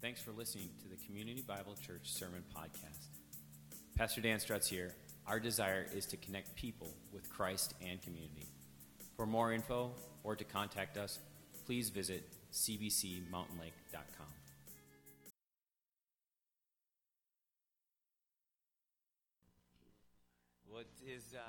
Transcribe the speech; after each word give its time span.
Thanks 0.00 0.20
for 0.20 0.30
listening 0.30 0.68
to 0.82 0.88
the 0.88 0.94
Community 1.06 1.42
Bible 1.42 1.74
Church 1.84 2.12
Sermon 2.12 2.44
Podcast. 2.56 3.08
Pastor 3.96 4.20
Dan 4.20 4.38
Strutz 4.38 4.68
here. 4.68 4.94
Our 5.26 5.40
desire 5.40 5.86
is 5.92 6.06
to 6.06 6.16
connect 6.16 6.54
people 6.54 6.94
with 7.12 7.28
Christ 7.28 7.74
and 7.84 8.00
community. 8.00 8.46
For 9.16 9.26
more 9.26 9.52
info 9.52 9.90
or 10.22 10.36
to 10.36 10.44
contact 10.44 10.96
us, 10.96 11.18
please 11.66 11.90
visit 11.90 12.32
cbcmountainlake.com. 12.52 14.26
Well, 20.70 20.82
it 20.82 21.10
is 21.12 21.34
uh, 21.34 21.40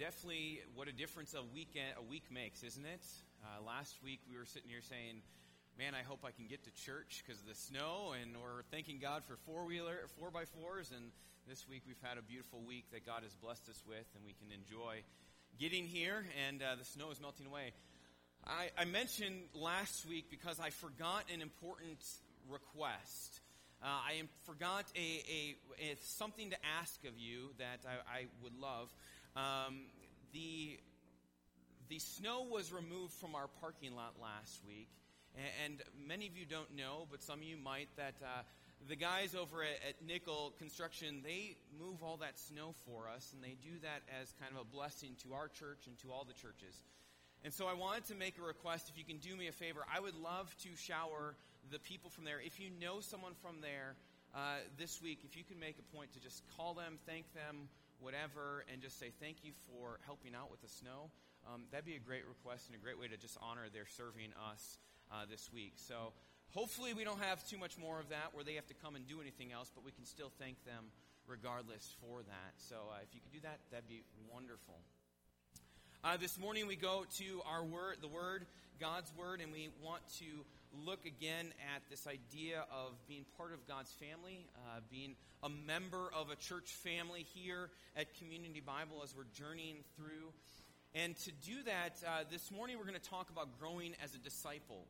definitely 0.00 0.62
what 0.74 0.88
a 0.88 0.92
difference 0.92 1.34
a 1.34 1.42
weekend 1.54 1.94
a 1.96 2.02
week 2.02 2.24
makes, 2.28 2.64
isn't 2.64 2.84
it? 2.84 3.06
Uh, 3.44 3.64
last 3.64 4.02
week 4.02 4.18
we 4.28 4.36
were 4.36 4.44
sitting 4.44 4.68
here 4.68 4.82
saying, 4.82 5.22
"Man, 5.78 5.94
I 5.94 6.02
hope 6.02 6.24
I 6.24 6.32
can 6.32 6.48
get 6.48 6.64
to 6.64 6.72
church 6.84 7.22
because 7.24 7.40
of 7.40 7.46
the 7.46 7.54
snow," 7.54 8.12
and 8.20 8.34
we're 8.36 8.62
thanking 8.72 8.98
God 8.98 9.22
for 9.22 9.36
four 9.46 9.64
wheeler 9.64 9.94
four 10.18 10.32
by 10.32 10.44
fours. 10.44 10.90
And 10.90 11.12
this 11.46 11.68
week 11.68 11.82
we've 11.86 12.02
had 12.02 12.18
a 12.18 12.22
beautiful 12.22 12.60
week 12.66 12.86
that 12.90 13.06
God 13.06 13.22
has 13.22 13.32
blessed 13.36 13.68
us 13.68 13.80
with, 13.86 14.04
and 14.16 14.24
we 14.26 14.32
can 14.32 14.50
enjoy 14.50 15.04
getting 15.56 15.84
here. 15.84 16.26
And 16.48 16.60
uh, 16.62 16.74
the 16.76 16.84
snow 16.84 17.12
is 17.12 17.20
melting 17.20 17.46
away. 17.46 17.74
I, 18.44 18.70
I 18.76 18.86
mentioned 18.86 19.38
last 19.54 20.04
week 20.08 20.26
because 20.32 20.58
I 20.58 20.70
forgot 20.70 21.26
an 21.32 21.42
important 21.42 22.02
request. 22.50 23.40
Uh, 23.80 23.86
I 23.86 24.22
forgot 24.46 24.84
a, 24.96 24.98
a, 24.98 25.56
a, 25.92 25.96
something 26.02 26.50
to 26.50 26.56
ask 26.80 27.04
of 27.04 27.16
you 27.16 27.50
that 27.58 27.86
I, 27.86 28.18
I 28.18 28.26
would 28.42 28.58
love. 28.58 28.92
Um, 29.36 29.82
the 30.32 30.76
the 31.88 32.00
snow 32.00 32.48
was 32.50 32.72
removed 32.72 33.14
from 33.14 33.36
our 33.36 33.46
parking 33.60 33.94
lot 33.94 34.14
last 34.20 34.60
week, 34.66 34.88
and, 35.64 35.82
many 36.06 36.26
of 36.26 36.36
you 36.36 36.46
don't 36.46 36.74
know, 36.74 37.06
but 37.10 37.22
some 37.22 37.38
of 37.40 37.44
you 37.44 37.56
might 37.56 37.88
that. 37.96 38.14
Uh, 38.22 38.42
the 38.86 38.96
guys 38.96 39.34
over 39.34 39.62
at, 39.62 39.82
at 39.88 40.06
Nickel 40.06 40.54
Construction, 40.58 41.20
they 41.24 41.56
move 41.78 42.02
all 42.02 42.18
that 42.18 42.38
snow 42.38 42.74
for 42.86 43.08
us, 43.08 43.32
and 43.34 43.42
they 43.42 43.56
do 43.60 43.74
that 43.82 44.02
as 44.20 44.32
kind 44.38 44.52
of 44.54 44.60
a 44.60 44.64
blessing 44.64 45.16
to 45.24 45.34
our 45.34 45.48
church 45.48 45.86
and 45.86 45.98
to 45.98 46.12
all 46.12 46.24
the 46.24 46.32
churches. 46.32 46.84
And 47.44 47.52
so 47.52 47.66
I 47.66 47.74
wanted 47.74 48.06
to 48.06 48.14
make 48.14 48.38
a 48.38 48.42
request. 48.42 48.88
If 48.88 48.98
you 48.98 49.04
can 49.04 49.18
do 49.18 49.36
me 49.36 49.48
a 49.48 49.52
favor, 49.52 49.84
I 49.92 50.00
would 50.00 50.14
love 50.14 50.54
to 50.62 50.70
shower 50.76 51.34
the 51.70 51.78
people 51.78 52.10
from 52.10 52.24
there. 52.24 52.40
If 52.40 52.60
you 52.60 52.70
know 52.80 53.00
someone 53.00 53.34
from 53.42 53.60
there 53.60 53.94
uh, 54.34 54.62
this 54.78 55.02
week, 55.02 55.20
if 55.24 55.36
you 55.36 55.44
can 55.44 55.58
make 55.58 55.76
a 55.78 55.96
point 55.96 56.12
to 56.14 56.20
just 56.20 56.42
call 56.56 56.74
them, 56.74 56.98
thank 57.06 57.32
them, 57.34 57.68
whatever, 58.00 58.64
and 58.72 58.82
just 58.82 58.98
say 58.98 59.10
thank 59.20 59.38
you 59.42 59.52
for 59.66 59.98
helping 60.06 60.34
out 60.34 60.50
with 60.50 60.62
the 60.62 60.68
snow, 60.68 61.10
um, 61.46 61.62
that'd 61.70 61.86
be 61.86 61.96
a 61.96 62.02
great 62.02 62.26
request 62.26 62.66
and 62.66 62.74
a 62.74 62.82
great 62.82 62.98
way 62.98 63.06
to 63.06 63.16
just 63.16 63.38
honor 63.40 63.70
their 63.72 63.86
serving 63.86 64.30
us 64.50 64.78
uh, 65.12 65.24
this 65.30 65.50
week. 65.52 65.74
So 65.76 66.12
hopefully 66.50 66.94
we 66.94 67.04
don't 67.04 67.20
have 67.20 67.46
too 67.48 67.58
much 67.58 67.78
more 67.78 68.00
of 68.00 68.08
that 68.10 68.32
where 68.32 68.44
they 68.44 68.54
have 68.54 68.66
to 68.68 68.74
come 68.74 68.96
and 68.96 69.06
do 69.06 69.20
anything 69.20 69.52
else, 69.52 69.70
but 69.74 69.84
we 69.84 69.92
can 69.92 70.04
still 70.04 70.32
thank 70.38 70.64
them 70.64 70.84
regardless 71.26 71.94
for 72.00 72.22
that. 72.22 72.52
So 72.56 72.76
uh, 72.90 73.02
if 73.02 73.14
you 73.14 73.20
could 73.20 73.32
do 73.32 73.40
that, 73.42 73.58
that'd 73.70 73.88
be 73.88 74.02
wonderful. 74.32 74.80
Uh, 76.04 76.16
this 76.16 76.38
morning 76.38 76.66
we 76.66 76.76
go 76.76 77.04
to 77.18 77.42
our 77.44 77.64
word, 77.64 77.96
the 78.00 78.08
word, 78.08 78.46
God's 78.80 79.12
word, 79.18 79.40
and 79.40 79.52
we 79.52 79.68
want 79.82 80.02
to 80.20 80.24
look 80.86 81.04
again 81.04 81.52
at 81.74 81.82
this 81.90 82.06
idea 82.06 82.64
of 82.70 82.94
being 83.08 83.24
part 83.36 83.52
of 83.52 83.66
God's 83.66 83.92
family, 83.92 84.46
uh, 84.56 84.80
being 84.90 85.16
a 85.42 85.48
member 85.48 86.08
of 86.14 86.30
a 86.30 86.36
church 86.36 86.70
family 86.70 87.26
here 87.34 87.70
at 87.96 88.16
Community 88.18 88.62
Bible 88.64 89.02
as 89.02 89.14
we're 89.16 89.24
journeying 89.34 89.78
through. 89.96 90.32
And 90.94 91.16
to 91.18 91.32
do 91.32 91.62
that, 91.64 92.02
uh, 92.06 92.24
this 92.30 92.50
morning 92.50 92.78
we're 92.78 92.86
going 92.86 93.00
to 93.00 93.10
talk 93.10 93.30
about 93.30 93.58
growing 93.58 93.94
as 94.02 94.14
a 94.14 94.18
disciple. 94.18 94.86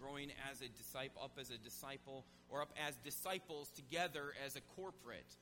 Growing 0.00 0.30
as 0.50 0.60
a 0.60 0.68
disciple, 0.68 1.22
up 1.22 1.38
as 1.40 1.50
a 1.50 1.58
disciple, 1.58 2.24
or 2.48 2.62
up 2.62 2.72
as 2.86 2.94
disciples 3.04 3.70
together 3.70 4.32
as 4.44 4.56
a 4.56 4.60
corporate. 4.74 5.36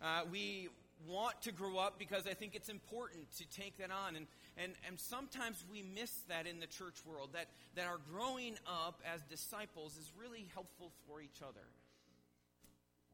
Uh, 0.00 0.22
we 0.30 0.68
want 1.06 1.40
to 1.42 1.52
grow 1.52 1.78
up 1.78 1.98
because 1.98 2.26
I 2.26 2.34
think 2.34 2.54
it's 2.54 2.68
important 2.68 3.30
to 3.38 3.44
take 3.48 3.78
that 3.78 3.90
on. 3.90 4.16
And, 4.16 4.26
and, 4.56 4.72
and 4.86 4.98
sometimes 4.98 5.64
we 5.70 5.82
miss 5.82 6.10
that 6.28 6.46
in 6.46 6.60
the 6.60 6.66
church 6.66 6.96
world, 7.06 7.30
that, 7.32 7.46
that 7.74 7.86
our 7.86 7.98
growing 8.10 8.54
up 8.66 9.00
as 9.12 9.20
disciples 9.22 9.96
is 9.96 10.12
really 10.18 10.46
helpful 10.54 10.92
for 11.06 11.20
each 11.20 11.42
other. 11.42 11.66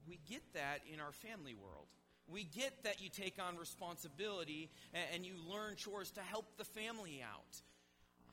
We 0.06 0.18
get 0.28 0.42
that 0.54 0.80
in 0.92 1.00
our 1.00 1.12
family 1.12 1.54
world. 1.54 1.86
We 2.30 2.44
get 2.44 2.84
that 2.84 3.00
you 3.00 3.08
take 3.08 3.36
on 3.38 3.56
responsibility 3.56 4.70
and, 4.92 5.04
and 5.14 5.26
you 5.26 5.34
learn 5.50 5.76
chores 5.76 6.10
to 6.12 6.20
help 6.20 6.46
the 6.56 6.64
family 6.64 7.22
out. 7.22 7.62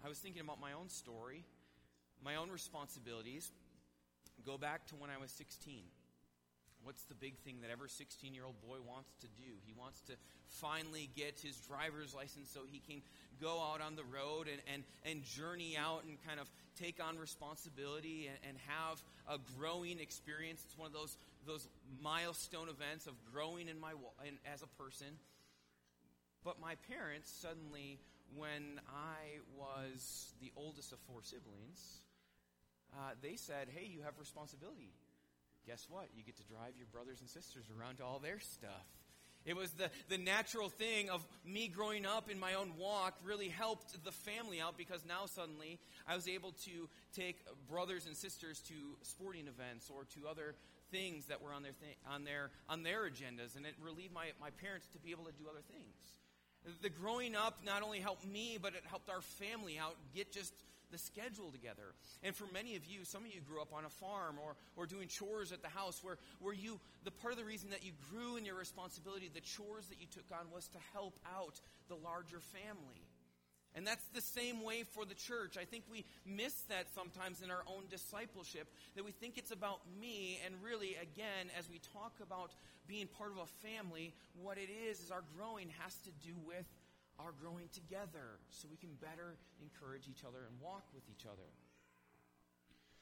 I 0.04 0.10
was 0.10 0.20
thinking 0.20 0.42
about 0.42 0.60
my 0.60 0.74
own 0.74 0.90
story, 0.90 1.46
my 2.24 2.36
own 2.36 2.50
responsibilities. 2.50 3.52
Go 4.46 4.58
back 4.58 4.86
to 4.88 4.96
when 4.96 5.10
I 5.10 5.18
was 5.18 5.32
16. 5.32 5.84
What's 6.84 7.04
the 7.06 7.16
big 7.16 7.36
thing 7.40 7.62
that 7.62 7.72
every 7.72 7.90
16 7.90 8.36
year 8.36 8.46
old 8.46 8.62
boy 8.62 8.78
wants 8.88 9.10
to 9.22 9.28
do? 9.28 9.58
He 9.66 9.74
wants 9.74 10.02
to 10.02 10.14
finally 10.48 11.10
get 11.16 11.40
his 11.40 11.58
driver's 11.68 12.14
license 12.14 12.52
so 12.54 12.60
he 12.70 12.80
can 12.80 13.02
go 13.42 13.60
out 13.60 13.82
on 13.82 13.96
the 13.96 14.04
road 14.04 14.48
and, 14.48 14.62
and, 14.72 14.84
and 15.04 15.24
journey 15.24 15.76
out 15.76 16.04
and 16.04 16.24
kind 16.28 16.40
of 16.40 16.48
take 16.80 17.04
on 17.04 17.18
responsibility 17.18 18.30
and, 18.30 18.38
and 18.50 18.58
have 18.68 19.02
a 19.28 19.40
growing 19.58 20.00
experience. 20.00 20.62
It's 20.64 20.78
one 20.78 20.86
of 20.86 20.94
those, 20.94 21.18
those 21.48 21.68
milestone 22.04 22.70
events 22.70 23.08
of 23.08 23.14
growing 23.34 23.68
in 23.68 23.80
my, 23.80 23.94
in, 24.28 24.38
as 24.54 24.62
a 24.62 24.68
person. 24.82 25.08
But 26.44 26.62
my 26.62 26.76
parents 26.88 27.34
suddenly, 27.42 27.98
when 28.36 28.80
I 28.88 29.42
was 29.58 30.34
the 30.40 30.52
oldest 30.56 30.92
of 30.92 31.00
four 31.10 31.24
siblings, 31.24 32.05
uh, 32.98 33.12
they 33.22 33.36
said, 33.36 33.68
hey, 33.74 33.86
you 33.86 34.02
have 34.04 34.18
responsibility 34.20 34.94
guess 35.66 35.88
what? 35.90 36.08
You 36.16 36.24
get 36.24 36.38
to 36.38 36.44
drive 36.44 36.74
your 36.78 36.88
brothers 36.88 37.22
and 37.22 37.30
sisters 37.30 37.66
around 37.78 37.98
to 37.98 38.06
all 38.06 38.20
their 38.20 38.40
stuff. 38.40 38.86
It 39.46 39.56
was 39.56 39.72
the, 39.72 39.92
the 40.10 40.18
natural 40.18 40.70
thing 40.70 41.10
of 41.12 41.26
me 41.46 41.68
growing 41.68 42.06
up 42.06 42.32
in 42.32 42.40
my 42.40 42.56
own 42.56 42.74
walk 42.80 43.14
really 43.24 43.50
helped 43.50 44.04
the 44.04 44.12
family 44.12 44.60
out 44.60 44.76
because 44.76 45.06
now 45.08 45.28
suddenly 45.28 45.80
I 46.08 46.16
was 46.16 46.28
able 46.28 46.54
to 46.66 46.90
take 47.16 47.38
brothers 47.70 48.08
and 48.08 48.16
sisters 48.16 48.60
to 48.70 48.74
sporting 49.04 49.48
events 49.48 49.92
or 49.96 50.06
to 50.16 50.28
other 50.28 50.56
things 50.92 51.28
that 51.28 51.44
were 51.44 51.54
on 51.54 51.62
their, 51.62 51.74
th- 51.80 51.98
on 52.10 52.24
their, 52.24 52.50
on 52.70 52.82
their 52.82 53.04
agendas 53.04 53.56
and 53.56 53.68
it 53.68 53.76
relieved 53.84 54.14
my, 54.14 54.28
my 54.42 54.50
parents 54.50 54.88
to 54.94 55.00
be 55.00 55.12
able 55.12 55.26
to 55.26 55.34
do 55.34 55.46
other 55.48 55.64
things. 55.72 56.82
The 56.82 56.90
growing 56.90 57.36
up 57.36 57.60
not 57.64 57.84
only 57.84 58.00
helped 58.00 58.26
me, 58.26 58.58
but 58.60 58.74
it 58.74 58.82
helped 58.88 59.12
our 59.12 59.22
family 59.22 59.78
out 59.78 59.96
get 60.16 60.32
just 60.32 60.54
the 60.96 61.00
schedule 61.00 61.52
together. 61.52 61.92
And 62.24 62.34
for 62.34 62.48
many 62.54 62.78
of 62.78 62.86
you, 62.86 63.04
some 63.04 63.26
of 63.26 63.28
you 63.28 63.42
grew 63.42 63.62
up 63.62 63.74
on 63.76 63.84
a 63.84 63.90
farm 63.90 64.38
or, 64.40 64.56
or 64.78 64.86
doing 64.86 65.10
chores 65.10 65.52
at 65.52 65.62
the 65.62 65.68
house 65.68 66.00
where, 66.02 66.18
where 66.40 66.54
you, 66.54 66.80
the 67.04 67.12
part 67.12 67.34
of 67.34 67.40
the 67.40 67.44
reason 67.44 67.70
that 67.72 67.84
you 67.84 67.92
grew 68.10 68.38
in 68.38 68.46
your 68.46 68.56
responsibility, 68.56 69.30
the 69.34 69.42
chores 69.42 69.88
that 69.88 70.00
you 70.00 70.08
took 70.08 70.24
on 70.32 70.48
was 70.54 70.70
to 70.70 70.80
help 70.94 71.20
out 71.36 71.60
the 71.90 71.96
larger 71.96 72.40
family. 72.40 73.04
And 73.76 73.86
that's 73.86 74.06
the 74.16 74.22
same 74.22 74.64
way 74.64 74.84
for 74.84 75.04
the 75.04 75.14
church. 75.16 75.58
I 75.60 75.66
think 75.66 75.84
we 75.92 76.06
miss 76.26 76.54
that 76.70 76.88
sometimes 76.96 77.42
in 77.42 77.52
our 77.52 77.64
own 77.68 77.84
discipleship, 77.92 78.72
that 78.96 79.04
we 79.04 79.12
think 79.12 79.38
it's 79.38 79.52
about 79.52 79.82
me, 80.00 80.40
and 80.46 80.56
really, 80.64 80.96
again, 80.96 81.52
as 81.60 81.70
we 81.70 81.82
talk 81.92 82.14
about 82.24 82.52
being 82.88 83.08
part 83.20 83.32
of 83.32 83.38
a 83.38 83.68
family, 83.68 84.14
what 84.42 84.58
it 84.58 84.70
is, 84.88 85.02
is 85.02 85.12
our 85.12 85.24
growing 85.36 85.68
has 85.84 85.94
to 86.06 86.12
do 86.24 86.32
with 86.48 86.64
are 87.20 87.32
growing 87.42 87.70
together 87.74 88.40
so 88.50 88.68
we 88.70 88.78
can 88.78 88.94
better 89.02 89.38
encourage 89.62 90.08
each 90.08 90.24
other 90.28 90.46
and 90.50 90.60
walk 90.60 90.84
with 90.94 91.04
each 91.10 91.26
other. 91.26 91.50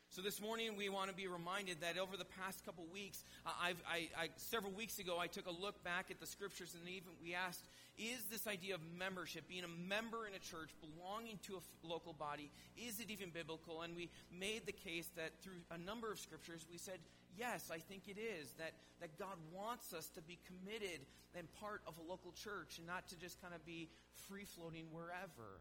So 0.10 0.22
this 0.22 0.40
morning 0.40 0.78
we 0.78 0.90
want 0.90 1.10
to 1.10 1.16
be 1.16 1.26
reminded 1.26 1.82
that 1.82 1.98
over 1.98 2.18
the 2.18 2.26
past 2.38 2.64
couple 2.64 2.86
weeks, 2.94 3.24
I, 3.48 3.74
I, 3.90 4.30
several 4.36 4.72
weeks 4.72 5.00
ago, 5.00 5.18
I 5.18 5.26
took 5.26 5.48
a 5.48 5.52
look 5.52 5.84
back 5.84 6.12
at 6.12 6.20
the 6.20 6.28
scriptures 6.28 6.76
and 6.80 6.88
even 6.88 7.10
we 7.20 7.34
asked, 7.34 7.66
is 7.98 8.24
this 8.30 8.46
idea 8.46 8.76
of 8.76 8.82
membership, 8.96 9.48
being 9.50 9.64
a 9.64 9.90
member 9.90 10.28
in 10.28 10.36
a 10.36 10.40
church, 10.40 10.70
belonging 10.82 11.40
to 11.48 11.56
a 11.56 11.58
f- 11.58 11.64
local 11.82 12.14
body, 12.14 12.52
is 12.78 13.00
it 13.00 13.10
even 13.10 13.32
biblical? 13.32 13.82
And 13.82 13.96
we 13.96 14.12
made 14.32 14.68
the 14.68 14.72
case 14.72 15.10
that 15.16 15.32
through 15.42 15.66
a 15.72 15.80
number 15.80 16.12
of 16.12 16.20
scriptures, 16.20 16.68
we 16.70 16.78
said, 16.78 17.00
yes, 17.38 17.70
I 17.72 17.78
think 17.78 18.08
it 18.08 18.18
is, 18.20 18.52
that, 18.58 18.74
that 19.02 19.18
God 19.18 19.38
wants 19.54 19.94
us 19.94 20.08
to 20.16 20.22
be 20.22 20.40
committed 20.46 21.02
and 21.38 21.48
part 21.60 21.82
of 21.88 21.98
a 21.98 22.02
local 22.10 22.32
church 22.32 22.78
and 22.78 22.88
not 22.88 23.08
to 23.10 23.18
just 23.18 23.42
kind 23.42 23.54
of 23.54 23.66
be 23.66 23.90
free 24.30 24.46
floating 24.46 24.86
wherever. 24.92 25.60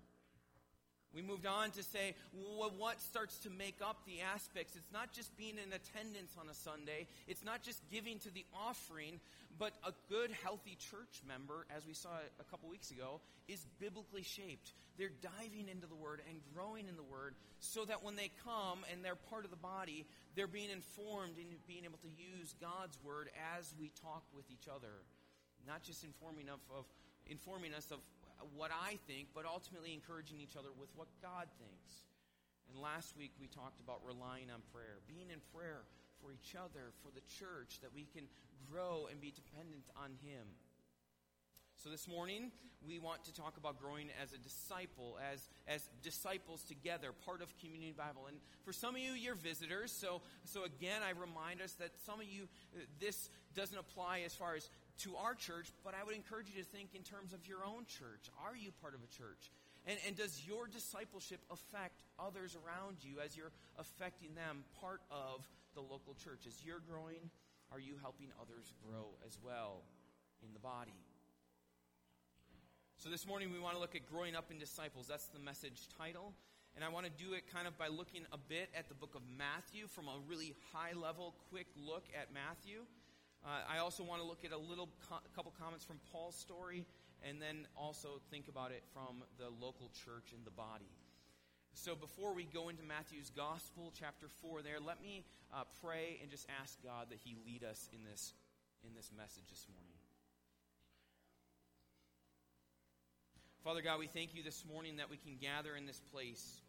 We 1.15 1.23
moved 1.23 1.47
on 1.47 1.71
to 1.73 1.83
say 1.83 2.15
well, 2.33 2.73
what 2.77 3.01
starts 3.01 3.39
to 3.41 3.51
make 3.51 3.77
up 3.85 3.99
the 4.07 4.21
aspects. 4.23 4.77
It's 4.77 4.93
not 4.93 5.13
just 5.13 5.37
being 5.37 5.57
in 5.59 5.73
attendance 5.73 6.33
on 6.41 6.49
a 6.49 6.55
Sunday, 6.55 7.07
it's 7.29 7.45
not 7.45 7.63
just 7.63 7.81
giving 7.91 8.19
to 8.21 8.33
the 8.33 8.45
offering, 8.55 9.21
but 9.59 9.73
a 9.87 9.93
good, 10.09 10.31
healthy 10.43 10.77
church 10.91 11.23
member, 11.27 11.67
as 11.75 11.87
we 11.87 11.93
saw 11.93 12.11
a 12.41 12.45
couple 12.45 12.69
weeks 12.69 12.91
ago, 12.91 13.21
is 13.49 13.65
biblically 13.79 14.23
shaped. 14.23 14.73
They're 14.99 15.13
diving 15.21 15.69
into 15.71 15.87
the 15.87 15.97
Word 15.97 16.21
and 16.29 16.41
growing 16.55 16.89
in 16.89 16.97
the 16.97 17.03
Word 17.03 17.35
so 17.61 17.85
that 17.85 18.03
when 18.03 18.17
they 18.17 18.31
come 18.45 18.81
and 18.93 19.05
they're 19.05 19.17
part 19.17 19.45
of 19.45 19.51
the 19.51 19.57
body, 19.57 20.07
they're 20.37 20.47
being 20.47 20.71
informed 20.71 21.37
and 21.37 21.49
being 21.67 21.85
able 21.85 21.99
to 21.99 22.09
use 22.09 22.55
God's 22.61 22.99
Word 23.05 23.31
as 23.57 23.75
we 23.81 23.91
talk 24.03 24.23
with 24.35 24.45
each 24.51 24.69
other. 24.69 24.93
Not 25.67 25.83
just 25.83 26.05
informing 26.05 26.49
of, 26.49 26.61
of 26.77 26.85
informing 27.27 27.73
us 27.75 27.91
of 27.91 27.99
what 28.55 28.71
I 28.71 28.99
think, 29.07 29.29
but 29.35 29.45
ultimately 29.47 29.93
encouraging 29.93 30.41
each 30.41 30.57
other 30.57 30.71
with 30.79 30.91
what 30.97 31.09
God 31.21 31.47
thinks. 31.59 32.07
And 32.71 32.81
last 32.81 33.17
week 33.17 33.33
we 33.41 33.47
talked 33.47 33.81
about 33.81 34.01
relying 34.07 34.51
on 34.51 34.63
prayer, 34.73 34.99
being 35.07 35.31
in 35.31 35.41
prayer 35.55 35.85
for 36.23 36.33
each 36.33 36.55
other, 36.55 36.95
for 37.03 37.11
the 37.13 37.23
church, 37.27 37.81
that 37.83 37.93
we 37.95 38.07
can 38.15 38.25
grow 38.71 39.09
and 39.11 39.21
be 39.21 39.33
dependent 39.33 39.85
on 39.97 40.15
Him. 40.23 40.47
So 41.83 41.91
this 41.91 42.07
morning, 42.07 42.53
we 42.87 42.99
want 42.99 43.25
to 43.25 43.35
talk 43.35 43.57
about 43.57 43.81
growing 43.81 44.09
as 44.23 44.33
a 44.33 44.39
disciple, 44.39 45.19
as, 45.33 45.49
as 45.67 45.89
disciples 46.03 46.63
together, 46.63 47.11
part 47.27 47.43
of 47.43 47.57
Community 47.59 47.93
Bible. 47.97 48.27
And 48.29 48.39
for 48.65 48.73
some 48.73 48.95
of 48.95 49.01
you, 49.01 49.13
you're 49.13 49.35
visitors. 49.35 49.93
So, 49.93 50.23
so 50.45 50.65
again, 50.65 51.03
I 51.03 51.11
remind 51.11 51.61
us 51.61 51.73
that 51.75 51.91
some 52.07 52.21
of 52.21 52.27
you, 52.27 52.45
uh, 52.75 52.81
this 53.01 53.31
doesn't 53.55 53.79
apply 53.79 54.23
as 54.25 54.35
far 54.35 54.55
as 54.55 54.69
to 54.99 55.17
our 55.17 55.35
church, 55.35 55.73
but 55.85 55.95
I 55.95 56.05
would 56.05 56.15
encourage 56.15 56.49
you 56.49 56.63
to 56.63 56.69
think 56.69 56.95
in 56.95 57.03
terms 57.03 57.33
of 57.33 57.47
your 57.47 57.65
own 57.65 57.87
church. 57.87 58.31
Are 58.45 58.57
you 58.57 58.71
part 58.81 58.95
of 58.95 59.01
a 59.03 59.11
church? 59.11 59.51
And, 59.87 59.99
and 60.07 60.17
does 60.17 60.47
your 60.47 60.69
discipleship 60.69 61.41
affect 61.51 62.05
others 62.19 62.55
around 62.55 62.99
you 63.03 63.19
as 63.25 63.37
you're 63.37 63.51
affecting 63.79 64.35
them, 64.35 64.65
part 64.81 65.01
of 65.11 65.43
the 65.75 65.81
local 65.81 66.15
church? 66.23 66.47
As 66.47 66.55
you're 66.65 66.83
growing, 66.87 67.31
are 67.73 67.81
you 67.81 67.95
helping 68.01 68.29
others 68.41 68.73
grow 68.87 69.11
as 69.27 69.39
well 69.43 69.83
in 70.45 70.53
the 70.53 70.61
body? 70.61 70.95
So 72.99 73.11
this 73.11 73.27
morning 73.27 73.51
we 73.51 73.59
want 73.59 73.75
to 73.75 73.81
look 73.81 73.97
at 73.97 74.07
growing 74.07 74.37
up 74.37 74.53
in 74.53 74.59
disciples. 74.59 75.09
That's 75.09 75.27
the 75.35 75.41
message 75.41 75.89
title. 75.99 76.33
And 76.77 76.85
I 76.85 76.89
want 76.89 77.05
to 77.05 77.13
do 77.13 77.35
it 77.35 77.53
kind 77.53 77.67
of 77.67 77.77
by 77.77 77.89
looking 77.89 78.23
a 78.33 78.39
bit 78.39 78.71
at 78.79 78.89
the 78.89 78.95
book 78.95 79.15
of 79.15 79.23
Matthew 79.37 79.89
from 79.89 80.07
a 80.07 80.17
really 80.29 80.55
high 80.73 80.95
level, 80.95 81.35
quick 81.51 81.67
look 81.77 82.05
at 82.15 82.33
Matthew. 82.33 82.87
Uh, 83.45 83.49
I 83.69 83.79
also 83.79 84.05
want 84.05 84.23
to 84.23 84.27
look 84.27 84.45
at 84.45 84.53
a 84.53 84.59
little 84.59 84.89
co- 85.09 85.23
couple 85.35 85.53
comments 85.59 85.85
from 85.85 85.99
Paul's 86.13 86.37
story 86.37 86.87
and 87.23 87.43
then 87.43 87.67
also 87.77 88.21
think 88.31 88.49
about 88.49 88.71
it 88.71 88.83
from 88.93 89.23
the 89.39 89.51
local 89.65 89.91
church 90.05 90.33
and 90.33 90.45
the 90.45 90.51
body. 90.51 90.91
So 91.75 91.95
before 91.95 92.35
we 92.35 92.45
go 92.45 92.69
into 92.69 92.83
Matthew's 92.83 93.31
gospel, 93.31 93.93
chapter 93.99 94.29
4 94.29 94.63
there, 94.63 94.79
let 94.79 95.03
me 95.03 95.25
uh, 95.53 95.65
pray 95.83 96.19
and 96.21 96.31
just 96.31 96.47
ask 96.63 96.83
God 96.83 97.07
that 97.11 97.19
he 97.25 97.37
lead 97.47 97.65
us 97.65 97.89
in 97.93 98.05
this, 98.05 98.35
in 98.87 98.95
this 98.95 99.11
message 99.17 99.49
this 99.51 99.67
morning. 99.73 99.97
Father 103.65 103.81
God, 103.81 103.99
we 103.99 104.09
thank 104.09 104.35
you 104.35 104.43
this 104.43 104.65
morning 104.67 104.97
that 104.97 105.09
we 105.09 105.17
can 105.17 105.37
gather 105.41 105.75
in 105.77 105.87
this 105.87 106.01
place. 106.13 106.61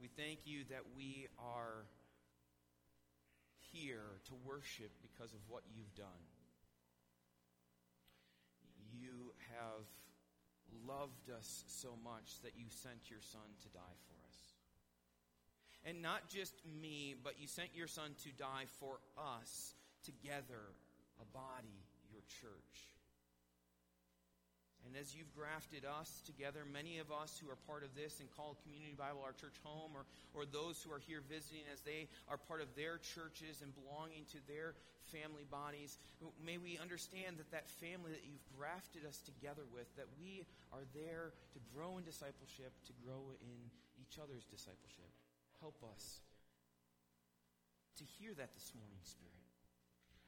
We 0.00 0.08
thank 0.08 0.40
you 0.44 0.64
that 0.70 0.82
we 0.96 1.26
are 1.38 1.84
here 3.72 4.20
to 4.26 4.34
worship 4.44 4.90
because 5.02 5.32
of 5.32 5.40
what 5.48 5.62
you've 5.74 5.94
done. 5.94 6.24
You 8.92 9.32
have 9.56 9.86
loved 10.86 11.30
us 11.30 11.64
so 11.66 11.94
much 12.04 12.40
that 12.42 12.52
you 12.56 12.66
sent 12.68 13.10
your 13.10 13.20
son 13.20 13.46
to 13.62 13.68
die 13.70 13.98
for 14.06 14.14
us. 14.28 14.38
And 15.84 16.02
not 16.02 16.28
just 16.28 16.54
me, 16.80 17.14
but 17.22 17.40
you 17.40 17.46
sent 17.46 17.70
your 17.74 17.86
son 17.86 18.10
to 18.24 18.30
die 18.36 18.66
for 18.78 19.00
us 19.16 19.74
together, 20.04 20.74
a 21.20 21.24
body, 21.32 21.84
your 22.12 22.22
church. 22.40 22.89
And 24.86 24.96
as 24.96 25.14
you've 25.14 25.30
grafted 25.36 25.84
us 25.84 26.22
together, 26.24 26.64
many 26.64 26.98
of 26.98 27.12
us 27.12 27.36
who 27.36 27.50
are 27.52 27.60
part 27.68 27.84
of 27.84 27.92
this 27.94 28.20
and 28.20 28.28
call 28.32 28.56
Community 28.64 28.96
Bible 28.96 29.20
our 29.22 29.36
church 29.36 29.56
home, 29.62 29.92
or, 29.92 30.08
or 30.32 30.48
those 30.48 30.80
who 30.82 30.90
are 30.90 31.02
here 31.04 31.20
visiting 31.28 31.62
as 31.72 31.80
they 31.84 32.08
are 32.26 32.40
part 32.40 32.64
of 32.64 32.72
their 32.74 32.98
churches 32.98 33.60
and 33.60 33.70
belonging 33.76 34.24
to 34.32 34.40
their 34.48 34.74
family 35.12 35.44
bodies, 35.50 35.98
may 36.38 36.56
we 36.56 36.78
understand 36.78 37.36
that 37.38 37.50
that 37.50 37.68
family 37.68 38.14
that 38.14 38.24
you've 38.24 38.46
grafted 38.56 39.04
us 39.04 39.20
together 39.20 39.66
with, 39.68 39.90
that 39.96 40.08
we 40.16 40.46
are 40.72 40.86
there 40.94 41.34
to 41.52 41.58
grow 41.74 41.98
in 41.98 42.04
discipleship, 42.04 42.72
to 42.86 42.94
grow 43.04 43.34
in 43.42 43.58
each 44.00 44.16
other's 44.16 44.46
discipleship. 44.46 45.10
Help 45.60 45.76
us 45.92 46.20
to 47.98 48.04
hear 48.18 48.32
that 48.32 48.54
this 48.54 48.72
morning, 48.72 49.02
Spirit. 49.04 49.39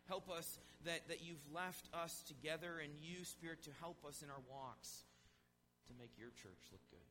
Help 0.09 0.31
us 0.31 0.59
that, 0.85 1.07
that 1.09 1.23
you've 1.23 1.47
left 1.55 1.89
us 1.95 2.23
together 2.27 2.83
and 2.83 2.93
you, 3.01 3.25
Spirit, 3.25 3.63
to 3.65 3.71
help 3.81 4.05
us 4.07 4.23
in 4.23 4.31
our 4.31 4.43
walks 4.51 5.05
to 5.87 5.93
make 5.99 6.11
your 6.19 6.31
church 6.31 6.71
look 6.71 6.83
good. 6.91 7.11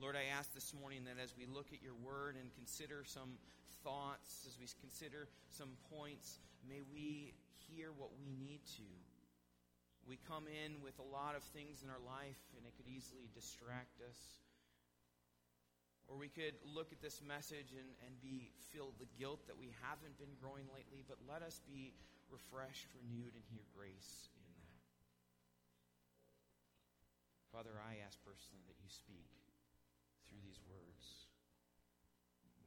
Lord, 0.00 0.16
I 0.16 0.26
ask 0.36 0.52
this 0.52 0.74
morning 0.74 1.06
that 1.06 1.22
as 1.22 1.34
we 1.38 1.46
look 1.46 1.70
at 1.72 1.82
your 1.82 1.94
word 1.94 2.34
and 2.34 2.50
consider 2.54 3.06
some 3.06 3.38
thoughts, 3.86 4.42
as 4.46 4.58
we 4.58 4.66
consider 4.80 5.28
some 5.54 5.78
points, 5.94 6.40
may 6.66 6.82
we 6.82 7.34
hear 7.70 7.94
what 7.94 8.10
we 8.18 8.26
need 8.26 8.60
to. 8.76 8.90
We 10.08 10.18
come 10.28 10.44
in 10.50 10.82
with 10.82 10.98
a 10.98 11.06
lot 11.06 11.36
of 11.36 11.42
things 11.54 11.80
in 11.82 11.88
our 11.88 12.02
life, 12.02 12.42
and 12.58 12.66
it 12.66 12.74
could 12.76 12.90
easily 12.90 13.30
distract 13.32 14.02
us. 14.02 14.43
Or 16.04 16.20
we 16.20 16.28
could 16.28 16.54
look 16.62 16.92
at 16.92 17.00
this 17.00 17.24
message 17.24 17.72
and, 17.72 17.88
and 18.04 18.12
be 18.20 18.52
feel 18.68 18.92
the 19.00 19.08
guilt 19.16 19.48
that 19.48 19.56
we 19.56 19.72
haven't 19.80 20.20
been 20.20 20.36
growing 20.36 20.68
lately, 20.68 21.00
but 21.08 21.16
let 21.24 21.40
us 21.40 21.64
be 21.64 21.96
refreshed, 22.28 22.92
renewed, 22.92 23.32
and 23.32 23.44
hear 23.48 23.64
grace 23.72 24.28
in 24.36 24.44
that. 24.60 24.84
Father, 27.48 27.80
I 27.80 28.04
ask 28.04 28.20
personally 28.20 28.66
that 28.68 28.76
you 28.82 28.90
speak 28.90 29.30
through 30.28 30.42
these 30.44 30.60
words. 30.68 31.30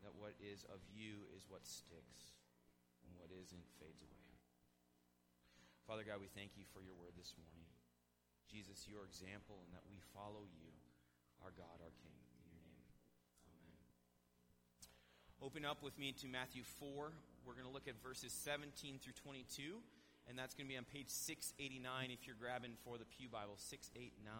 That 0.05 0.15
what 0.15 0.37
is 0.39 0.63
of 0.71 0.79
you 0.87 1.27
is 1.35 1.45
what 1.49 1.67
sticks, 1.67 2.37
and 3.03 3.11
what 3.19 3.33
isn't 3.33 3.67
fades 3.81 3.99
away. 3.99 4.27
Father 5.83 6.03
God, 6.03 6.19
we 6.19 6.31
thank 6.31 6.55
you 6.55 6.63
for 6.71 6.79
your 6.79 6.95
word 6.95 7.15
this 7.15 7.35
morning. 7.35 7.67
Jesus, 8.47 8.87
your 8.87 9.03
example, 9.03 9.59
and 9.67 9.71
that 9.75 9.83
we 9.87 9.99
follow 10.15 10.47
you, 10.47 10.71
our 11.43 11.51
God, 11.51 11.83
our 11.83 11.91
King. 11.99 12.26
Open 15.39 15.65
up 15.65 15.83
with 15.83 15.97
me 15.99 16.13
to 16.21 16.27
Matthew 16.27 16.63
4. 16.79 17.11
We're 17.45 17.53
going 17.53 17.67
to 17.67 17.71
look 17.71 17.87
at 17.87 17.93
verses 18.01 18.33
17 18.41 18.97
through 18.97 19.13
22, 19.21 19.77
and 20.27 20.33
that's 20.33 20.55
going 20.55 20.65
to 20.65 20.73
be 20.73 20.77
on 20.77 20.85
page 20.91 21.09
689 21.09 22.09
if 22.09 22.25
you're 22.25 22.35
grabbing 22.41 22.71
for 22.83 22.97
the 22.97 23.05
Pew 23.05 23.29
Bible, 23.29 23.53
689. 23.55 24.33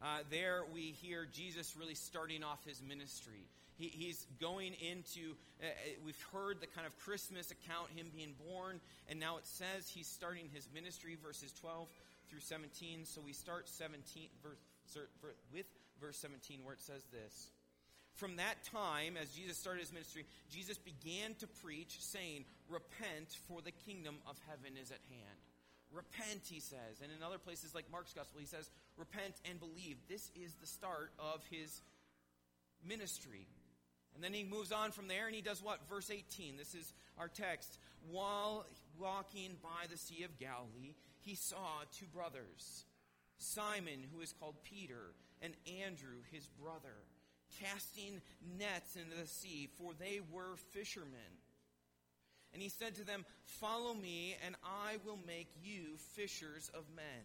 Uh, 0.00 0.24
there 0.30 0.62
we 0.72 0.96
hear 1.04 1.28
Jesus 1.30 1.76
really 1.76 1.94
starting 1.94 2.42
off 2.42 2.64
his 2.64 2.80
ministry. 2.80 3.44
He, 3.76 3.88
he's 3.92 4.24
going 4.40 4.72
into, 4.80 5.36
uh, 5.60 5.66
uh 5.66 6.00
we've 6.06 6.24
heard 6.32 6.62
the 6.62 6.66
kind 6.66 6.86
of 6.86 6.96
Christmas 7.04 7.50
account, 7.50 7.90
him 7.94 8.06
being 8.16 8.32
born, 8.48 8.80
and 9.10 9.20
now 9.20 9.36
it 9.36 9.46
says 9.46 9.92
he's 9.92 10.08
starting 10.08 10.48
his 10.54 10.66
ministry, 10.72 11.18
verses 11.22 11.52
12 11.60 11.86
through 12.30 12.40
17. 12.40 13.04
So 13.04 13.20
we 13.20 13.34
start 13.34 13.68
17 13.68 14.28
verse, 14.42 14.56
with 15.52 15.66
verse 16.00 16.16
17 16.16 16.60
where 16.64 16.72
it 16.72 16.80
says 16.80 17.04
this. 17.12 17.50
From 18.18 18.34
that 18.36 18.64
time, 18.64 19.16
as 19.16 19.30
Jesus 19.30 19.56
started 19.56 19.78
his 19.78 19.92
ministry, 19.92 20.26
Jesus 20.50 20.76
began 20.76 21.34
to 21.38 21.46
preach, 21.46 21.98
saying, 22.00 22.44
Repent, 22.68 23.30
for 23.46 23.62
the 23.62 23.70
kingdom 23.70 24.16
of 24.26 24.36
heaven 24.48 24.76
is 24.76 24.90
at 24.90 24.98
hand. 25.08 25.38
Repent, 25.92 26.42
he 26.50 26.58
says. 26.58 26.98
And 27.00 27.12
in 27.16 27.22
other 27.22 27.38
places 27.38 27.76
like 27.76 27.84
Mark's 27.92 28.12
gospel, 28.12 28.40
he 28.40 28.46
says, 28.46 28.70
Repent 28.96 29.34
and 29.48 29.60
believe. 29.60 29.98
This 30.08 30.32
is 30.34 30.54
the 30.54 30.66
start 30.66 31.12
of 31.20 31.44
his 31.48 31.80
ministry. 32.84 33.46
And 34.16 34.24
then 34.24 34.32
he 34.32 34.42
moves 34.42 34.72
on 34.72 34.90
from 34.90 35.06
there 35.06 35.26
and 35.26 35.34
he 35.34 35.40
does 35.40 35.62
what? 35.62 35.88
Verse 35.88 36.10
18. 36.10 36.56
This 36.56 36.74
is 36.74 36.92
our 37.18 37.28
text. 37.28 37.78
While 38.10 38.66
walking 38.98 39.52
by 39.62 39.86
the 39.88 39.96
Sea 39.96 40.24
of 40.24 40.40
Galilee, 40.40 40.96
he 41.20 41.36
saw 41.36 41.86
two 41.96 42.06
brothers 42.06 42.84
Simon, 43.38 44.02
who 44.12 44.20
is 44.22 44.32
called 44.32 44.56
Peter, 44.64 45.14
and 45.40 45.54
Andrew, 45.84 46.18
his 46.32 46.48
brother 46.60 46.96
casting 47.62 48.20
nets 48.58 48.96
into 48.96 49.16
the 49.16 49.26
sea, 49.26 49.68
for 49.78 49.92
they 49.98 50.20
were 50.32 50.56
fishermen. 50.72 51.38
And 52.52 52.62
he 52.62 52.68
said 52.68 52.94
to 52.96 53.04
them, 53.04 53.24
Follow 53.44 53.94
me, 53.94 54.36
and 54.44 54.54
I 54.64 54.96
will 55.04 55.18
make 55.26 55.48
you 55.62 55.96
fishers 56.14 56.70
of 56.74 56.84
men. 56.94 57.24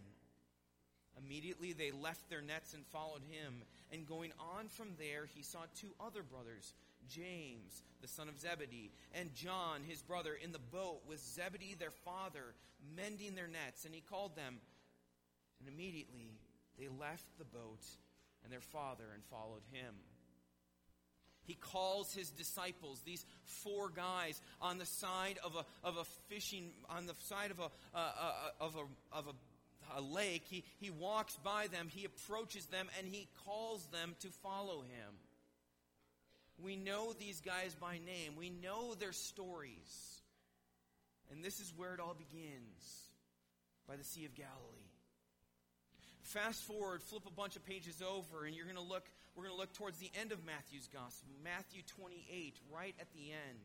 Immediately 1.23 1.73
they 1.73 1.91
left 1.91 2.29
their 2.29 2.41
nets 2.41 2.73
and 2.73 2.85
followed 2.87 3.21
him. 3.29 3.63
And 3.91 4.07
going 4.07 4.31
on 4.57 4.67
from 4.67 4.89
there, 4.97 5.27
he 5.33 5.43
saw 5.43 5.59
two 5.75 5.93
other 5.99 6.23
brothers, 6.23 6.73
James, 7.07 7.83
the 8.01 8.07
son 8.07 8.27
of 8.27 8.39
Zebedee, 8.39 8.91
and 9.13 9.33
John, 9.33 9.81
his 9.87 10.01
brother, 10.01 10.33
in 10.33 10.51
the 10.51 10.59
boat 10.59 11.01
with 11.07 11.19
Zebedee, 11.19 11.75
their 11.77 11.91
father, 11.91 12.55
mending 12.95 13.35
their 13.35 13.47
nets. 13.47 13.85
And 13.85 13.93
he 13.93 14.01
called 14.01 14.35
them. 14.35 14.57
And 15.59 15.73
immediately 15.73 16.33
they 16.77 16.87
left 16.87 17.25
the 17.37 17.45
boat 17.45 17.85
and 18.43 18.51
their 18.51 18.61
father 18.61 19.05
and 19.13 19.23
followed 19.25 19.63
him. 19.71 19.93
He 21.45 21.55
calls 21.55 22.13
his 22.13 22.29
disciples, 22.29 23.01
these 23.05 23.25
four 23.45 23.89
guys, 23.89 24.41
on 24.61 24.77
the 24.77 24.85
side 24.85 25.39
of 25.43 25.55
a, 25.55 25.87
of 25.87 25.97
a 25.97 26.05
fishing, 26.29 26.71
on 26.89 27.05
the 27.05 27.15
side 27.25 27.51
of 27.51 27.59
a, 27.59 27.63
uh, 27.63 27.67
uh, 27.95 28.33
of 28.61 28.75
a, 28.75 29.17
of 29.17 29.27
a, 29.27 29.99
a 29.99 30.01
lake. 30.01 30.43
He, 30.49 30.63
he 30.79 30.89
walks 30.89 31.37
by 31.43 31.67
them, 31.67 31.89
he 31.89 32.05
approaches 32.05 32.65
them, 32.67 32.87
and 32.97 33.07
he 33.07 33.27
calls 33.45 33.85
them 33.87 34.15
to 34.21 34.29
follow 34.41 34.81
him. 34.81 35.13
We 36.63 36.75
know 36.75 37.13
these 37.13 37.41
guys 37.41 37.75
by 37.75 37.99
name, 38.05 38.35
we 38.37 38.49
know 38.49 38.93
their 38.93 39.11
stories. 39.13 40.21
And 41.31 41.43
this 41.43 41.59
is 41.59 41.73
where 41.75 41.93
it 41.93 41.99
all 41.99 42.15
begins 42.15 43.09
by 43.87 43.95
the 43.95 44.03
Sea 44.03 44.25
of 44.25 44.35
Galilee. 44.35 44.49
Fast 46.21 46.63
forward, 46.63 47.01
flip 47.03 47.23
a 47.27 47.31
bunch 47.31 47.55
of 47.55 47.65
pages 47.65 48.01
over, 48.01 48.45
and 48.45 48.55
you're 48.55 48.65
going 48.65 48.77
to 48.77 48.81
look, 48.81 49.03
we're 49.35 49.43
going 49.43 49.55
to 49.55 49.59
look 49.59 49.73
towards 49.73 49.97
the 49.97 50.11
end 50.19 50.31
of 50.31 50.45
Matthew's 50.45 50.87
gospel, 50.87 51.33
Matthew 51.43 51.81
28, 51.97 52.57
right 52.71 52.95
at 52.99 53.11
the 53.13 53.31
end. 53.31 53.59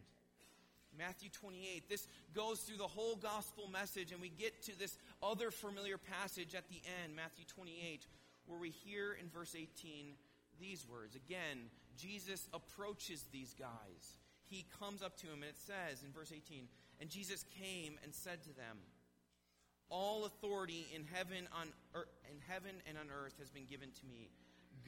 Matthew 0.96 1.28
28. 1.30 1.88
This 1.88 2.08
goes 2.34 2.60
through 2.60 2.78
the 2.78 2.86
whole 2.86 3.16
gospel 3.16 3.68
message, 3.70 4.10
and 4.12 4.20
we 4.20 4.30
get 4.30 4.62
to 4.64 4.78
this 4.78 4.96
other 5.22 5.50
familiar 5.50 5.98
passage 5.98 6.54
at 6.54 6.68
the 6.68 6.80
end, 7.04 7.14
Matthew 7.14 7.44
28, 7.46 8.06
where 8.46 8.58
we 8.58 8.70
hear 8.70 9.12
in 9.12 9.28
verse 9.28 9.54
18 9.54 10.14
these 10.60 10.86
words. 10.88 11.14
Again, 11.14 11.70
Jesus 11.96 12.48
approaches 12.52 13.24
these 13.32 13.54
guys. 13.54 14.18
He 14.46 14.64
comes 14.80 15.02
up 15.02 15.16
to 15.18 15.26
him, 15.26 15.42
and 15.42 15.50
it 15.50 15.58
says 15.58 16.02
in 16.04 16.12
verse 16.12 16.32
18, 16.34 16.66
And 17.00 17.10
Jesus 17.10 17.44
came 17.60 17.98
and 18.02 18.14
said 18.14 18.42
to 18.44 18.56
them, 18.56 18.78
All 19.90 20.24
authority 20.24 20.86
in 20.94 21.04
heaven, 21.04 21.48
on, 21.52 21.68
er, 21.94 22.08
in 22.30 22.38
heaven 22.48 22.72
and 22.88 22.96
on 22.96 23.06
earth 23.14 23.34
has 23.38 23.50
been 23.50 23.66
given 23.66 23.90
to 23.90 24.06
me. 24.06 24.30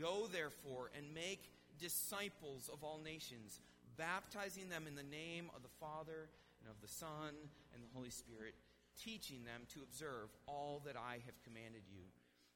Go 0.01 0.27
therefore 0.33 0.91
and 0.97 1.15
make 1.15 1.51
disciples 1.79 2.71
of 2.73 2.83
all 2.83 3.01
nations 3.05 3.61
baptizing 3.97 4.69
them 4.71 4.87
in 4.89 4.95
the 4.95 5.03
name 5.03 5.51
of 5.55 5.63
the 5.63 5.77
Father 5.79 6.29
and 6.63 6.71
of 6.71 6.81
the 6.81 6.89
Son 6.89 7.37
and 7.75 7.83
the 7.83 7.93
Holy 7.95 8.11
Spirit, 8.11 8.55
teaching 8.97 9.45
them 9.45 9.63
to 9.75 9.83
observe 9.83 10.31
all 10.47 10.81
that 10.87 10.97
I 10.97 11.21
have 11.27 11.45
commanded 11.45 11.83
you. 11.93 12.05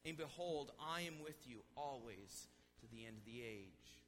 And 0.05 0.17
behold, 0.17 0.71
I 0.79 1.01
am 1.01 1.21
with 1.23 1.37
you 1.45 1.61
always 1.77 2.47
to 2.81 2.87
the 2.89 3.05
end 3.05 3.17
of 3.17 3.25
the 3.25 3.41
age. 3.41 4.01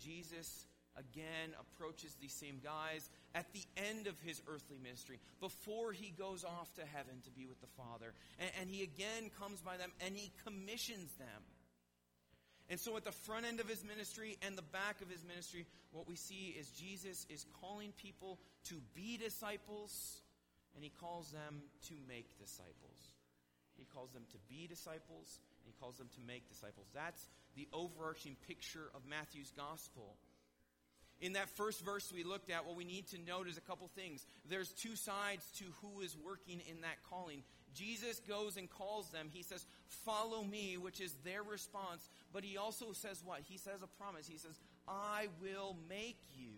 Jesus 0.00 0.66
again 0.96 1.54
approaches 1.58 2.16
these 2.20 2.32
same 2.32 2.60
guys 2.62 3.10
at 3.34 3.52
the 3.52 3.64
end 3.76 4.06
of 4.06 4.18
his 4.20 4.42
earthly 4.46 4.78
ministry, 4.82 5.18
before 5.40 5.92
he 5.92 6.10
goes 6.10 6.44
off 6.44 6.72
to 6.74 6.82
heaven 6.82 7.14
to 7.24 7.30
be 7.30 7.46
with 7.46 7.60
the 7.60 7.74
Father. 7.76 8.14
And, 8.38 8.50
and 8.60 8.70
he 8.70 8.82
again 8.82 9.30
comes 9.38 9.60
by 9.60 9.76
them 9.76 9.90
and 10.04 10.16
he 10.16 10.30
commissions 10.44 11.12
them. 11.18 11.42
And 12.70 12.80
so, 12.80 12.96
at 12.96 13.04
the 13.04 13.12
front 13.12 13.44
end 13.44 13.60
of 13.60 13.68
his 13.68 13.84
ministry 13.84 14.38
and 14.40 14.56
the 14.56 14.62
back 14.62 15.02
of 15.02 15.10
his 15.10 15.22
ministry, 15.24 15.66
what 15.92 16.08
we 16.08 16.16
see 16.16 16.56
is 16.58 16.68
Jesus 16.70 17.26
is 17.28 17.44
calling 17.60 17.92
people 18.00 18.38
to 18.68 18.74
be 18.94 19.18
disciples, 19.18 20.20
and 20.74 20.82
he 20.82 20.90
calls 20.90 21.30
them 21.30 21.60
to 21.88 21.94
make 22.08 22.38
disciples. 22.38 23.12
He 23.76 23.84
calls 23.84 24.12
them 24.12 24.24
to 24.30 24.38
be 24.48 24.66
disciples, 24.66 25.40
and 25.60 25.74
he 25.74 25.80
calls 25.80 25.98
them 25.98 26.08
to 26.14 26.20
make 26.26 26.48
disciples. 26.48 26.86
That's 26.94 27.28
the 27.54 27.68
overarching 27.72 28.36
picture 28.46 28.90
of 28.94 29.02
Matthew's 29.06 29.52
gospel. 29.56 30.16
In 31.20 31.34
that 31.34 31.48
first 31.50 31.84
verse 31.84 32.12
we 32.12 32.24
looked 32.24 32.50
at, 32.50 32.66
what 32.66 32.76
we 32.76 32.84
need 32.84 33.06
to 33.08 33.18
note 33.18 33.48
is 33.48 33.56
a 33.56 33.62
couple 33.62 33.88
things. 33.94 34.26
There's 34.48 34.70
two 34.70 34.96
sides 34.96 35.44
to 35.58 35.64
who 35.80 36.00
is 36.00 36.16
working 36.16 36.60
in 36.68 36.80
that 36.80 36.96
calling. 37.08 37.42
Jesus 37.74 38.20
goes 38.20 38.56
and 38.56 38.70
calls 38.70 39.10
them. 39.10 39.28
He 39.32 39.42
says, 39.42 39.66
Follow 40.04 40.42
me, 40.42 40.76
which 40.76 41.00
is 41.00 41.14
their 41.24 41.42
response. 41.42 42.08
But 42.32 42.44
he 42.44 42.56
also 42.56 42.92
says 42.92 43.22
what? 43.24 43.40
He 43.48 43.58
says 43.58 43.82
a 43.82 44.02
promise. 44.02 44.26
He 44.26 44.38
says, 44.38 44.58
I 44.88 45.28
will 45.40 45.76
make 45.88 46.18
you. 46.34 46.52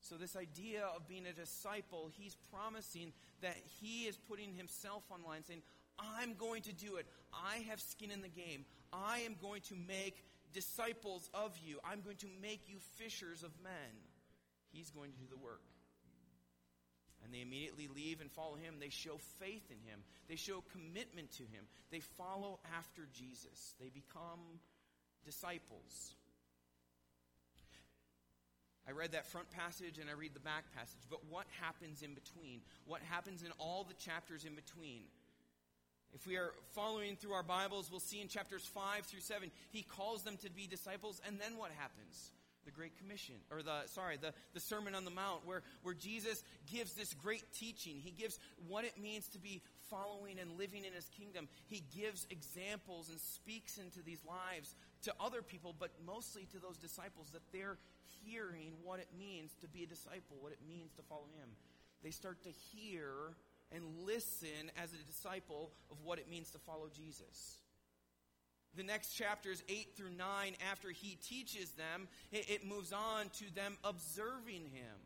So, 0.00 0.14
this 0.14 0.36
idea 0.36 0.84
of 0.94 1.08
being 1.08 1.26
a 1.26 1.32
disciple, 1.32 2.10
he's 2.16 2.36
promising 2.52 3.12
that 3.42 3.56
he 3.80 4.04
is 4.04 4.16
putting 4.16 4.54
himself 4.54 5.02
online, 5.10 5.42
saying, 5.44 5.62
I'm 5.98 6.34
going 6.34 6.62
to 6.62 6.72
do 6.72 6.96
it. 6.96 7.06
I 7.32 7.58
have 7.68 7.80
skin 7.80 8.10
in 8.10 8.22
the 8.22 8.28
game. 8.28 8.64
I 8.92 9.20
am 9.20 9.34
going 9.40 9.62
to 9.62 9.74
make 9.74 10.24
disciples 10.52 11.28
of 11.34 11.58
you. 11.64 11.78
I'm 11.84 12.02
going 12.02 12.16
to 12.18 12.28
make 12.40 12.68
you 12.68 12.76
fishers 12.96 13.42
of 13.42 13.50
men. 13.64 13.72
He's 14.72 14.90
going 14.90 15.10
to 15.12 15.18
do 15.18 15.24
the 15.28 15.36
work. 15.36 15.62
And 17.24 17.34
they 17.34 17.40
immediately 17.40 17.88
leave 17.88 18.20
and 18.20 18.30
follow 18.30 18.54
him. 18.54 18.76
They 18.78 18.90
show 18.90 19.18
faith 19.40 19.70
in 19.70 19.78
him, 19.90 20.00
they 20.28 20.36
show 20.36 20.62
commitment 20.72 21.32
to 21.32 21.42
him. 21.42 21.66
They 21.90 22.00
follow 22.00 22.60
after 22.76 23.02
Jesus, 23.12 23.74
they 23.80 23.88
become 23.88 24.60
disciples. 25.24 26.14
I 28.88 28.92
read 28.92 29.12
that 29.12 29.26
front 29.26 29.50
passage 29.50 29.98
and 29.98 30.08
I 30.08 30.12
read 30.12 30.32
the 30.32 30.40
back 30.40 30.64
passage, 30.76 31.02
but 31.10 31.18
what 31.28 31.46
happens 31.60 32.02
in 32.02 32.14
between? 32.14 32.60
What 32.86 33.02
happens 33.02 33.42
in 33.42 33.50
all 33.58 33.82
the 33.82 33.94
chapters 33.94 34.44
in 34.44 34.54
between? 34.54 35.02
If 36.14 36.26
we 36.26 36.36
are 36.36 36.52
following 36.72 37.16
through 37.16 37.32
our 37.32 37.42
Bibles, 37.42 37.90
we'll 37.90 38.00
see 38.00 38.20
in 38.20 38.28
chapters 38.28 38.64
5 38.64 39.04
through 39.06 39.20
7, 39.20 39.50
he 39.70 39.82
calls 39.82 40.22
them 40.22 40.36
to 40.38 40.50
be 40.50 40.68
disciples, 40.68 41.20
and 41.26 41.40
then 41.40 41.58
what 41.58 41.72
happens? 41.72 42.30
The 42.66 42.72
Great 42.72 42.98
Commission, 42.98 43.36
or 43.50 43.62
the, 43.62 43.86
sorry, 43.86 44.18
the, 44.18 44.34
the 44.52 44.60
Sermon 44.60 44.94
on 44.94 45.04
the 45.04 45.10
Mount, 45.10 45.46
where, 45.46 45.62
where 45.82 45.94
Jesus 45.94 46.42
gives 46.70 46.92
this 46.92 47.14
great 47.14 47.44
teaching. 47.54 47.96
He 47.96 48.10
gives 48.10 48.38
what 48.68 48.84
it 48.84 49.00
means 49.00 49.28
to 49.28 49.38
be 49.38 49.62
following 49.88 50.38
and 50.38 50.58
living 50.58 50.84
in 50.84 50.92
his 50.92 51.08
kingdom. 51.16 51.48
He 51.68 51.82
gives 51.96 52.26
examples 52.28 53.08
and 53.08 53.20
speaks 53.20 53.78
into 53.78 54.02
these 54.02 54.20
lives 54.26 54.74
to 55.02 55.14
other 55.20 55.40
people, 55.40 55.74
but 55.78 55.90
mostly 56.04 56.46
to 56.52 56.58
those 56.58 56.76
disciples 56.76 57.30
that 57.32 57.42
they're 57.52 57.78
hearing 58.24 58.72
what 58.82 58.98
it 58.98 59.08
means 59.16 59.52
to 59.60 59.68
be 59.68 59.84
a 59.84 59.86
disciple, 59.86 60.36
what 60.40 60.52
it 60.52 60.58
means 60.68 60.92
to 60.94 61.02
follow 61.02 61.28
him. 61.40 61.48
They 62.02 62.10
start 62.10 62.42
to 62.42 62.50
hear 62.50 63.36
and 63.72 63.82
listen 64.04 64.70
as 64.76 64.92
a 64.92 65.06
disciple 65.06 65.72
of 65.90 65.98
what 66.04 66.18
it 66.18 66.28
means 66.28 66.50
to 66.50 66.58
follow 66.58 66.88
Jesus 66.94 67.62
the 68.76 68.82
next 68.82 69.12
chapters 69.12 69.62
8 69.68 69.88
through 69.96 70.10
9, 70.10 70.52
after 70.70 70.90
he 70.90 71.16
teaches 71.26 71.70
them, 71.72 72.08
it, 72.32 72.48
it 72.48 72.66
moves 72.66 72.92
on 72.92 73.28
to 73.38 73.54
them 73.54 73.76
observing 73.84 74.70
him 74.72 74.96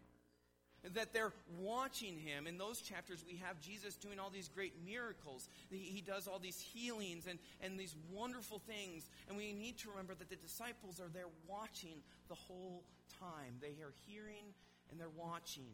that 0.94 1.12
they're 1.12 1.32
watching 1.58 2.18
him. 2.18 2.46
In 2.46 2.58
those 2.58 2.80
chapters, 2.80 3.24
we 3.26 3.36
have 3.36 3.60
Jesus 3.60 3.96
doing 3.96 4.18
all 4.18 4.30
these 4.30 4.48
great 4.48 4.74
miracles. 4.84 5.48
He, 5.70 6.02
does 6.06 6.26
all 6.26 6.38
these 6.38 6.58
healings 6.58 7.26
and, 7.26 7.38
and 7.60 7.78
these 7.78 7.94
wonderful 8.10 8.60
things. 8.60 9.08
And 9.28 9.36
we 9.36 9.52
need 9.52 9.78
to 9.78 9.90
remember 9.90 10.14
that 10.14 10.30
the 10.30 10.36
disciples 10.36 11.00
are 11.00 11.10
there 11.12 11.28
watching 11.46 11.98
the 12.28 12.34
whole 12.34 12.82
time. 13.20 13.56
They 13.60 13.82
are 13.82 13.92
hearing 14.06 14.54
and 14.90 14.98
they're 14.98 15.08
watching. 15.16 15.68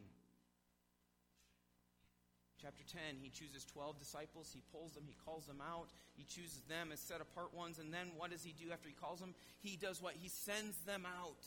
Chapter 2.61 2.83
10, 2.91 3.21
he 3.21 3.29
chooses 3.29 3.65
12 3.67 3.99
disciples. 3.99 4.51
He 4.53 4.63
pulls 4.73 4.93
them. 4.93 5.05
He 5.07 5.17
calls 5.25 5.45
them 5.45 5.61
out. 5.61 5.89
He 6.17 6.25
chooses 6.25 6.63
them 6.69 6.91
as 6.93 7.01
set 7.01 7.21
apart 7.21 7.55
ones. 7.55 7.79
And 7.79 7.93
then 7.93 8.09
what 8.17 8.31
does 8.31 8.43
he 8.43 8.53
do 8.53 8.73
after 8.73 8.89
he 8.89 8.95
calls 8.95 9.21
them? 9.21 9.35
He 9.61 9.77
does 9.77 10.01
what? 10.01 10.15
He 10.21 10.29
sends 10.29 10.77
them 10.87 11.05
out 11.05 11.45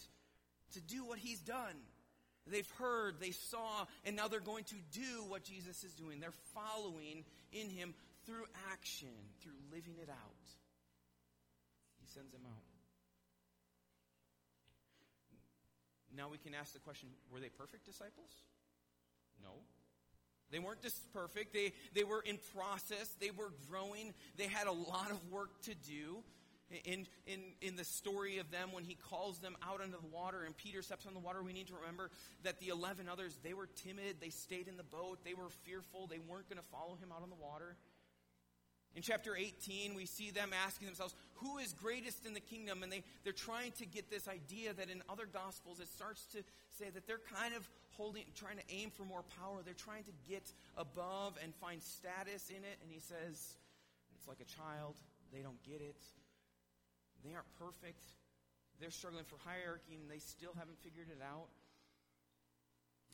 to 0.74 0.82
do 0.82 1.04
what 1.06 1.18
he's 1.18 1.40
done. 1.40 1.76
They've 2.46 2.70
heard, 2.78 3.20
they 3.20 3.32
saw, 3.32 3.86
and 4.06 4.16
now 4.16 4.28
they're 4.28 4.40
going 4.40 4.64
to 4.66 4.76
do 4.92 5.24
what 5.28 5.44
Jesus 5.44 5.84
is 5.84 5.94
doing. 5.94 6.20
They're 6.20 6.34
following 6.54 7.26
in 7.52 7.70
him 7.70 7.94
through 8.26 8.46
action, 8.72 9.14
through 9.42 9.58
living 9.72 9.96
it 10.02 10.10
out. 10.10 10.46
He 12.00 12.08
sends 12.08 12.32
them 12.32 12.42
out. 12.46 12.64
Now 16.16 16.30
we 16.30 16.38
can 16.38 16.54
ask 16.54 16.74
the 16.74 16.80
question 16.80 17.10
were 17.32 17.40
they 17.40 17.50
perfect 17.50 17.86
disciples? 17.86 18.32
No. 19.42 19.62
They 20.52 20.60
weren't 20.60 20.82
just 20.82 21.12
perfect. 21.14 21.54
They, 21.54 21.74
they 21.94 22.04
were 22.04 22.22
in 22.22 22.40
process. 22.56 23.16
They 23.20 23.32
were 23.32 23.52
growing. 23.70 24.14
They 24.38 24.48
had 24.48 24.68
a 24.68 24.72
lot 24.72 25.12
of 25.12 25.20
work 25.32 25.62
to 25.64 25.76
do. 25.76 26.24
In, 26.86 27.08
in, 27.26 27.40
in 27.62 27.76
the 27.78 27.84
story 27.84 28.38
of 28.38 28.52
them, 28.52 28.72
when 28.72 28.84
he 28.84 28.94
calls 28.94 29.40
them 29.40 29.58
out 29.68 29.82
into 29.82 29.98
the 29.98 30.08
water 30.08 30.44
and 30.46 30.56
Peter 30.56 30.84
steps 30.84 31.08
on 31.08 31.16
the 31.16 31.20
water, 31.20 31.42
we 31.42 31.52
need 31.52 31.68
to 31.68 31.74
remember 31.76 32.12
that 32.44 32.60
the 32.60 32.68
11 32.68 33.10
others, 33.10 33.40
they 33.44 33.56
were 33.56 33.68
timid. 33.84 34.18
They 34.22 34.30
stayed 34.30 34.68
in 34.68 34.78
the 34.78 34.84
boat. 34.84 35.20
They 35.26 35.34
were 35.34 35.50
fearful. 35.66 36.06
They 36.06 36.20
weren't 36.20 36.48
going 36.48 36.62
to 36.62 36.70
follow 36.72 36.96
him 37.02 37.12
out 37.12 37.24
on 37.24 37.30
the 37.30 37.44
water. 37.44 37.76
In 38.96 39.02
chapter 39.02 39.36
18, 39.36 39.94
we 39.94 40.06
see 40.06 40.32
them 40.32 40.50
asking 40.66 40.88
themselves, 40.88 41.16
who 41.36 41.58
is 41.58 41.74
greatest 41.74 42.26
in 42.26 42.34
the 42.34 42.40
kingdom? 42.40 42.84
And 42.84 42.92
they, 42.92 43.04
they're 43.24 43.34
trying 43.34 43.72
to 43.74 43.86
get 43.86 44.10
this 44.10 44.28
idea 44.28 44.74
that 44.74 44.90
in 44.90 45.02
other 45.08 45.26
gospels, 45.26 45.80
it 45.80 45.88
starts 45.88 46.26
to 46.34 46.40
say 46.78 46.90
that 46.90 47.06
they're 47.08 47.22
kind 47.34 47.54
of 47.56 47.70
holding, 47.92 48.24
trying 48.36 48.58
to 48.58 48.64
aim 48.70 48.90
for 48.90 49.04
more 49.04 49.24
power. 49.40 49.62
They're 49.64 49.74
trying 49.74 50.04
to 50.06 50.12
get 50.28 50.52
above 50.76 51.38
and 51.44 51.54
find 51.56 51.82
status 51.82 52.50
in 52.50 52.64
it. 52.64 52.78
And 52.82 52.92
he 52.92 53.00
says, 53.00 53.56
it's 54.18 54.28
like 54.28 54.42
a 54.42 54.50
child. 54.50 54.96
They 55.32 55.42
don't 55.42 55.62
get 55.64 55.82
it. 55.82 56.02
They 57.24 57.34
aren't 57.34 57.54
perfect. 57.60 58.04
They're 58.80 58.92
struggling 58.92 59.26
for 59.26 59.38
hierarchy 59.44 60.00
and 60.00 60.10
they 60.10 60.20
still 60.20 60.56
haven't 60.58 60.80
figured 60.80 61.08
it 61.12 61.22
out. 61.22 61.52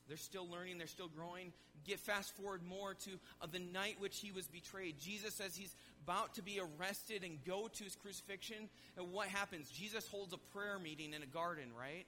They're 0.08 0.18
still 0.18 0.48
learning, 0.50 0.78
they're 0.78 0.88
still 0.88 1.08
growing. 1.08 1.52
Get 1.84 2.00
fast 2.00 2.36
forward 2.36 2.62
more 2.64 2.94
to 2.94 3.12
uh, 3.42 3.48
the 3.52 3.60
night 3.60 3.98
which 4.00 4.20
he 4.20 4.32
was 4.32 4.48
betrayed. 4.48 5.00
Jesus 5.00 5.34
says 5.34 5.56
he's 5.56 5.76
about 6.04 6.36
to 6.36 6.44
be 6.44 6.60
arrested 6.60 7.24
and 7.24 7.44
go 7.44 7.68
to 7.68 7.84
his 7.84 7.96
crucifixion. 7.96 8.70
And 8.98 9.12
what 9.12 9.28
happens? 9.28 9.70
Jesus 9.70 10.08
holds 10.08 10.34
a 10.34 10.38
prayer 10.38 10.80
meeting 10.80 11.14
in 11.14 11.24
a 11.24 11.28
garden, 11.28 11.66
right? 11.78 12.06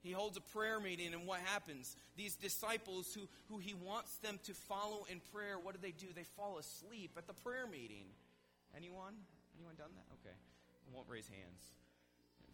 He 0.00 0.12
holds 0.12 0.36
a 0.36 0.40
prayer 0.40 0.78
meeting, 0.78 1.12
and 1.12 1.26
what 1.26 1.40
happens? 1.40 1.96
These 2.16 2.36
disciples 2.36 3.12
who, 3.14 3.28
who 3.48 3.58
he 3.58 3.74
wants 3.74 4.16
them 4.18 4.38
to 4.44 4.54
follow 4.54 5.06
in 5.10 5.20
prayer, 5.32 5.56
what 5.60 5.74
do 5.74 5.80
they 5.82 5.90
do? 5.90 6.06
They 6.14 6.22
fall 6.36 6.58
asleep 6.58 7.12
at 7.16 7.26
the 7.26 7.34
prayer 7.34 7.66
meeting. 7.66 8.04
Anyone? 8.76 9.14
Anyone 9.56 9.74
done 9.76 9.90
that? 9.96 10.06
Okay. 10.20 10.36
I 10.36 10.96
won't 10.96 11.08
raise 11.08 11.28
hands. 11.28 11.62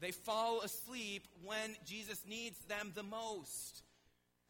They 0.00 0.10
fall 0.10 0.62
asleep 0.62 1.26
when 1.44 1.76
Jesus 1.86 2.22
needs 2.26 2.58
them 2.64 2.92
the 2.94 3.02
most. 3.02 3.82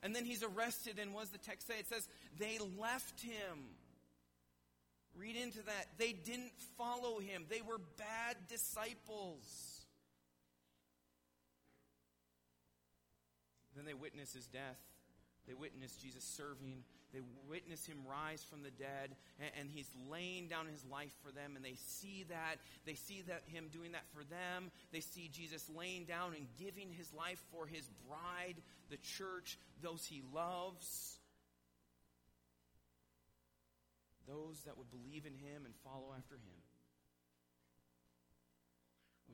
And 0.05 0.15
then 0.15 0.27
he's 0.27 0.43
arrested, 0.43 0.99
and 1.01 1.15
does 1.15 1.31
the 1.31 1.39
text 1.39 1.67
say? 1.67 1.79
It 1.79 1.89
says, 1.89 2.07
they 2.39 2.59
left 2.79 3.23
him. 3.23 3.59
Read 5.19 5.35
into 5.35 5.63
that. 5.63 5.87
They 5.97 6.13
didn't 6.13 6.53
follow 6.77 7.19
him, 7.19 7.47
they 7.49 7.63
were 7.63 7.79
bad 7.97 8.37
disciples. 8.49 9.81
Then 13.75 13.87
they 13.87 13.95
witness 13.95 14.35
his 14.35 14.47
death. 14.47 14.79
They 15.49 15.55
witness 15.55 15.97
Jesus 15.97 16.23
serving. 16.23 16.85
They 17.15 17.21
witness 17.49 17.87
him 17.87 17.99
rise 18.11 18.43
from 18.43 18.65
the 18.65 18.73
dead, 18.73 19.15
and, 19.39 19.51
and, 19.61 19.71
he's 19.71 19.89
laying 20.11 20.49
down 20.49 20.67
his 20.67 20.85
life 20.91 21.13
for 21.25 21.31
them, 21.31 21.55
and 21.55 21.65
they 21.65 21.77
see 21.77 22.25
that. 22.29 22.57
They 22.85 22.95
see 22.95 23.23
that 23.29 23.43
him 23.47 23.69
doing 23.73 23.93
that 23.93 24.05
for 24.13 24.25
them. 24.25 24.73
They 24.93 24.99
see 24.99 25.31
Jesus 25.33 25.71
laying 25.75 26.05
down 26.07 26.35
and 26.35 26.47
giving 26.59 26.91
his 26.91 27.13
life 27.15 27.41
for 27.53 27.67
his 27.67 27.89
bride, 28.09 28.57
the 28.91 28.97
church, 28.97 29.59
those 29.81 30.05
he 30.05 30.23
loves. 30.35 31.19
Those 34.27 34.59
that 34.67 34.77
would 34.77 34.91
believe 34.91 35.25
in 35.25 35.35
him 35.35 35.65
and 35.65 35.75
follow 35.85 36.15
after 36.17 36.35
him. 36.35 36.64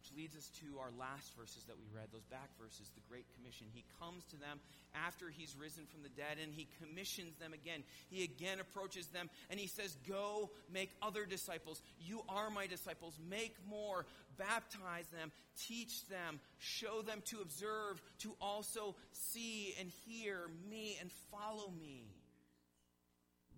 Which 0.01 0.17
leads 0.17 0.35
us 0.35 0.49
to 0.65 0.81
our 0.81 0.89
last 0.99 1.37
verses 1.37 1.65
that 1.65 1.77
we 1.77 1.85
read, 1.95 2.09
those 2.11 2.25
back 2.25 2.49
verses, 2.59 2.91
the 2.95 3.03
Great 3.07 3.27
Commission. 3.37 3.67
He 3.71 3.85
comes 4.01 4.25
to 4.33 4.37
them 4.37 4.59
after 4.95 5.29
he's 5.29 5.55
risen 5.61 5.85
from 5.85 6.03
the 6.03 6.09
dead 6.09 6.39
and 6.43 6.55
he 6.55 6.69
commissions 6.81 7.37
them 7.37 7.53
again. 7.53 7.85
He 8.09 8.25
again 8.25 8.61
approaches 8.61 9.09
them 9.09 9.29
and 9.51 9.61
he 9.61 9.67
says, 9.67 9.99
Go 10.09 10.49
make 10.73 10.89
other 11.03 11.27
disciples. 11.27 11.83
You 12.01 12.23
are 12.31 12.49
my 12.49 12.67
disciples. 12.67 13.19
Make 13.29 13.57
more. 13.69 14.07
Baptize 14.39 15.07
them. 15.13 15.33
Teach 15.69 16.09
them. 16.09 16.41
Show 16.57 17.03
them 17.03 17.23
to 17.27 17.43
observe, 17.43 18.01
to 18.21 18.33
also 18.41 18.97
see 19.13 19.75
and 19.79 19.91
hear 20.07 20.49
me 20.71 20.97
and 20.99 21.11
follow 21.31 21.71
me. 21.79 22.07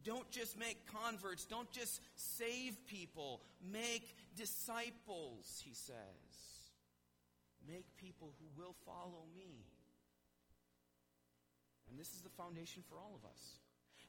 Don't 0.04 0.28
just 0.32 0.58
make 0.58 0.78
converts. 0.92 1.44
Don't 1.44 1.70
just 1.70 2.00
save 2.16 2.76
people. 2.88 3.42
Make 3.72 4.16
disciples, 4.36 5.62
he 5.64 5.74
says. 5.74 5.96
Make 7.66 7.86
people 7.96 8.32
who 8.40 8.60
will 8.60 8.74
follow 8.84 9.24
me. 9.36 9.66
And 11.88 11.98
this 11.98 12.12
is 12.14 12.22
the 12.22 12.30
foundation 12.30 12.82
for 12.88 12.96
all 12.98 13.14
of 13.14 13.28
us. 13.28 13.58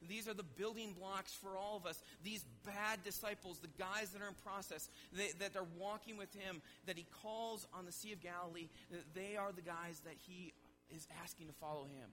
These 0.08 0.28
are 0.28 0.34
the 0.34 0.44
building 0.44 0.94
blocks 0.98 1.34
for 1.34 1.58
all 1.58 1.78
of 1.78 1.86
us. 1.86 2.02
These 2.24 2.44
bad 2.66 3.04
disciples, 3.04 3.60
the 3.60 3.70
guys 3.80 4.10
that 4.10 4.22
are 4.22 4.28
in 4.28 4.34
process, 4.44 4.90
they, 5.12 5.32
that 5.40 5.56
are 5.56 5.68
walking 5.78 6.18
with 6.18 6.34
him, 6.34 6.62
that 6.86 6.98
he 6.98 7.06
calls 7.22 7.68
on 7.74 7.86
the 7.86 7.92
Sea 7.92 8.14
of 8.14 8.22
Galilee, 8.22 8.70
they 9.14 9.38
are 9.38 9.52
the 9.52 9.62
guys 9.62 10.02
that 10.06 10.16
he 10.28 10.54
is 10.94 11.08
asking 11.24 11.48
to 11.48 11.54
follow 11.54 11.84
him. 11.84 12.10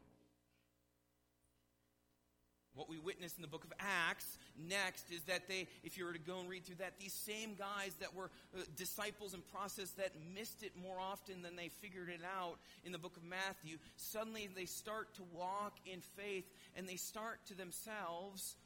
What 2.75 2.89
we 2.89 2.99
witness 2.99 3.35
in 3.37 3.43
the 3.43 3.49
book 3.49 3.65
of 3.65 3.73
Acts 3.81 4.39
next 4.69 5.11
is 5.11 5.23
that 5.23 5.49
they, 5.49 5.67
if 5.83 5.99
you 5.99 6.05
were 6.05 6.13
to 6.13 6.19
go 6.19 6.39
and 6.39 6.49
read 6.49 6.65
through 6.65 6.77
that, 6.77 6.99
these 7.01 7.13
same 7.13 7.55
guys 7.55 7.95
that 8.01 8.15
were 8.15 8.31
uh, 8.57 8.63
disciples 8.77 9.35
in 9.35 9.41
process 9.53 9.91
that 9.93 10.13
missed 10.35 10.63
it 10.63 10.73
more 10.81 10.99
often 11.01 11.43
than 11.43 11.57
they 11.57 11.69
figured 11.69 12.09
it 12.09 12.21
out 12.39 12.59
in 12.85 12.93
the 12.93 12.99
book 12.99 13.17
of 13.17 13.25
Matthew, 13.25 13.79
suddenly 13.97 14.49
they 14.55 14.67
start 14.67 15.15
to 15.15 15.23
walk 15.35 15.79
in 15.85 16.01
faith 16.01 16.45
and 16.77 16.89
they 16.89 16.97
start 16.97 17.41
to 17.49 17.55
themselves 17.55 18.57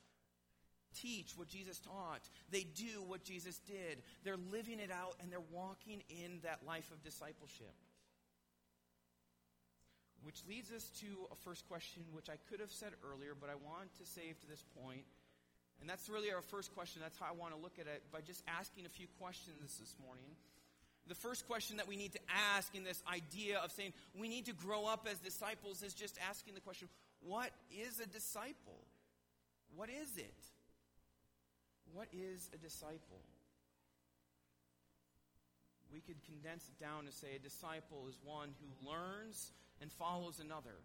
teach 0.95 1.33
what 1.37 1.49
Jesus 1.49 1.79
taught. 1.81 2.29
They 2.51 2.67
do 2.75 3.03
what 3.07 3.25
Jesus 3.25 3.59
did. 3.67 4.03
They're 4.23 4.37
living 4.53 4.81
it 4.81 4.91
out 4.91 5.17
and 5.21 5.31
they're 5.31 5.41
walking 5.53 6.03
in 6.09 6.41
that 6.43 6.61
life 6.67 6.91
of 6.93 7.03
discipleship. 7.03 7.75
Which 10.25 10.41
leads 10.49 10.73
us 10.73 10.89
to 11.01 11.07
a 11.31 11.37
first 11.45 11.69
question, 11.69 12.03
which 12.13 12.29
I 12.29 12.41
could 12.49 12.61
have 12.61 12.73
said 12.73 12.93
earlier, 13.05 13.37
but 13.39 13.51
I 13.51 13.55
want 13.61 13.93
to 14.01 14.05
save 14.09 14.41
to 14.41 14.49
this 14.49 14.65
point. 14.83 15.05
And 15.81 15.89
that's 15.89 16.09
really 16.09 16.33
our 16.33 16.41
first 16.41 16.75
question. 16.75 17.03
That's 17.03 17.19
how 17.19 17.27
I 17.29 17.37
want 17.37 17.55
to 17.55 17.61
look 17.61 17.79
at 17.79 17.87
it 17.87 18.03
by 18.11 18.21
just 18.21 18.43
asking 18.49 18.87
a 18.87 18.89
few 18.89 19.07
questions 19.21 19.77
this 19.79 19.95
morning. 20.01 20.33
The 21.07 21.15
first 21.15 21.47
question 21.47 21.77
that 21.77 21.87
we 21.87 21.97
need 21.97 22.13
to 22.13 22.21
ask 22.57 22.75
in 22.75 22.85
this 22.85 23.03
idea 23.13 23.59
of 23.59 23.71
saying 23.71 23.93
we 24.19 24.29
need 24.29 24.47
to 24.47 24.55
grow 24.55 24.87
up 24.87 25.07
as 25.11 25.19
disciples 25.19 25.83
is 25.83 25.93
just 25.93 26.17
asking 26.27 26.55
the 26.55 26.61
question 26.61 26.89
what 27.21 27.51
is 27.71 28.01
a 28.01 28.07
disciple? 28.07 28.81
What 29.77 29.91
is 29.91 30.17
it? 30.17 30.35
What 31.93 32.09
is 32.13 32.49
a 32.55 32.57
disciple? 32.57 33.21
We 35.93 36.01
could 36.01 36.17
condense 36.25 36.69
it 36.69 36.83
down 36.83 37.05
to 37.07 37.13
say 37.13 37.37
a 37.37 37.39
disciple 37.39 38.07
is 38.09 38.19
one 38.25 38.51
who 38.61 38.91
learns 38.91 39.53
and 39.81 39.93
follows 39.93 40.41
another. 40.41 40.77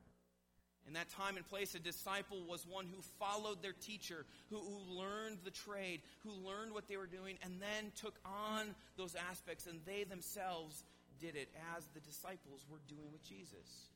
In 0.87 0.93
that 0.93 1.09
time 1.09 1.37
and 1.37 1.47
place, 1.47 1.75
a 1.75 1.79
disciple 1.79 2.43
was 2.47 2.65
one 2.65 2.87
who 2.87 3.01
followed 3.19 3.61
their 3.61 3.73
teacher, 3.73 4.25
who, 4.49 4.57
who, 4.57 4.93
learned 4.99 5.37
the 5.43 5.51
trade, 5.51 6.01
who 6.23 6.31
learned 6.31 6.73
what 6.73 6.87
they 6.87 6.97
were 6.97 7.05
doing, 7.05 7.37
and 7.43 7.61
then 7.61 7.91
took 7.95 8.15
on 8.25 8.73
those 8.97 9.15
aspects, 9.29 9.67
and 9.67 9.81
they 9.85 10.03
themselves 10.03 10.83
did 11.19 11.35
it 11.35 11.49
as 11.75 11.85
the 11.93 11.99
disciples 11.99 12.65
were 12.71 12.81
doing 12.87 13.11
with 13.11 13.23
Jesus. 13.27 13.89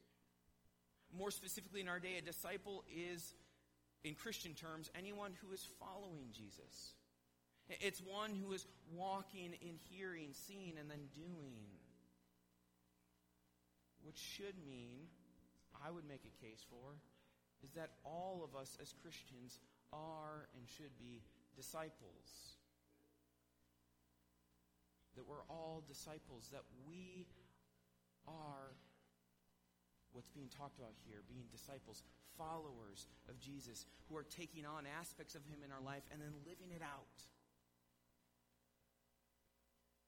More 1.18 1.32
specifically, 1.32 1.82
in 1.82 1.88
our 1.88 2.00
day, 2.00 2.18
a 2.18 2.22
disciple 2.22 2.84
is, 2.94 3.34
in 4.04 4.14
Christian 4.14 4.54
terms, 4.54 4.92
anyone 4.96 5.32
who 5.42 5.54
is 5.54 5.68
following 5.80 6.28
Jesus. 6.32 6.94
It's 7.70 8.02
one 8.02 8.32
who 8.36 8.52
is 8.52 8.68
walking 8.94 9.54
in 9.62 9.80
hearing, 9.90 10.30
seeing, 10.34 10.74
and 10.80 10.92
then 10.92 11.08
doing 11.16 11.64
which 14.04 14.18
should 14.18 14.56
mean, 14.68 15.08
I 15.84 15.90
would 15.92 16.08
make 16.08 16.22
a 16.24 16.46
case 16.46 16.64
for, 16.70 17.00
is 17.64 17.72
that 17.74 17.92
all 18.04 18.44
of 18.44 18.60
us 18.60 18.78
as 18.82 18.94
Christians 19.02 19.60
are 19.92 20.48
and 20.56 20.68
should 20.68 20.92
be 21.00 21.24
disciples. 21.56 22.60
That 25.16 25.28
we're 25.28 25.46
all 25.50 25.84
disciples, 25.88 26.50
that 26.52 26.64
we 26.88 27.26
are 28.28 28.76
what's 30.12 30.30
being 30.30 30.50
talked 30.50 30.78
about 30.78 30.94
here, 31.08 31.22
being 31.28 31.46
disciples, 31.52 32.04
followers 32.38 33.08
of 33.30 33.40
Jesus, 33.40 33.86
who 34.10 34.18
are 34.18 34.24
taking 34.24 34.66
on 34.66 34.86
aspects 35.00 35.36
of 35.36 35.46
Him 35.46 35.60
in 35.64 35.72
our 35.72 35.82
life 35.82 36.04
and 36.12 36.22
then 36.22 36.34
living 36.46 36.76
it 36.76 36.82
out. 36.82 37.18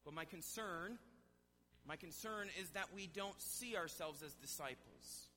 But 0.04 0.14
my 0.14 0.26
concern 0.26 0.98
my 1.88 1.96
concern 1.96 2.50
is 2.60 2.70
that 2.72 2.88
we 2.96 3.08
don't 3.08 3.40
see 3.42 3.76
ourselves 3.76 4.24
as 4.24 4.34
disciples. 4.34 5.28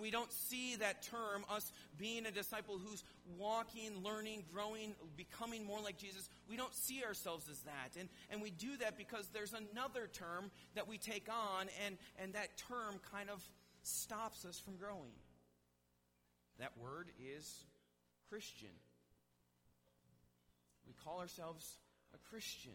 We 0.00 0.10
don't 0.10 0.32
see 0.32 0.76
that 0.76 1.02
term, 1.02 1.44
us 1.50 1.70
being 1.98 2.24
a 2.26 2.30
disciple 2.30 2.78
who's 2.78 3.04
walking, 3.38 4.02
learning, 4.02 4.44
growing, 4.52 4.94
becoming 5.16 5.64
more 5.64 5.80
like 5.80 5.98
Jesus. 5.98 6.28
We 6.48 6.56
don't 6.56 6.74
see 6.74 7.02
ourselves 7.04 7.48
as 7.50 7.60
that. 7.60 7.98
And, 7.98 8.08
and 8.30 8.40
we 8.40 8.50
do 8.50 8.76
that 8.78 8.96
because 8.96 9.28
there's 9.32 9.52
another 9.52 10.08
term 10.12 10.50
that 10.74 10.88
we 10.88 10.98
take 10.98 11.28
on, 11.28 11.66
and, 11.84 11.98
and 12.18 12.32
that 12.34 12.56
term 12.56 13.00
kind 13.12 13.28
of 13.28 13.42
stops 13.82 14.44
us 14.44 14.58
from 14.58 14.76
growing. 14.76 15.12
That 16.58 16.72
word 16.80 17.08
is 17.36 17.64
Christian. 18.28 18.68
We 20.86 20.94
call 21.04 21.20
ourselves 21.20 21.78
a 22.14 22.18
Christian. 22.30 22.72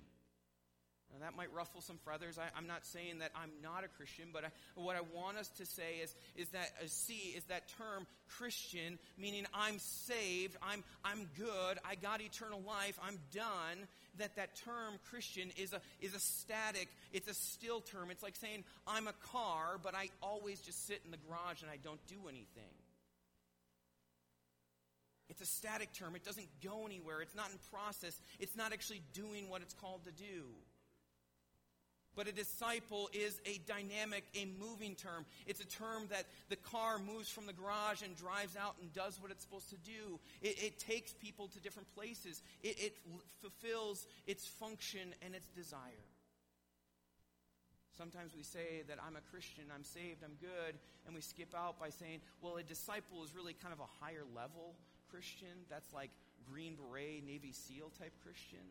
Now, 1.13 1.25
that 1.25 1.37
might 1.37 1.53
ruffle 1.53 1.81
some 1.81 1.97
feathers. 2.05 2.37
I, 2.37 2.57
am 2.57 2.67
not 2.67 2.85
saying 2.85 3.19
that 3.19 3.31
I'm 3.35 3.51
not 3.63 3.83
a 3.85 3.87
Christian, 3.87 4.27
but 4.33 4.43
I, 4.43 4.47
what 4.75 4.95
I 4.95 5.01
want 5.15 5.37
us 5.37 5.47
to 5.57 5.65
say 5.65 5.99
is, 6.03 6.13
is 6.35 6.49
that 6.49 6.71
uh, 6.81 6.87
see 6.87 7.33
is 7.35 7.43
that 7.45 7.63
term 7.77 8.05
Christian, 8.37 8.99
meaning 9.17 9.45
I'm 9.53 9.79
saved, 9.79 10.57
I'm 10.61 10.83
I'm 11.05 11.29
good, 11.37 11.79
I 11.85 11.95
got 11.95 12.21
eternal 12.21 12.61
life, 12.61 12.99
I'm 13.01 13.19
done. 13.33 13.87
That 14.17 14.35
that 14.35 14.55
term 14.65 14.95
Christian 15.09 15.51
is 15.57 15.73
a 15.73 15.81
is 16.01 16.13
a 16.13 16.19
static, 16.19 16.89
it's 17.13 17.29
a 17.29 17.33
still 17.33 17.79
term. 17.79 18.11
It's 18.11 18.23
like 18.23 18.35
saying 18.35 18.65
I'm 18.85 19.07
a 19.07 19.13
car, 19.31 19.79
but 19.81 19.95
I 19.95 20.09
always 20.21 20.59
just 20.59 20.87
sit 20.87 21.01
in 21.05 21.11
the 21.11 21.17
garage 21.17 21.61
and 21.61 21.71
I 21.71 21.77
don't 21.77 22.05
do 22.07 22.27
anything. 22.27 22.73
It's 25.29 25.41
a 25.41 25.45
static 25.45 25.93
term. 25.93 26.15
It 26.15 26.23
doesn't 26.23 26.47
go 26.63 26.85
anywhere. 26.85 27.21
It's 27.21 27.35
not 27.35 27.49
in 27.51 27.57
process. 27.71 28.19
It's 28.39 28.55
not 28.55 28.73
actually 28.73 29.01
doing 29.13 29.49
what 29.49 29.61
it's 29.61 29.73
called 29.73 30.05
to 30.05 30.11
do. 30.11 30.45
But 32.17 32.27
a 32.27 32.31
disciple 32.31 33.11
is 33.13 33.39
a 33.45 33.61
dynamic, 33.67 34.23
a 34.33 34.47
moving 34.59 34.95
term. 34.95 35.23
It's 35.45 35.61
a 35.61 35.67
term 35.67 36.07
that 36.09 36.25
the 36.49 36.55
car 36.55 36.97
moves 36.97 37.29
from 37.29 37.45
the 37.45 37.53
garage 37.53 38.01
and 38.01 38.17
drives 38.17 38.57
out 38.57 38.73
and 38.81 38.91
does 38.91 39.21
what 39.21 39.29
it's 39.29 39.43
supposed 39.43 39.69
to 39.69 39.77
do. 39.77 40.19
It, 40.41 40.57
it 40.63 40.79
takes 40.79 41.13
people 41.13 41.47
to 41.49 41.59
different 41.59 41.93
places. 41.93 42.41
It, 42.63 42.79
it 42.79 42.97
fulfills 43.39 44.07
its 44.25 44.47
function 44.47 45.13
and 45.21 45.35
its 45.35 45.47
desire. 45.49 46.09
Sometimes 47.95 48.33
we 48.35 48.41
say 48.41 48.81
that 48.87 48.97
I'm 49.05 49.15
a 49.15 49.21
Christian, 49.31 49.65
I'm 49.73 49.83
saved, 49.83 50.23
I'm 50.23 50.37
good, 50.41 50.73
and 51.05 51.13
we 51.13 51.21
skip 51.21 51.53
out 51.55 51.79
by 51.79 51.89
saying, 51.89 52.21
well, 52.41 52.57
a 52.57 52.63
disciple 52.63 53.23
is 53.23 53.35
really 53.35 53.53
kind 53.53 53.73
of 53.73 53.79
a 53.79 54.03
higher 54.03 54.25
level 54.35 54.73
Christian. 55.11 55.65
That's 55.69 55.93
like 55.93 56.09
Green 56.51 56.75
Beret, 56.75 57.25
Navy 57.25 57.51
SEAL 57.53 57.91
type 57.99 58.13
Christian. 58.23 58.65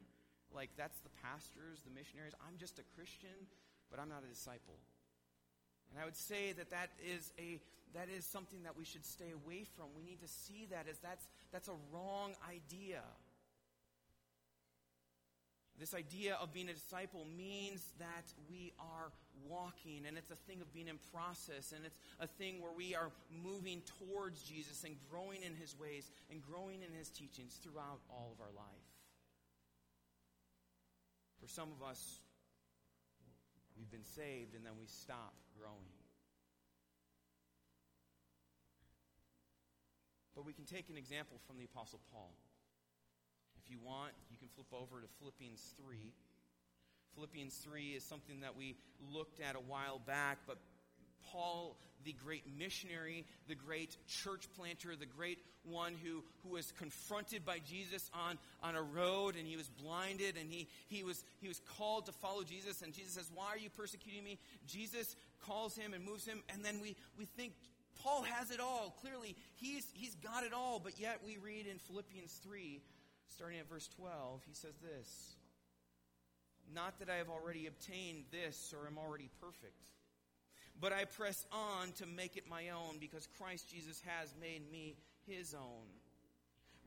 Like, 0.54 0.70
that's 0.76 0.98
the 1.00 1.10
pastors, 1.22 1.82
the 1.84 1.90
missionaries. 1.90 2.34
I'm 2.46 2.58
just 2.58 2.78
a 2.78 2.84
Christian, 2.94 3.48
but 3.90 4.00
I'm 4.00 4.08
not 4.08 4.24
a 4.24 4.28
disciple. 4.28 4.78
And 5.90 6.00
I 6.00 6.04
would 6.04 6.16
say 6.16 6.52
that 6.52 6.70
that 6.70 6.90
is 7.04 7.32
a 7.38 7.60
that 7.94 8.08
is 8.14 8.26
something 8.26 8.64
that 8.64 8.76
we 8.76 8.84
should 8.84 9.06
stay 9.06 9.30
away 9.32 9.64
from. 9.64 9.86
We 9.96 10.02
need 10.02 10.20
to 10.20 10.28
see 10.28 10.66
that 10.70 10.86
as 10.90 10.98
that's 10.98 11.26
that's 11.52 11.68
a 11.68 11.78
wrong 11.92 12.34
idea. 12.48 13.02
This 15.78 15.92
idea 15.92 16.38
of 16.40 16.54
being 16.54 16.70
a 16.70 16.72
disciple 16.72 17.26
means 17.36 17.92
that 17.98 18.32
we 18.48 18.72
are 18.80 19.12
walking, 19.46 20.04
and 20.08 20.16
it's 20.16 20.30
a 20.30 20.36
thing 20.48 20.62
of 20.62 20.72
being 20.72 20.88
in 20.88 20.96
process, 21.12 21.72
and 21.76 21.84
it's 21.84 21.98
a 22.18 22.26
thing 22.26 22.62
where 22.62 22.72
we 22.72 22.94
are 22.94 23.10
moving 23.30 23.82
towards 24.00 24.42
Jesus 24.42 24.84
and 24.84 24.96
growing 25.10 25.42
in 25.42 25.54
his 25.54 25.78
ways 25.78 26.10
and 26.30 26.40
growing 26.40 26.80
in 26.82 26.96
his 26.96 27.10
teachings 27.10 27.60
throughout 27.62 28.00
all 28.08 28.32
of 28.32 28.40
our 28.40 28.52
life. 28.56 28.95
For 31.46 31.52
some 31.52 31.68
of 31.70 31.88
us, 31.88 32.18
we've 33.78 33.90
been 33.90 34.02
saved 34.02 34.56
and 34.56 34.66
then 34.66 34.72
we 34.76 34.86
stop 34.86 35.32
growing. 35.56 35.94
But 40.34 40.44
we 40.44 40.52
can 40.52 40.64
take 40.64 40.90
an 40.90 40.96
example 40.96 41.38
from 41.46 41.56
the 41.56 41.64
Apostle 41.64 42.00
Paul. 42.10 42.34
If 43.62 43.70
you 43.70 43.78
want, 43.78 44.10
you 44.28 44.36
can 44.36 44.48
flip 44.56 44.66
over 44.72 45.00
to 45.00 45.06
Philippians 45.20 45.62
3. 45.86 46.12
Philippians 47.14 47.54
3 47.62 47.94
is 47.94 48.02
something 48.02 48.40
that 48.40 48.56
we 48.56 48.74
looked 49.14 49.38
at 49.38 49.54
a 49.54 49.60
while 49.60 50.00
back, 50.00 50.38
but 50.48 50.58
Paul, 51.32 51.76
the 52.04 52.14
great 52.24 52.44
missionary, 52.58 53.24
the 53.48 53.54
great 53.54 53.96
church 54.06 54.46
planter, 54.56 54.94
the 54.98 55.06
great 55.06 55.38
one 55.64 55.94
who, 56.04 56.22
who 56.42 56.54
was 56.54 56.72
confronted 56.78 57.44
by 57.44 57.58
Jesus 57.58 58.10
on, 58.14 58.38
on 58.62 58.76
a 58.76 58.82
road 58.82 59.34
and 59.36 59.46
he 59.46 59.56
was 59.56 59.68
blinded 59.68 60.36
and 60.40 60.50
he, 60.50 60.68
he, 60.88 61.02
was, 61.02 61.24
he 61.40 61.48
was 61.48 61.60
called 61.76 62.06
to 62.06 62.12
follow 62.12 62.42
Jesus. 62.42 62.82
And 62.82 62.92
Jesus 62.92 63.12
says, 63.12 63.30
Why 63.34 63.46
are 63.48 63.58
you 63.58 63.70
persecuting 63.70 64.24
me? 64.24 64.38
Jesus 64.66 65.16
calls 65.44 65.76
him 65.76 65.94
and 65.94 66.04
moves 66.04 66.26
him. 66.26 66.42
And 66.52 66.64
then 66.64 66.80
we, 66.80 66.96
we 67.18 67.24
think 67.24 67.52
Paul 68.02 68.22
has 68.22 68.50
it 68.50 68.60
all. 68.60 68.94
Clearly, 69.00 69.36
he's, 69.56 69.86
he's 69.94 70.14
got 70.16 70.44
it 70.44 70.52
all. 70.52 70.80
But 70.82 70.98
yet 70.98 71.20
we 71.24 71.38
read 71.38 71.66
in 71.66 71.78
Philippians 71.78 72.32
3 72.44 72.80
starting 73.28 73.58
at 73.58 73.68
verse 73.68 73.88
12, 73.96 74.42
he 74.46 74.54
says 74.54 74.74
this 74.80 75.36
Not 76.74 76.98
that 76.98 77.10
I 77.10 77.16
have 77.16 77.28
already 77.28 77.66
obtained 77.66 78.24
this 78.30 78.74
or 78.76 78.86
am 78.86 78.98
already 78.98 79.28
perfect, 79.40 79.82
but 80.80 80.92
I 80.92 81.04
press 81.04 81.44
on 81.52 81.92
to 81.92 82.06
make 82.06 82.36
it 82.36 82.44
my 82.48 82.70
own 82.70 82.98
because 83.00 83.28
Christ 83.38 83.70
Jesus 83.70 84.02
has 84.06 84.34
made 84.40 84.70
me 84.70 84.96
his 85.26 85.54
own. 85.54 85.86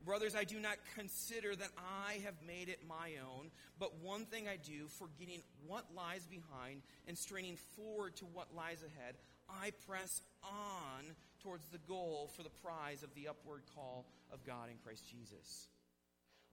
Brothers, 0.04 0.34
I 0.34 0.44
do 0.44 0.58
not 0.58 0.78
consider 0.94 1.54
that 1.54 1.70
I 1.76 2.14
have 2.24 2.34
made 2.46 2.70
it 2.70 2.80
my 2.88 3.12
own, 3.22 3.50
but 3.78 4.00
one 4.00 4.24
thing 4.24 4.48
I 4.48 4.56
do, 4.56 4.86
forgetting 4.88 5.42
what 5.66 5.84
lies 5.94 6.26
behind 6.26 6.82
and 7.06 7.18
straining 7.18 7.56
forward 7.76 8.16
to 8.16 8.24
what 8.24 8.54
lies 8.56 8.82
ahead, 8.82 9.16
I 9.48 9.72
press 9.86 10.22
on 10.42 11.04
towards 11.42 11.66
the 11.68 11.78
goal 11.78 12.30
for 12.34 12.42
the 12.42 12.50
prize 12.64 13.02
of 13.02 13.14
the 13.14 13.28
upward 13.28 13.62
call 13.74 14.06
of 14.32 14.44
God 14.46 14.70
in 14.70 14.76
Christ 14.82 15.04
Jesus. 15.10 15.68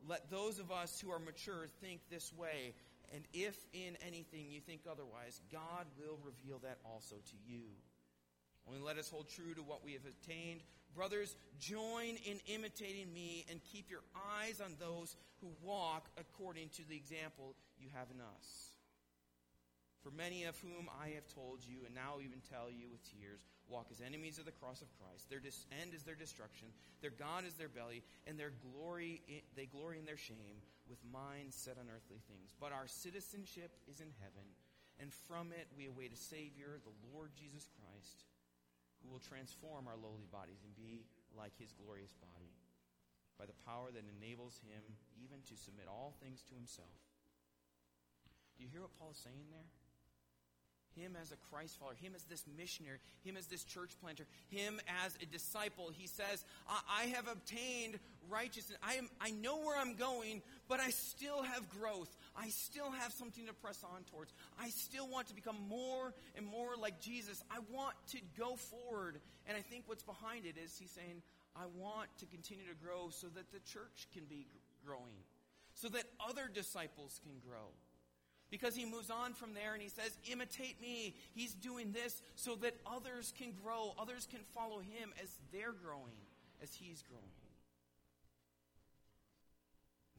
Let 0.05 0.29
those 0.29 0.59
of 0.59 0.71
us 0.71 0.99
who 0.99 1.11
are 1.11 1.19
mature 1.19 1.67
think 1.81 2.01
this 2.09 2.33
way, 2.33 2.73
and 3.13 3.23
if 3.33 3.57
in 3.73 3.97
anything 4.05 4.47
you 4.49 4.59
think 4.59 4.81
otherwise, 4.89 5.41
God 5.51 5.85
will 5.97 6.19
reveal 6.23 6.59
that 6.59 6.77
also 6.85 7.15
to 7.15 7.35
you. 7.45 7.63
Only 8.67 8.81
let 8.81 8.97
us 8.97 9.09
hold 9.09 9.29
true 9.29 9.53
to 9.53 9.61
what 9.61 9.83
we 9.83 9.93
have 9.93 10.01
attained. 10.05 10.61
Brothers, 10.93 11.35
join 11.59 12.17
in 12.25 12.39
imitating 12.47 13.13
me 13.13 13.45
and 13.49 13.61
keep 13.71 13.89
your 13.89 14.03
eyes 14.39 14.59
on 14.59 14.75
those 14.79 15.15
who 15.41 15.47
walk 15.63 16.09
according 16.17 16.69
to 16.69 16.87
the 16.89 16.95
example 16.95 17.55
you 17.79 17.87
have 17.93 18.07
in 18.13 18.19
us. 18.19 18.71
For 20.03 20.11
many 20.11 20.43
of 20.45 20.57
whom 20.59 20.89
I 21.01 21.09
have 21.15 21.27
told 21.27 21.59
you, 21.65 21.85
and 21.85 21.93
now 21.93 22.19
even 22.19 22.39
tell 22.49 22.69
you 22.69 22.87
with 22.89 23.03
tears, 23.03 23.41
walk 23.67 23.87
as 23.91 24.01
enemies 24.01 24.37
of 24.39 24.45
the 24.45 24.51
cross 24.51 24.81
of 24.81 24.87
Christ. 24.99 25.29
Their 25.29 25.39
dis- 25.39 25.65
end 25.81 25.93
is 25.93 26.03
their 26.03 26.15
destruction. 26.15 26.67
Their 27.01 27.11
God 27.11 27.45
is 27.45 27.53
their 27.55 27.67
belly, 27.67 28.03
and 28.25 28.39
their 28.39 28.53
glory 28.71 29.21
they 29.55 29.65
glory 29.65 29.99
in 29.99 30.05
their 30.05 30.17
shame, 30.17 30.63
with 30.89 31.03
minds 31.11 31.55
set 31.55 31.77
on 31.77 31.91
earthly 31.91 32.19
things. 32.27 32.55
But 32.59 32.71
our 32.71 32.87
citizenship 32.87 33.75
is 33.87 33.99
in 33.99 34.11
heaven, 34.19 34.47
and 34.99 35.13
from 35.13 35.53
it 35.53 35.67
we 35.75 35.87
await 35.87 36.15
a 36.15 36.19
Savior, 36.19 36.79
the 36.81 36.95
Lord 37.13 37.35
Jesus 37.37 37.69
Christ, 37.77 38.25
who 39.03 39.11
will 39.13 39.21
transform 39.21 39.85
our 39.85 39.99
lowly 39.99 40.25
bodies 40.31 40.65
and 40.65 40.73
be 40.73 41.05
like 41.37 41.53
His 41.59 41.75
glorious 41.75 42.15
body, 42.17 42.51
by 43.37 43.45
the 43.45 43.61
power 43.67 43.93
that 43.93 44.09
enables 44.17 44.57
Him 44.65 44.81
even 45.21 45.45
to 45.45 45.55
submit 45.55 45.85
all 45.85 46.17
things 46.17 46.41
to 46.49 46.57
Himself. 46.57 46.97
Do 48.57 48.65
you 48.65 48.71
hear 48.73 48.81
what 48.81 48.97
Paul 48.97 49.13
is 49.13 49.21
saying 49.21 49.53
there? 49.53 49.69
Him 50.97 51.15
as 51.21 51.31
a 51.31 51.35
Christ 51.51 51.77
follower, 51.79 51.95
him 52.01 52.13
as 52.15 52.23
this 52.23 52.43
missionary, 52.57 52.97
him 53.23 53.37
as 53.37 53.45
this 53.47 53.63
church 53.63 53.91
planter, 54.01 54.25
him 54.49 54.79
as 55.03 55.15
a 55.21 55.25
disciple. 55.25 55.91
He 55.93 56.07
says, 56.07 56.43
I, 56.67 57.03
I 57.03 57.03
have 57.07 57.27
obtained 57.27 57.99
righteousness. 58.29 58.77
I, 58.83 58.95
am, 58.95 59.09
I 59.21 59.31
know 59.31 59.57
where 59.57 59.77
I'm 59.77 59.95
going, 59.95 60.41
but 60.67 60.79
I 60.79 60.89
still 60.89 61.43
have 61.43 61.69
growth. 61.69 62.15
I 62.35 62.49
still 62.49 62.91
have 62.91 63.13
something 63.13 63.45
to 63.47 63.53
press 63.53 63.83
on 63.83 64.03
towards. 64.11 64.33
I 64.59 64.69
still 64.69 65.07
want 65.07 65.27
to 65.27 65.35
become 65.35 65.57
more 65.69 66.13
and 66.35 66.45
more 66.45 66.75
like 66.79 66.99
Jesus. 66.99 67.43
I 67.51 67.59
want 67.71 67.95
to 68.11 68.17
go 68.37 68.55
forward. 68.55 69.19
And 69.47 69.57
I 69.57 69.61
think 69.61 69.83
what's 69.87 70.03
behind 70.03 70.45
it 70.45 70.55
is 70.63 70.77
he's 70.77 70.91
saying, 70.91 71.21
I 71.55 71.65
want 71.75 72.09
to 72.19 72.25
continue 72.25 72.65
to 72.65 72.75
grow 72.75 73.09
so 73.09 73.27
that 73.27 73.51
the 73.51 73.59
church 73.59 74.07
can 74.13 74.25
be 74.25 74.45
growing, 74.85 75.25
so 75.73 75.89
that 75.89 76.03
other 76.27 76.49
disciples 76.53 77.19
can 77.23 77.33
grow. 77.39 77.73
Because 78.49 78.75
he 78.75 78.85
moves 78.85 79.09
on 79.09 79.33
from 79.33 79.53
there 79.53 79.73
and 79.73 79.81
he 79.81 79.89
says, 79.89 80.17
Imitate 80.31 80.81
me. 80.81 81.15
He's 81.33 81.53
doing 81.53 81.91
this 81.91 82.21
so 82.35 82.55
that 82.55 82.75
others 82.85 83.33
can 83.37 83.53
grow, 83.63 83.93
others 83.99 84.27
can 84.29 84.39
follow 84.53 84.79
him 84.79 85.13
as 85.21 85.29
they're 85.51 85.73
growing, 85.73 86.15
as 86.61 86.73
he's 86.73 87.03
growing. 87.09 87.23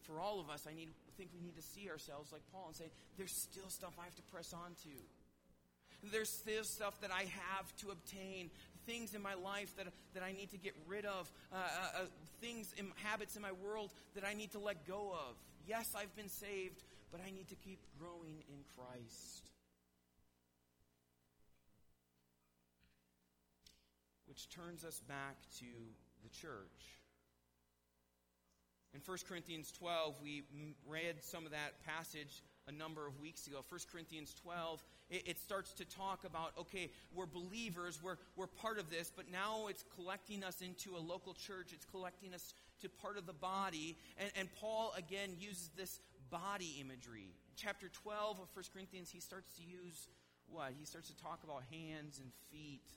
For 0.02 0.20
all 0.20 0.40
of 0.40 0.48
us, 0.48 0.66
I 0.68 0.74
need, 0.74 0.88
think 1.18 1.30
we 1.34 1.40
need 1.40 1.56
to 1.56 1.62
see 1.62 1.90
ourselves 1.90 2.32
like 2.32 2.42
Paul 2.52 2.66
and 2.68 2.76
say, 2.76 2.90
There's 3.16 3.32
still 3.32 3.68
stuff 3.68 3.92
I 3.98 4.04
have 4.04 4.16
to 4.16 4.22
press 4.22 4.52
on 4.52 4.74
to. 4.84 6.10
There's 6.12 6.30
still 6.30 6.64
stuff 6.64 7.00
that 7.00 7.10
I 7.10 7.22
have 7.22 7.76
to 7.78 7.90
obtain, 7.90 8.50
things 8.86 9.14
in 9.14 9.20
my 9.20 9.34
life 9.34 9.74
that, 9.76 9.86
that 10.14 10.22
I 10.22 10.32
need 10.32 10.50
to 10.52 10.56
get 10.56 10.74
rid 10.86 11.04
of, 11.04 11.30
uh, 11.52 11.56
uh, 11.56 12.02
uh 12.02 12.04
things, 12.40 12.72
in, 12.78 12.86
habits 13.02 13.36
in 13.36 13.42
my 13.42 13.52
world 13.52 13.90
that 14.14 14.24
I 14.24 14.32
need 14.34 14.52
to 14.52 14.58
let 14.58 14.86
go 14.86 15.12
of. 15.12 15.34
Yes, 15.66 15.92
I've 15.96 16.14
been 16.16 16.28
saved, 16.28 16.82
but 17.10 17.20
I 17.26 17.30
need 17.30 17.48
to 17.48 17.56
keep 17.56 17.80
growing 17.98 18.42
in 18.48 18.60
Christ. 18.76 19.50
Which 24.26 24.48
turns 24.50 24.84
us 24.84 25.00
back 25.08 25.36
to 25.58 25.66
the 26.22 26.28
church. 26.28 26.98
In 28.94 29.00
1 29.04 29.18
Corinthians 29.28 29.70
12, 29.72 30.16
we 30.22 30.42
read 30.86 31.16
some 31.22 31.44
of 31.44 31.52
that 31.52 31.84
passage 31.84 32.42
a 32.66 32.72
number 32.72 33.06
of 33.06 33.20
weeks 33.20 33.46
ago. 33.46 33.58
1 33.68 33.80
Corinthians 33.92 34.34
12, 34.42 34.82
it, 35.10 35.28
it, 35.28 35.38
starts 35.38 35.72
to 35.72 35.84
talk 35.84 36.24
about 36.24 36.52
okay, 36.58 36.90
we're 37.14 37.26
believers, 37.26 38.00
we're, 38.02 38.16
we're 38.36 38.46
part 38.46 38.78
of 38.78 38.90
this, 38.90 39.12
but 39.14 39.30
now 39.30 39.66
it's 39.68 39.84
collecting 39.94 40.42
us 40.42 40.62
into 40.62 40.96
a 40.96 41.00
local 41.00 41.34
church, 41.34 41.72
it's 41.72 41.84
collecting 41.84 42.34
us 42.34 42.54
to 42.80 42.88
part 42.88 43.18
of 43.18 43.26
the 43.26 43.32
body. 43.32 43.96
And, 44.18 44.30
and 44.36 44.48
Paul, 44.60 44.94
again, 44.96 45.30
uses 45.38 45.70
this 45.76 46.00
body 46.30 46.78
imagery. 46.80 47.34
In 47.48 47.54
chapter 47.56 47.88
12 47.88 48.40
of 48.40 48.48
1 48.54 48.64
Corinthians, 48.72 49.10
he 49.10 49.20
starts 49.20 49.56
to 49.56 49.62
use 49.62 50.08
what? 50.50 50.72
He 50.78 50.84
starts 50.84 51.08
to 51.08 51.16
talk 51.16 51.44
about 51.44 51.62
hands 51.70 52.18
and 52.18 52.32
feet, 52.50 52.88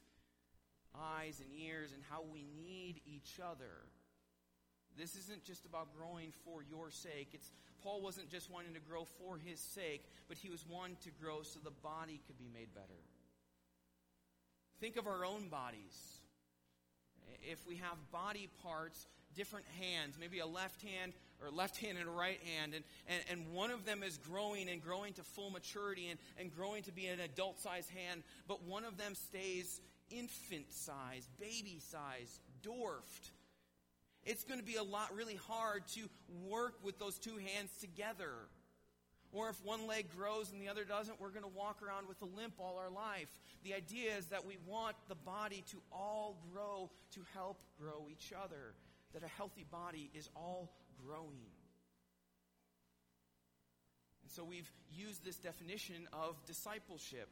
eyes 0.96 1.42
and 1.42 1.50
ears, 1.52 1.92
and 1.94 2.02
how 2.10 2.24
we 2.32 2.46
need 2.64 3.02
each 3.06 3.40
other. 3.44 3.88
This 4.98 5.16
isn't 5.16 5.44
just 5.44 5.66
about 5.66 5.96
growing 5.96 6.34
for 6.46 6.64
your 6.64 6.92
sake. 6.92 7.30
It's 7.34 7.52
Paul 7.84 8.02
wasn't 8.02 8.30
just 8.30 8.52
wanting 8.52 8.74
to 8.74 8.80
grow 8.80 9.06
for 9.06 9.38
his 9.38 9.60
sake, 9.60 10.06
but 10.28 10.38
he 10.38 10.50
was 10.50 10.66
wanting 10.70 10.98
to 11.04 11.10
grow 11.22 11.42
so 11.42 11.60
the 11.64 11.72
body 11.72 12.22
could 12.28 12.38
be 12.38 12.50
made 12.54 12.74
better. 12.74 13.00
Think 14.80 14.98
of 14.98 15.08
our 15.08 15.26
own 15.26 15.48
bodies. 15.48 16.20
If 17.42 17.66
we 17.68 17.78
have 17.78 17.98
body 18.12 18.50
parts, 18.62 19.08
different 19.36 19.66
hands, 19.80 20.18
maybe 20.20 20.40
a 20.40 20.46
left 20.46 20.82
hand 20.82 21.14
or 21.44 21.50
left 21.50 21.78
hand 21.78 21.98
and 21.98 22.08
right 22.16 22.40
hand, 22.56 22.74
and, 22.74 22.84
and, 23.08 23.24
and 23.30 23.54
one 23.54 23.72
of 23.72 23.86
them 23.86 24.04
is 24.04 24.18
growing 24.18 24.70
and 24.70 24.82
growing 24.82 25.14
to 25.14 25.24
full 25.24 25.50
maturity 25.50 26.10
and, 26.10 26.20
and 26.38 26.56
growing 26.56 26.84
to 26.84 26.92
be 26.92 27.08
an 27.08 27.20
adult 27.20 27.60
sized 27.60 27.90
hand, 27.90 28.24
but 28.48 28.64
one 28.64 28.86
of 28.86 28.98
them 28.98 29.16
stays 29.16 29.82
infant 30.12 30.72
size, 30.72 31.28
baby 31.40 31.80
size, 31.80 32.40
dwarfed. 32.62 33.32
It's 34.24 34.44
going 34.44 34.60
to 34.60 34.66
be 34.66 34.76
a 34.76 34.84
lot 34.84 35.16
really 35.16 35.40
hard 35.48 35.88
to 35.96 36.02
work 36.48 36.76
with 36.84 37.00
those 37.00 37.18
two 37.18 37.38
hands 37.38 37.72
together. 37.80 38.32
Or 39.34 39.50
if 39.50 39.64
one 39.64 39.88
leg 39.88 40.08
grows 40.16 40.52
and 40.52 40.62
the 40.62 40.68
other 40.68 40.84
doesn't, 40.84 41.20
we're 41.20 41.30
going 41.30 41.44
to 41.44 41.58
walk 41.58 41.82
around 41.82 42.08
with 42.08 42.22
a 42.22 42.26
limp 42.26 42.56
all 42.60 42.78
our 42.78 42.90
life. 42.90 43.30
The 43.64 43.74
idea 43.74 44.16
is 44.18 44.28
that 44.28 44.46
we 44.46 44.58
want 44.68 44.96
the 45.08 45.16
body 45.16 45.64
to 45.72 45.78
all 45.92 46.38
grow 46.54 46.92
to 47.14 47.22
help 47.34 47.58
grow 47.80 48.08
each 48.12 48.34
other. 48.34 48.76
That 49.14 49.24
a 49.24 49.28
healthy 49.28 49.66
body 49.72 50.12
is 50.14 50.30
all 50.36 50.70
growing. 51.06 51.52
And 54.24 54.32
so 54.32 54.44
we've 54.44 54.70
used 54.94 55.26
this 55.26 55.38
definition 55.38 56.08
of 56.14 56.36
discipleship. 56.46 57.30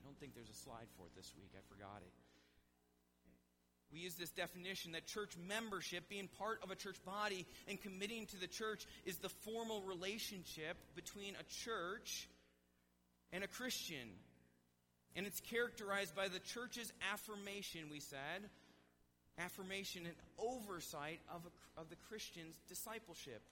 I 0.00 0.04
don't 0.04 0.18
think 0.18 0.34
there's 0.34 0.50
a 0.50 0.62
slide 0.64 0.86
for 0.96 1.06
it 1.06 1.14
this 1.16 1.32
week. 1.36 1.50
I 1.54 1.62
forgot 1.68 2.02
it. 2.02 2.12
We 3.92 4.00
use 4.00 4.14
this 4.14 4.30
definition 4.30 4.92
that 4.92 5.06
church 5.06 5.32
membership, 5.48 6.08
being 6.08 6.28
part 6.38 6.58
of 6.62 6.70
a 6.70 6.74
church 6.74 6.96
body 7.04 7.46
and 7.68 7.80
committing 7.80 8.26
to 8.26 8.36
the 8.36 8.48
church, 8.48 8.84
is 9.04 9.18
the 9.18 9.28
formal 9.28 9.82
relationship 9.82 10.76
between 10.96 11.34
a 11.34 11.44
church 11.64 12.28
and 13.32 13.44
a 13.44 13.46
Christian. 13.46 14.10
And 15.14 15.26
it's 15.26 15.40
characterized 15.40 16.14
by 16.14 16.28
the 16.28 16.40
church's 16.40 16.92
affirmation, 17.12 17.82
we 17.90 18.00
said, 18.00 18.50
affirmation 19.38 20.02
and 20.06 20.14
oversight 20.38 21.20
of, 21.28 21.42
a, 21.44 21.80
of 21.80 21.90
the 21.90 21.96
Christian's 22.08 22.56
discipleship. 22.68 23.42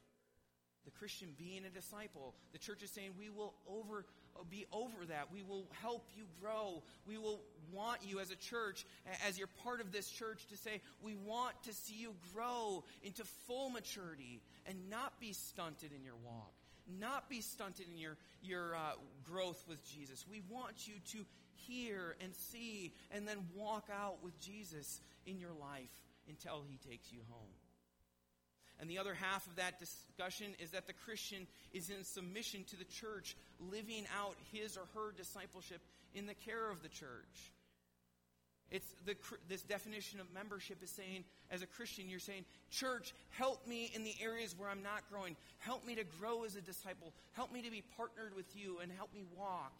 The 0.84 0.90
Christian 0.90 1.28
being 1.38 1.64
a 1.64 1.70
disciple. 1.70 2.34
The 2.52 2.58
church 2.58 2.82
is 2.82 2.90
saying 2.90 3.12
we 3.18 3.30
will 3.30 3.54
over, 3.66 4.04
be 4.50 4.66
over 4.70 5.06
that. 5.08 5.32
We 5.32 5.42
will 5.42 5.64
help 5.80 6.06
you 6.14 6.24
grow. 6.42 6.82
We 7.06 7.16
will 7.16 7.40
want 7.72 8.00
you 8.04 8.20
as 8.20 8.30
a 8.30 8.36
church, 8.36 8.84
as 9.26 9.38
you're 9.38 9.48
part 9.62 9.80
of 9.80 9.92
this 9.92 10.10
church, 10.10 10.46
to 10.50 10.58
say, 10.58 10.82
we 11.02 11.14
want 11.14 11.54
to 11.64 11.72
see 11.72 11.94
you 11.94 12.14
grow 12.34 12.84
into 13.02 13.24
full 13.46 13.70
maturity 13.70 14.42
and 14.66 14.90
not 14.90 15.18
be 15.20 15.32
stunted 15.32 15.90
in 15.96 16.04
your 16.04 16.16
walk, 16.22 16.52
not 17.00 17.30
be 17.30 17.40
stunted 17.40 17.86
in 17.90 17.98
your, 17.98 18.18
your 18.42 18.76
uh, 18.76 18.92
growth 19.24 19.64
with 19.66 19.82
Jesus. 19.90 20.26
We 20.30 20.42
want 20.50 20.86
you 20.86 20.94
to 21.12 21.24
hear 21.66 22.14
and 22.22 22.34
see 22.34 22.92
and 23.10 23.26
then 23.26 23.38
walk 23.54 23.88
out 23.90 24.22
with 24.22 24.38
Jesus 24.38 25.00
in 25.26 25.38
your 25.38 25.52
life 25.52 25.90
until 26.28 26.62
he 26.66 26.78
takes 26.88 27.12
you 27.12 27.20
home. 27.30 27.54
And 28.80 28.90
the 28.90 28.98
other 28.98 29.14
half 29.14 29.46
of 29.46 29.56
that 29.56 29.78
discussion 29.78 30.48
is 30.58 30.70
that 30.70 30.86
the 30.86 30.92
Christian 30.92 31.46
is 31.72 31.90
in 31.90 32.02
submission 32.04 32.64
to 32.70 32.76
the 32.76 32.84
church, 32.84 33.36
living 33.60 34.04
out 34.20 34.34
his 34.52 34.76
or 34.76 34.86
her 34.94 35.12
discipleship 35.16 35.80
in 36.14 36.26
the 36.26 36.34
care 36.34 36.70
of 36.70 36.82
the 36.82 36.88
church. 36.88 37.52
It's 38.70 38.86
the, 39.04 39.14
this 39.48 39.62
definition 39.62 40.18
of 40.18 40.32
membership 40.34 40.82
is 40.82 40.90
saying, 40.90 41.24
as 41.50 41.62
a 41.62 41.66
Christian, 41.66 42.08
you're 42.08 42.18
saying, 42.18 42.44
Church, 42.70 43.14
help 43.30 43.66
me 43.68 43.90
in 43.94 44.02
the 44.02 44.14
areas 44.20 44.54
where 44.58 44.68
I'm 44.68 44.82
not 44.82 45.08
growing. 45.10 45.36
Help 45.58 45.86
me 45.86 45.94
to 45.94 46.04
grow 46.18 46.44
as 46.44 46.56
a 46.56 46.60
disciple. 46.60 47.12
Help 47.32 47.52
me 47.52 47.62
to 47.62 47.70
be 47.70 47.84
partnered 47.96 48.34
with 48.34 48.56
you 48.56 48.78
and 48.82 48.90
help 48.90 49.14
me 49.14 49.22
walk 49.36 49.72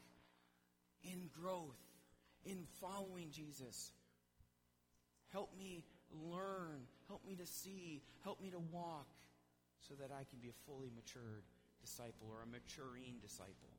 in 1.03 1.29
growth, 1.43 1.81
in 2.45 2.65
following 2.81 3.31
Jesus. 3.33 3.91
Help 5.35 5.51
me 5.59 5.83
learn. 6.31 6.87
Help 7.09 7.27
me 7.27 7.35
to 7.35 7.45
see. 7.45 8.03
Help 8.23 8.41
me 8.41 8.51
to 8.51 8.61
walk 8.71 9.09
so 9.89 9.95
that 10.01 10.15
I 10.15 10.23
can 10.31 10.39
be 10.41 10.49
a 10.49 10.57
fully 10.65 10.91
matured 10.95 11.43
disciple 11.81 12.31
or 12.31 12.43
a 12.43 12.47
maturing 12.47 13.19
disciple. 13.21 13.75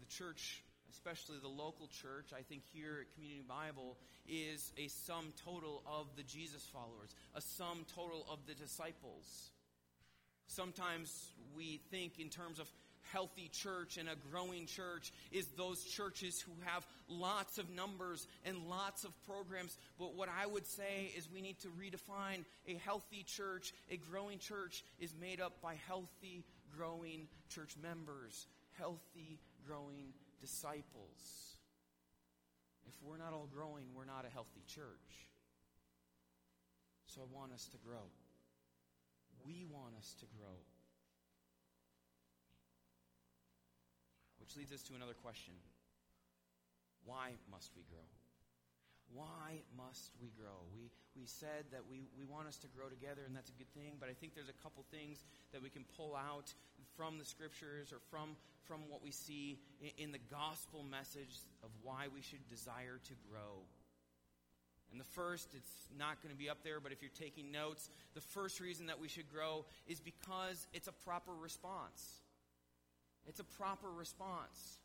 The 0.00 0.06
church, 0.06 0.64
especially 0.90 1.36
the 1.42 1.48
local 1.48 1.88
church, 1.88 2.32
I 2.32 2.40
think 2.40 2.62
here 2.72 3.04
at 3.04 3.14
Community 3.14 3.44
Bible, 3.46 3.98
is 4.26 4.72
a 4.78 4.88
sum 4.88 5.34
total 5.44 5.82
of 5.86 6.06
the 6.16 6.22
Jesus 6.22 6.62
followers, 6.72 7.14
a 7.34 7.42
sum 7.42 7.84
total 7.94 8.26
of 8.32 8.38
the 8.46 8.54
disciples. 8.54 9.50
Sometimes 10.46 11.32
we 11.54 11.80
think 11.90 12.18
in 12.18 12.30
terms 12.30 12.60
of 12.60 12.70
healthy 13.12 13.50
church 13.52 13.96
and 13.96 14.08
a 14.08 14.16
growing 14.30 14.66
church 14.66 15.12
is 15.32 15.46
those 15.56 15.82
churches 15.84 16.40
who 16.40 16.52
have 16.64 16.86
lots 17.08 17.58
of 17.58 17.70
numbers 17.70 18.26
and 18.44 18.56
lots 18.68 19.04
of 19.04 19.10
programs. 19.26 19.76
But 19.98 20.14
what 20.14 20.28
I 20.28 20.46
would 20.46 20.66
say 20.66 21.12
is 21.16 21.28
we 21.32 21.40
need 21.40 21.58
to 21.60 21.68
redefine 21.68 22.44
a 22.66 22.74
healthy 22.84 23.24
church. 23.26 23.72
A 23.90 23.96
growing 23.96 24.38
church 24.38 24.84
is 24.98 25.14
made 25.20 25.40
up 25.40 25.60
by 25.62 25.76
healthy, 25.86 26.44
growing 26.76 27.28
church 27.48 27.74
members, 27.82 28.46
healthy, 28.78 29.38
growing 29.66 30.12
disciples. 30.40 31.56
If 32.86 32.94
we're 33.02 33.18
not 33.18 33.32
all 33.32 33.48
growing, 33.52 33.84
we're 33.94 34.04
not 34.04 34.24
a 34.26 34.32
healthy 34.32 34.62
church. 34.66 34.84
So 37.06 37.22
I 37.22 37.34
want 37.34 37.52
us 37.52 37.66
to 37.72 37.78
grow. 37.78 38.10
We 39.44 39.64
want 39.70 39.94
us 39.98 40.14
to 40.20 40.26
grow. 40.38 40.58
Which 44.46 44.54
leads 44.62 44.70
us 44.70 44.86
to 44.86 44.94
another 44.94 45.18
question 45.26 45.58
Why 47.02 47.34
must 47.50 47.74
we 47.74 47.82
grow? 47.90 48.06
Why 49.10 49.58
must 49.74 50.14
we 50.22 50.30
grow? 50.38 50.70
We, 50.70 50.86
we 51.18 51.26
said 51.26 51.66
that 51.74 51.82
we, 51.90 52.06
we 52.14 52.26
want 52.26 52.46
us 52.46 52.56
to 52.62 52.68
grow 52.70 52.86
together, 52.86 53.22
and 53.26 53.34
that's 53.34 53.50
a 53.50 53.58
good 53.58 53.70
thing, 53.74 53.98
but 53.98 54.08
I 54.08 54.14
think 54.14 54.34
there's 54.34 54.50
a 54.50 54.62
couple 54.62 54.84
things 54.90 55.22
that 55.50 55.62
we 55.62 55.70
can 55.70 55.84
pull 55.96 56.14
out 56.14 56.54
from 56.96 57.18
the 57.18 57.24
scriptures 57.24 57.90
or 57.92 57.98
from, 58.10 58.34
from 58.66 58.86
what 58.88 59.02
we 59.02 59.10
see 59.10 59.58
in, 59.82 60.10
in 60.10 60.12
the 60.12 60.22
gospel 60.30 60.82
message 60.82 61.42
of 61.62 61.70
why 61.82 62.06
we 62.14 62.22
should 62.22 62.42
desire 62.50 62.98
to 63.02 63.14
grow. 63.30 63.66
And 64.90 65.00
the 65.00 65.10
first, 65.14 65.54
it's 65.54 65.90
not 65.98 66.22
going 66.22 66.34
to 66.34 66.38
be 66.38 66.50
up 66.50 66.62
there, 66.62 66.78
but 66.78 66.90
if 66.90 67.02
you're 67.02 67.18
taking 67.18 67.50
notes, 67.50 67.90
the 68.14 68.20
first 68.20 68.60
reason 68.60 68.86
that 68.86 68.98
we 68.98 69.08
should 69.08 69.30
grow 69.30 69.66
is 69.86 69.98
because 69.98 70.66
it's 70.72 70.86
a 70.86 70.94
proper 71.06 71.34
response. 71.34 72.25
It's 73.26 73.40
a 73.40 73.44
proper 73.44 73.88
response. 73.90 74.78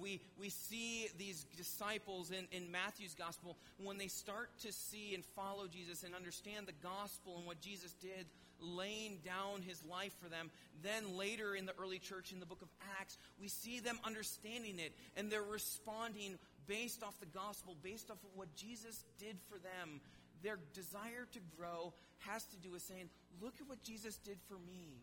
We, 0.00 0.20
we 0.38 0.50
see 0.50 1.08
these 1.18 1.44
disciples 1.56 2.30
in, 2.30 2.46
in 2.52 2.70
Matthew's 2.70 3.14
gospel 3.14 3.56
when 3.82 3.98
they 3.98 4.06
start 4.06 4.50
to 4.60 4.72
see 4.72 5.14
and 5.14 5.24
follow 5.24 5.66
Jesus 5.66 6.04
and 6.04 6.14
understand 6.14 6.66
the 6.66 6.86
gospel 6.86 7.38
and 7.38 7.46
what 7.46 7.60
Jesus 7.60 7.92
did, 7.94 8.26
laying 8.60 9.18
down 9.24 9.62
his 9.62 9.82
life 9.84 10.12
for 10.22 10.28
them. 10.28 10.50
Then 10.82 11.16
later 11.16 11.56
in 11.56 11.66
the 11.66 11.74
early 11.80 11.98
church 11.98 12.30
in 12.32 12.38
the 12.38 12.46
book 12.46 12.62
of 12.62 12.68
Acts, 13.00 13.18
we 13.40 13.48
see 13.48 13.80
them 13.80 13.98
understanding 14.04 14.78
it 14.78 14.92
and 15.16 15.28
they're 15.28 15.42
responding 15.42 16.38
based 16.68 17.02
off 17.02 17.18
the 17.18 17.26
gospel, 17.26 17.76
based 17.82 18.10
off 18.12 18.22
of 18.22 18.30
what 18.36 18.54
Jesus 18.54 19.04
did 19.18 19.36
for 19.48 19.58
them. 19.58 20.00
Their 20.44 20.58
desire 20.72 21.26
to 21.32 21.40
grow 21.58 21.94
has 22.20 22.44
to 22.44 22.56
do 22.58 22.70
with 22.70 22.82
saying, 22.82 23.08
Look 23.42 23.54
at 23.60 23.68
what 23.68 23.82
Jesus 23.82 24.18
did 24.18 24.38
for 24.46 24.54
me. 24.54 25.02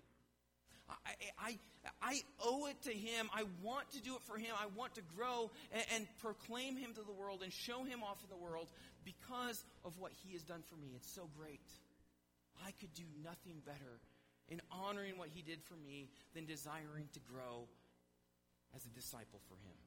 I, 1.05 1.13
I, 1.39 1.57
I 2.01 2.21
owe 2.43 2.67
it 2.67 2.81
to 2.83 2.91
Him. 2.91 3.29
I 3.33 3.43
want 3.63 3.91
to 3.91 4.01
do 4.01 4.15
it 4.15 4.21
for 4.23 4.37
Him. 4.37 4.53
I 4.59 4.67
want 4.75 4.95
to 4.95 5.01
grow 5.15 5.51
and, 5.71 5.83
and 5.95 6.07
proclaim 6.19 6.77
Him 6.77 6.93
to 6.95 7.01
the 7.01 7.11
world 7.11 7.41
and 7.43 7.51
show 7.51 7.83
Him 7.83 8.03
off 8.03 8.23
in 8.23 8.29
the 8.29 8.41
world 8.41 8.67
because 9.03 9.63
of 9.85 9.97
what 9.99 10.11
He 10.23 10.33
has 10.33 10.43
done 10.43 10.63
for 10.69 10.75
me. 10.75 10.91
It's 10.95 11.11
so 11.11 11.29
great. 11.37 11.61
I 12.65 12.71
could 12.79 12.93
do 12.93 13.03
nothing 13.23 13.61
better 13.65 13.99
in 14.49 14.61
honoring 14.71 15.17
what 15.17 15.29
He 15.33 15.41
did 15.41 15.63
for 15.63 15.75
me 15.75 16.09
than 16.35 16.45
desiring 16.45 17.07
to 17.13 17.19
grow 17.31 17.67
as 18.75 18.85
a 18.85 18.89
disciple 18.89 19.39
for 19.47 19.55
Him. 19.55 19.77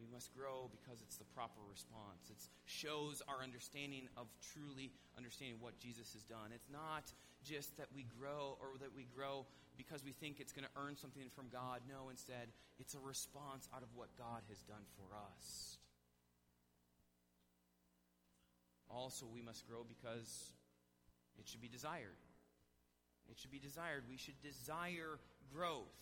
We 0.00 0.08
must 0.08 0.32
grow 0.32 0.72
because 0.72 1.02
it's 1.04 1.20
the 1.20 1.28
proper 1.36 1.60
response. 1.68 2.32
It 2.32 2.40
shows 2.64 3.20
our 3.28 3.44
understanding 3.44 4.08
of 4.16 4.32
truly 4.40 4.90
understanding 5.16 5.60
what 5.60 5.76
Jesus 5.78 6.16
has 6.16 6.24
done. 6.24 6.56
It's 6.56 6.72
not 6.72 7.04
just 7.44 7.76
that 7.78 7.86
we 7.94 8.06
grow 8.18 8.58
or 8.60 8.78
that 8.80 8.94
we 8.94 9.06
grow 9.14 9.46
because 9.76 10.04
we 10.04 10.12
think 10.12 10.40
it's 10.40 10.52
going 10.52 10.64
to 10.64 10.80
earn 10.80 10.96
something 10.96 11.28
from 11.34 11.46
God. 11.50 11.80
No, 11.88 12.10
instead, 12.10 12.52
it's 12.78 12.94
a 12.94 13.00
response 13.00 13.68
out 13.74 13.82
of 13.82 13.88
what 13.94 14.08
God 14.18 14.42
has 14.48 14.62
done 14.62 14.84
for 14.96 15.16
us. 15.16 15.78
Also, 18.90 19.26
we 19.32 19.40
must 19.40 19.66
grow 19.68 19.86
because 19.86 20.52
it 21.38 21.48
should 21.48 21.60
be 21.60 21.68
desired. 21.68 22.18
It 23.30 23.38
should 23.38 23.52
be 23.52 23.60
desired. 23.60 24.04
We 24.08 24.16
should 24.16 24.40
desire 24.42 25.18
growth. 25.54 25.94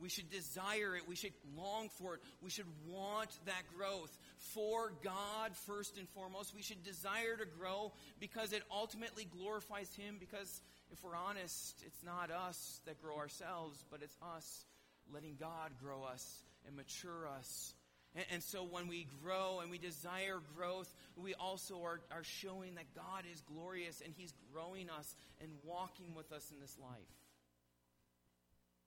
We 0.00 0.08
should 0.08 0.30
desire 0.30 0.96
it. 0.96 1.02
We 1.06 1.16
should 1.16 1.32
long 1.56 1.88
for 1.98 2.14
it. 2.14 2.20
We 2.42 2.50
should 2.50 2.66
want 2.88 3.30
that 3.46 3.62
growth 3.76 4.16
for 4.38 4.92
God 5.02 5.56
first 5.66 5.98
and 5.98 6.08
foremost. 6.08 6.54
We 6.54 6.62
should 6.62 6.82
desire 6.82 7.36
to 7.36 7.46
grow 7.58 7.92
because 8.18 8.52
it 8.52 8.62
ultimately 8.70 9.26
glorifies 9.26 9.94
Him. 9.94 10.16
Because 10.18 10.60
if 10.90 11.02
we're 11.04 11.16
honest, 11.16 11.82
it's 11.86 12.02
not 12.04 12.30
us 12.30 12.80
that 12.86 13.00
grow 13.02 13.16
ourselves, 13.16 13.84
but 13.90 14.00
it's 14.02 14.16
us 14.36 14.64
letting 15.12 15.36
God 15.38 15.72
grow 15.82 16.04
us 16.04 16.44
and 16.66 16.76
mature 16.76 17.28
us. 17.38 17.74
And, 18.14 18.24
and 18.32 18.42
so 18.42 18.64
when 18.64 18.88
we 18.88 19.06
grow 19.22 19.60
and 19.60 19.70
we 19.70 19.78
desire 19.78 20.40
growth, 20.56 20.92
we 21.16 21.34
also 21.34 21.82
are, 21.82 22.00
are 22.10 22.24
showing 22.24 22.74
that 22.76 22.94
God 22.94 23.24
is 23.32 23.42
glorious 23.42 24.00
and 24.04 24.14
He's 24.16 24.32
growing 24.52 24.88
us 24.90 25.14
and 25.40 25.50
walking 25.64 26.14
with 26.14 26.32
us 26.32 26.50
in 26.50 26.60
this 26.60 26.76
life. 26.80 27.19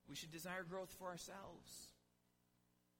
We 0.08 0.14
should 0.14 0.32
desire 0.32 0.64
growth 0.68 0.94
for 0.98 1.08
ourselves. 1.08 1.88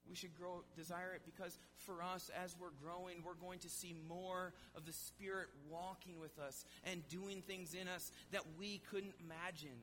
We 0.07 0.15
should 0.15 0.37
grow, 0.37 0.63
desire 0.75 1.13
it 1.15 1.21
because 1.25 1.57
for 1.77 2.03
us, 2.03 2.29
as 2.43 2.55
we're 2.59 2.75
growing, 2.83 3.23
we're 3.25 3.33
going 3.33 3.59
to 3.59 3.69
see 3.69 3.95
more 4.07 4.53
of 4.75 4.85
the 4.85 4.93
Spirit 4.93 5.47
walking 5.69 6.19
with 6.19 6.37
us 6.37 6.65
and 6.83 7.07
doing 7.09 7.41
things 7.41 7.73
in 7.73 7.87
us 7.87 8.11
that 8.31 8.43
we 8.59 8.81
couldn't 8.89 9.15
imagine. 9.23 9.81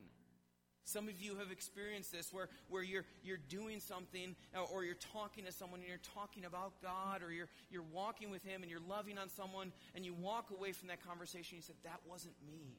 Some 0.85 1.09
of 1.09 1.21
you 1.21 1.37
have 1.37 1.51
experienced 1.51 2.13
this 2.13 2.33
where, 2.33 2.49
where 2.69 2.83
you're, 2.83 3.05
you're 3.23 3.41
doing 3.49 3.79
something 3.81 4.35
uh, 4.55 4.63
or 4.63 4.85
you're 4.85 4.95
talking 5.13 5.45
to 5.45 5.53
someone 5.53 5.81
and 5.81 5.89
you're 5.89 5.99
talking 6.15 6.45
about 6.45 6.81
God 6.83 7.23
or 7.23 7.33
you're, 7.33 7.49
you're 7.71 7.87
walking 7.93 8.31
with 8.31 8.45
Him 8.45 8.63
and 8.63 8.71
you're 8.71 8.83
loving 8.89 9.19
on 9.19 9.29
someone 9.29 9.73
and 9.95 10.05
you 10.05 10.13
walk 10.15 10.51
away 10.51 10.73
from 10.73 10.89
that 10.89 11.05
conversation. 11.07 11.57
and 11.57 11.63
You 11.63 11.67
said, 11.67 11.77
That 11.85 12.01
wasn't 12.09 12.35
me. 12.47 12.79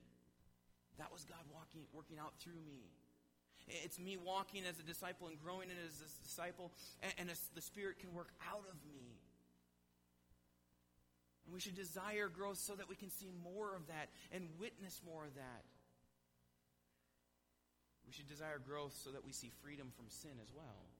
That 0.98 1.12
was 1.12 1.24
God 1.24 1.44
walking, 1.54 1.84
working 1.94 2.20
out 2.20 2.34
through 2.40 2.60
me. 2.66 2.92
It's 3.68 4.00
me 4.00 4.18
walking 4.18 4.64
as 4.70 4.80
a 4.80 4.84
disciple 4.84 5.28
and 5.28 5.40
growing 5.40 5.70
in 5.70 5.78
as 5.88 5.96
a 6.02 6.24
disciple, 6.24 6.72
and, 7.02 7.14
and 7.18 7.30
the 7.30 7.62
Spirit 7.62 8.00
can 8.00 8.14
work 8.14 8.30
out 8.50 8.66
of 8.70 8.76
me. 8.88 9.20
And 11.46 11.54
we 11.54 11.60
should 11.60 11.76
desire 11.76 12.30
growth 12.30 12.58
so 12.58 12.74
that 12.76 12.88
we 12.88 12.96
can 12.96 13.10
see 13.10 13.32
more 13.44 13.76
of 13.76 13.88
that 13.88 14.10
and 14.32 14.48
witness 14.60 15.02
more 15.06 15.26
of 15.26 15.36
that. 15.36 15.64
We 18.06 18.14
should 18.14 18.28
desire 18.28 18.60
growth 18.60 18.94
so 19.04 19.12
that 19.12 19.26
we 19.26 19.32
see 19.32 19.52
freedom 19.62 19.92
from 19.96 20.06
sin 20.10 20.38
as 20.42 20.54
well. 20.54 20.93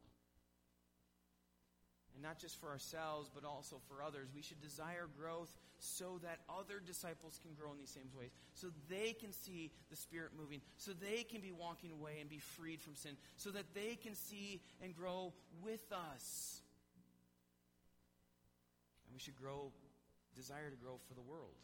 And 2.14 2.22
not 2.22 2.38
just 2.40 2.60
for 2.62 2.70
ourselves, 2.70 3.30
but 3.34 3.44
also 3.44 3.82
for 3.88 4.04
others. 4.04 4.30
We 4.36 4.42
should 4.42 4.62
desire 4.62 5.08
growth 5.20 5.50
so 5.80 6.20
that 6.24 6.40
other 6.48 6.80
disciples 6.80 7.40
can 7.42 7.54
grow 7.60 7.72
in 7.72 7.78
these 7.78 7.90
same 7.90 8.08
ways, 8.18 8.32
so 8.54 8.68
they 8.90 9.14
can 9.14 9.34
see 9.34 9.72
the 9.90 9.98
Spirit 9.98 10.32
moving, 10.38 10.62
so 10.78 10.92
they 10.94 11.24
can 11.24 11.42
be 11.42 11.52
walking 11.52 11.92
away 11.92 12.18
and 12.22 12.30
be 12.30 12.40
freed 12.40 12.82
from 12.82 12.96
sin, 12.96 13.18
so 13.36 13.50
that 13.52 13.66
they 13.74 13.98
can 14.02 14.16
see 14.16 14.62
and 14.82 14.96
grow 14.96 15.34
with 15.62 15.84
us. 15.92 16.62
And 19.08 19.14
we 19.14 19.20
should 19.20 19.36
grow, 19.36 19.72
desire 20.36 20.70
to 20.70 20.78
grow 20.78 21.00
for 21.08 21.16
the 21.16 21.22
world. 21.22 21.58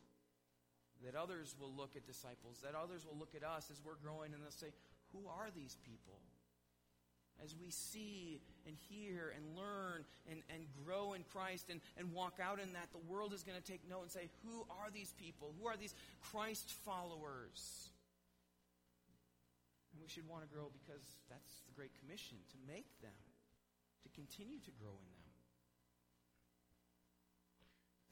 That 1.06 1.16
others 1.16 1.56
will 1.58 1.72
look 1.72 1.96
at 1.96 2.06
disciples, 2.06 2.60
that 2.62 2.76
others 2.76 3.06
will 3.08 3.18
look 3.18 3.34
at 3.34 3.44
us 3.44 3.72
as 3.72 3.80
we're 3.86 3.96
growing 4.04 4.34
and 4.34 4.44
they'll 4.44 4.52
say, 4.52 4.74
Who 5.14 5.30
are 5.30 5.48
these 5.56 5.78
people? 5.86 6.20
As 7.44 7.56
we 7.60 7.70
see 7.70 8.42
and 8.68 8.76
hear 8.90 9.34
and 9.36 9.44
learn 9.56 10.04
and, 10.30 10.42
and 10.54 10.64
grow 10.86 11.14
in 11.14 11.24
Christ 11.24 11.68
and, 11.70 11.82
and 11.98 12.12
walk 12.14 12.40
out 12.42 12.60
in 12.60 12.74
that, 12.74 12.92
the 12.92 13.04
world 13.12 13.34
is 13.34 13.44
going 13.44 13.58
to 13.60 13.64
take 13.64 13.82
note 13.90 14.04
and 14.04 14.12
say, 14.12 14.30
Who 14.46 14.66
are 14.70 14.92
these 14.94 15.14
people? 15.18 15.54
Who 15.60 15.68
are 15.68 15.78
these 15.78 15.96
Christ 16.32 16.72
followers? 16.86 17.90
And 19.94 20.02
we 20.02 20.10
should 20.10 20.28
want 20.28 20.44
to 20.44 20.50
grow 20.50 20.70
because 20.72 21.04
that's 21.30 21.64
the 21.68 21.74
Great 21.74 21.92
Commission 22.00 22.38
to 22.52 22.58
make 22.68 22.88
them, 23.02 23.20
to 24.04 24.10
continue 24.16 24.60
to 24.60 24.72
grow 24.80 24.94
in 24.94 25.10
them. 25.12 25.20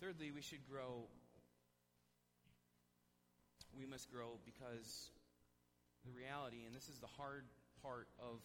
Thirdly, 0.01 0.31
we 0.31 0.41
should 0.41 0.67
grow. 0.69 1.09
We 3.77 3.85
must 3.85 4.11
grow 4.11 4.37
because 4.45 5.09
the 6.05 6.11
reality, 6.11 6.65
and 6.65 6.75
this 6.75 6.89
is 6.89 6.99
the 6.99 7.09
hard 7.17 7.45
part 7.81 8.07
of 8.19 8.41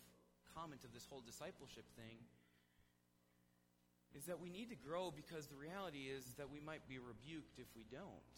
comment 0.54 0.84
of 0.84 0.92
this 0.92 1.06
whole 1.08 1.22
discipleship 1.24 1.84
thing 1.96 2.18
is 4.14 4.24
that 4.26 4.40
we 4.40 4.50
need 4.50 4.68
to 4.70 4.76
grow 4.76 5.12
because 5.14 5.46
the 5.46 5.56
reality 5.56 6.10
is 6.12 6.24
that 6.36 6.50
we 6.50 6.60
might 6.60 6.86
be 6.88 6.98
rebuked 6.98 7.58
if 7.58 7.68
we 7.74 7.84
don't. 7.90 8.32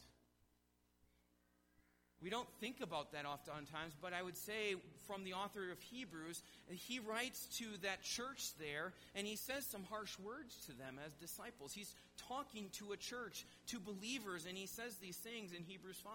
We 2.22 2.30
don't 2.30 2.48
think 2.58 2.80
about 2.80 3.12
that 3.12 3.26
oftentimes, 3.26 3.92
but 4.00 4.14
I 4.14 4.22
would 4.22 4.36
say 4.36 4.76
from 5.06 5.24
the 5.24 5.34
author 5.34 5.70
of 5.70 5.80
Hebrews, 5.82 6.42
he 6.70 6.98
writes 6.98 7.46
to 7.58 7.66
that 7.82 8.02
church 8.02 8.56
there, 8.58 8.94
and 9.14 9.26
he 9.26 9.36
says 9.36 9.66
some 9.66 9.84
harsh 9.90 10.18
words 10.18 10.56
to 10.66 10.72
them 10.72 10.98
as 11.04 11.12
disciples. 11.14 11.74
He's 11.74 11.94
talking 12.28 12.70
to 12.78 12.92
a 12.92 12.96
church, 12.96 13.44
to 13.66 13.78
believers, 13.78 14.46
and 14.48 14.56
he 14.56 14.66
says 14.66 14.96
these 14.96 15.18
things 15.18 15.52
in 15.52 15.64
Hebrews 15.64 16.00
5. 16.02 16.12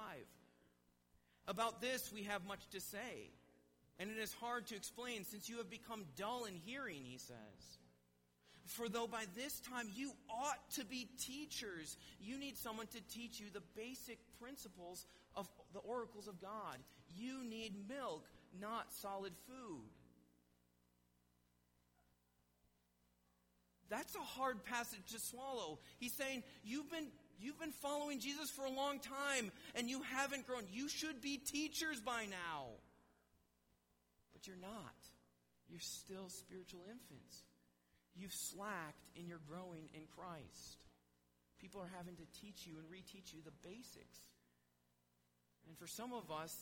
About 1.48 1.80
this, 1.80 2.12
we 2.12 2.24
have 2.24 2.46
much 2.48 2.68
to 2.72 2.80
say 2.80 3.30
and 4.00 4.10
it 4.10 4.18
is 4.18 4.34
hard 4.34 4.66
to 4.68 4.76
explain 4.76 5.26
since 5.26 5.50
you 5.50 5.58
have 5.58 5.70
become 5.70 6.06
dull 6.18 6.46
in 6.46 6.56
hearing, 6.56 7.02
he 7.04 7.18
says. 7.18 7.78
For 8.66 8.88
though 8.88 9.08
by 9.08 9.24
this 9.36 9.60
time 9.60 9.90
you 9.96 10.12
ought 10.30 10.72
to 10.76 10.86
be 10.86 11.10
teachers, 11.20 11.98
you 12.22 12.38
need 12.38 12.58
someone 12.58 12.88
to 12.88 13.02
teach 13.14 13.40
you 13.40 13.48
the 13.52 13.64
basic 13.76 14.20
principles 14.40 15.06
of 15.36 15.50
the 15.74 15.80
oracles 15.80 16.28
of 16.28 16.40
God. 16.40 16.78
You 17.16 17.44
need 17.44 17.74
milk, 17.90 18.26
not 18.62 18.94
solid 18.94 19.34
food. 19.48 19.90
That's 23.90 24.16
a 24.16 24.20
hard 24.20 24.64
passage 24.64 25.12
to 25.14 25.20
swallow. 25.20 25.80
He's 25.98 26.14
saying, 26.14 26.44
You've 26.64 26.92
been, 26.92 27.08
you've 27.40 27.60
been 27.60 27.72
following 27.72 28.20
Jesus 28.20 28.50
for 28.50 28.66
a 28.66 28.72
long 28.72 29.00
time 29.00 29.52
and 29.76 29.90
you 29.90 30.04
haven't 30.04 30.46
grown. 30.46 30.64
You 30.72 30.88
should 30.88 31.22
be 31.22 31.38
teachers 31.38 32.00
by 32.00 32.28
now. 32.30 32.68
But 34.40 34.48
you're 34.48 34.56
not. 34.62 34.96
You're 35.68 35.84
still 35.84 36.30
spiritual 36.30 36.80
infants. 36.88 37.44
You've 38.16 38.34
slacked 38.34 39.04
in 39.18 39.28
your 39.28 39.40
growing 39.50 39.90
in 39.94 40.08
Christ. 40.16 40.80
People 41.60 41.82
are 41.82 41.92
having 41.98 42.16
to 42.16 42.24
teach 42.40 42.64
you 42.64 42.80
and 42.80 42.88
reteach 42.88 43.34
you 43.36 43.44
the 43.44 43.52
basics. 43.68 44.20
And 45.68 45.78
for 45.78 45.88
some 45.88 46.14
of 46.14 46.32
us, 46.32 46.56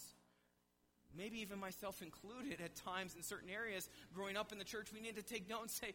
maybe 1.15 1.41
even 1.41 1.59
myself 1.59 2.01
included 2.01 2.61
at 2.65 2.75
times 2.77 3.13
in 3.15 3.21
certain 3.21 3.49
areas, 3.49 3.87
growing 4.11 4.37
up 4.37 4.51
in 4.51 4.57
the 4.57 4.65
church, 4.65 4.87
we 4.91 4.99
need 4.99 5.17
to 5.17 5.21
take 5.21 5.47
note 5.47 5.61
and 5.61 5.69
say, 5.69 5.93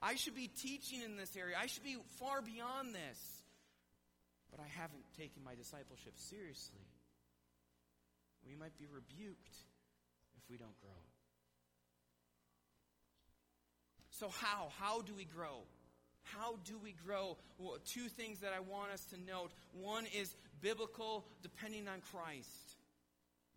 I 0.00 0.14
should 0.14 0.36
be 0.36 0.46
teaching 0.46 1.02
in 1.02 1.16
this 1.16 1.34
area. 1.36 1.56
I 1.60 1.66
should 1.66 1.82
be 1.82 1.96
far 2.20 2.40
beyond 2.40 2.94
this. 2.94 3.18
But 4.52 4.60
I 4.60 4.68
haven't 4.80 5.02
taken 5.18 5.42
my 5.42 5.56
discipleship 5.56 6.14
seriously. 6.14 6.86
We 8.46 8.54
might 8.54 8.78
be 8.78 8.86
rebuked 8.86 9.56
we 10.48 10.56
don't 10.56 10.78
grow. 10.80 10.90
So, 14.10 14.28
how? 14.28 14.68
How 14.78 15.00
do 15.00 15.14
we 15.14 15.24
grow? 15.24 15.62
How 16.24 16.56
do 16.64 16.78
we 16.82 16.94
grow? 17.06 17.38
Well, 17.58 17.78
two 17.86 18.08
things 18.08 18.40
that 18.40 18.52
I 18.54 18.60
want 18.60 18.92
us 18.92 19.04
to 19.06 19.16
note. 19.20 19.50
One 19.72 20.04
is 20.14 20.34
biblical, 20.60 21.24
depending 21.42 21.88
on 21.88 22.00
Christ. 22.12 22.76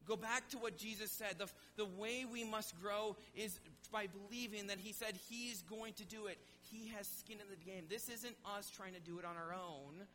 Go 0.06 0.16
back 0.16 0.50
to 0.50 0.58
what 0.58 0.78
Jesus 0.78 1.12
said. 1.12 1.36
The, 1.38 1.48
the 1.78 1.86
way 1.86 2.26
we 2.26 2.44
must 2.44 2.80
grow 2.82 3.16
is 3.36 3.60
by 3.92 4.08
believing 4.08 4.68
that 4.68 4.80
He 4.80 4.92
said 4.92 5.18
He's 5.30 5.62
going 5.64 5.94
to 5.94 6.06
do 6.06 6.28
it. 6.28 6.38
He 6.62 6.90
has 6.96 7.08
skin 7.08 7.38
in 7.42 7.50
the 7.50 7.72
game. 7.72 7.86
This 7.90 8.10
isn't 8.10 8.36
us 8.58 8.70
trying 8.70 8.94
to 8.94 9.00
do 9.00 9.20
it 9.20 9.26
on 9.26 9.36
our 9.38 9.54
own. 9.54 10.06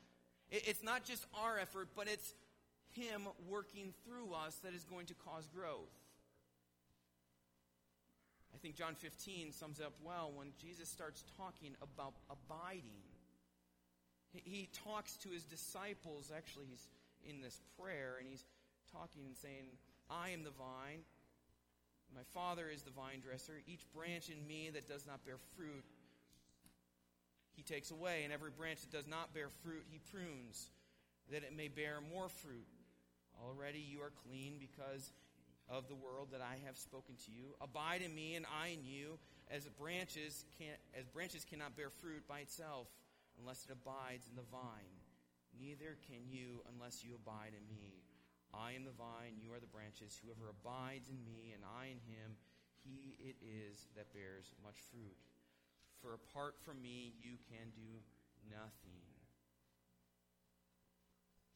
It, 0.51 0.65
it's 0.67 0.83
not 0.83 1.05
just 1.05 1.25
our 1.43 1.59
effort, 1.59 1.89
but 1.97 2.09
it's 2.09 2.35
Him 2.93 3.29
working 3.49 3.93
through 4.05 4.35
us 4.35 4.57
that 4.65 4.75
is 4.75 4.85
going 4.85 5.07
to 5.07 5.15
cause 5.15 5.49
growth. 5.55 5.93
I 8.55 8.59
think 8.59 8.77
John 8.77 8.95
15 8.95 9.53
sums 9.53 9.81
up 9.81 9.95
well 10.03 10.33
when 10.35 10.49
Jesus 10.61 10.89
starts 10.89 11.25
talking 11.37 11.75
about 11.83 12.15
abiding. 12.31 13.05
He 14.33 14.69
talks 14.85 15.17
to 15.19 15.31
his 15.31 15.45
disciples, 15.45 16.31
actually, 16.35 16.67
he's 16.69 16.87
in 17.29 17.41
this 17.41 17.61
prayer, 17.81 18.17
and 18.19 18.29
he's 18.29 18.45
talking 18.93 19.23
and 19.27 19.37
saying, 19.37 19.65
I 20.11 20.31
am 20.31 20.45
the 20.45 20.51
vine, 20.51 21.05
my 22.15 22.23
Father 22.33 22.69
is 22.73 22.83
the 22.83 22.91
vine 22.91 23.21
dresser. 23.21 23.61
Each 23.67 23.85
branch 23.95 24.31
in 24.31 24.47
me 24.47 24.71
that 24.73 24.89
does 24.89 25.07
not 25.07 25.25
bear 25.25 25.37
fruit, 25.57 25.85
he 27.55 27.63
takes 27.63 27.91
away, 27.91 28.23
and 28.25 28.33
every 28.33 28.51
branch 28.51 28.81
that 28.83 28.91
does 28.91 29.07
not 29.07 29.35
bear 29.35 29.49
fruit, 29.63 29.85
he 29.91 29.99
prunes, 30.11 30.71
that 31.31 31.43
it 31.43 31.57
may 31.57 31.69
bear 31.69 31.99
more 32.13 32.29
fruit. 32.29 32.67
Already 33.45 33.79
you 33.79 34.01
are 34.01 34.13
clean 34.27 34.55
because 34.59 35.13
of 35.69 35.89
the 35.89 35.95
world 35.95 36.29
that 36.33 36.41
I 36.41 36.59
have 36.67 36.77
spoken 36.77 37.15
to 37.27 37.31
you. 37.31 37.55
Abide 37.61 38.03
in 38.03 38.15
me 38.15 38.35
and 38.35 38.47
I 38.49 38.69
in 38.69 38.85
you, 38.85 39.19
as 39.51 39.69
branches 39.81 40.45
can 40.59 40.77
as 40.97 41.07
branches 41.09 41.45
cannot 41.45 41.77
bear 41.77 41.91
fruit 41.91 42.27
by 42.29 42.41
itself 42.41 42.89
unless 43.39 43.65
it 43.65 43.73
abides 43.73 44.27
in 44.29 44.37
the 44.37 44.49
vine. 44.51 44.97
Neither 45.61 45.97
can 46.09 46.25
you 46.29 46.65
unless 46.73 47.05
you 47.05 47.15
abide 47.15 47.53
in 47.53 47.65
me. 47.69 48.05
I 48.55 48.73
am 48.73 48.85
the 48.85 48.97
vine, 48.97 49.37
you 49.37 49.53
are 49.53 49.61
the 49.61 49.69
branches. 49.69 50.17
Whoever 50.25 50.49
abides 50.49 51.09
in 51.13 51.21
me 51.25 51.53
and 51.53 51.63
I 51.65 51.93
in 51.93 52.01
him, 52.09 52.37
he 52.81 53.17
it 53.21 53.37
is 53.45 53.89
that 53.97 54.13
bears 54.15 54.53
much 54.65 54.81
fruit. 54.89 55.17
For 56.01 56.15
apart 56.15 56.57
from 56.65 56.81
me, 56.81 57.13
you 57.21 57.37
can 57.51 57.69
do 57.75 58.01
nothing. 58.49 59.08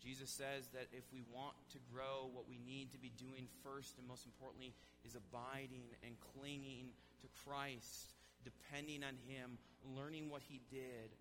Jesus 0.02 0.30
says 0.30 0.66
that 0.74 0.88
if 0.92 1.04
we 1.12 1.22
want 1.32 1.54
to 1.70 1.78
grow, 1.92 2.28
what 2.32 2.48
we 2.48 2.58
need 2.58 2.90
to 2.90 2.98
be 2.98 3.12
doing 3.16 3.46
first 3.62 3.98
and 3.98 4.06
most 4.06 4.26
importantly 4.26 4.74
is 5.04 5.14
abiding 5.14 5.94
and 6.04 6.16
clinging 6.34 6.90
to 7.20 7.28
Christ, 7.46 8.14
depending 8.42 9.04
on 9.04 9.14
Him, 9.30 9.58
learning 9.94 10.28
what 10.28 10.42
He 10.42 10.60
did, 10.70 11.14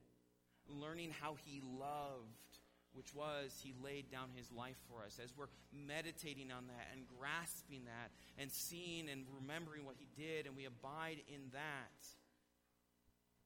learning 0.67 1.13
how 1.21 1.37
He 1.45 1.61
loved, 1.61 2.57
which 2.93 3.13
was 3.13 3.61
He 3.63 3.75
laid 3.83 4.09
down 4.09 4.29
His 4.35 4.51
life 4.51 4.77
for 4.89 5.05
us. 5.05 5.19
As 5.23 5.31
we're 5.37 5.53
meditating 5.71 6.51
on 6.51 6.65
that 6.67 6.87
and 6.91 7.05
grasping 7.19 7.85
that 7.85 8.09
and 8.41 8.51
seeing 8.51 9.09
and 9.09 9.25
remembering 9.39 9.85
what 9.85 9.95
He 9.99 10.07
did, 10.17 10.47
and 10.47 10.55
we 10.55 10.65
abide 10.65 11.21
in 11.29 11.41
that, 11.53 12.01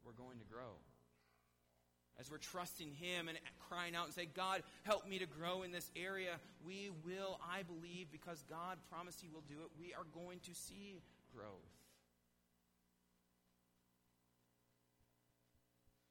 we're 0.05 0.14
going 0.14 0.39
to 0.39 0.45
grow 0.45 0.80
as 2.20 2.32
we're 2.32 2.38
trusting 2.38 2.91
Him 2.91 3.28
and 3.28 3.38
crying 3.70 3.95
out 3.95 4.05
and 4.05 4.13
say, 4.13 4.26
God, 4.26 4.63
help 4.84 5.07
me 5.07 5.20
to 5.20 5.26
grow 5.26 5.63
in 5.63 5.72
this 5.72 5.91
area, 5.95 6.39
we 6.66 6.89
will, 7.03 7.39
I 7.43 7.63
believe, 7.63 8.07
because 8.11 8.43
God 8.49 8.78
promised 8.89 9.22
He 9.22 9.28
will 9.28 9.43
do 9.47 9.55
it, 9.61 9.70
we 9.80 9.93
are 9.93 10.05
going 10.13 10.39
to 10.41 10.53
see 10.53 11.01
growth. 11.34 11.47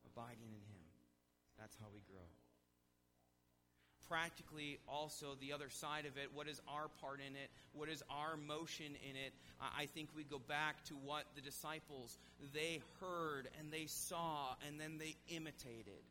Abiding 0.07 0.53
in 0.53 0.63
Him. 0.71 0.85
That's 1.59 1.77
how 1.81 1.87
we 1.93 2.01
grow. 2.07 2.14
Practically 4.15 4.79
also 4.87 5.35
the 5.41 5.53
other 5.53 5.69
side 5.69 6.07
of 6.07 6.17
it. 6.17 6.31
What 6.33 6.47
is 6.47 6.61
our 6.69 6.87
part 7.01 7.19
in 7.19 7.35
it? 7.35 7.51
What 7.73 7.89
is 7.89 8.01
our 8.09 8.37
motion 8.37 8.87
in 8.87 9.17
it? 9.17 9.33
I 9.77 9.87
think 9.87 10.09
we 10.15 10.23
go 10.23 10.39
back 10.39 10.85
to 10.85 10.95
what 10.95 11.25
the 11.35 11.41
disciples 11.41 12.17
they 12.53 12.81
heard 13.01 13.49
and 13.59 13.73
they 13.73 13.87
saw 13.87 14.55
and 14.69 14.79
then 14.79 14.99
they 14.99 15.17
imitated. 15.35 16.05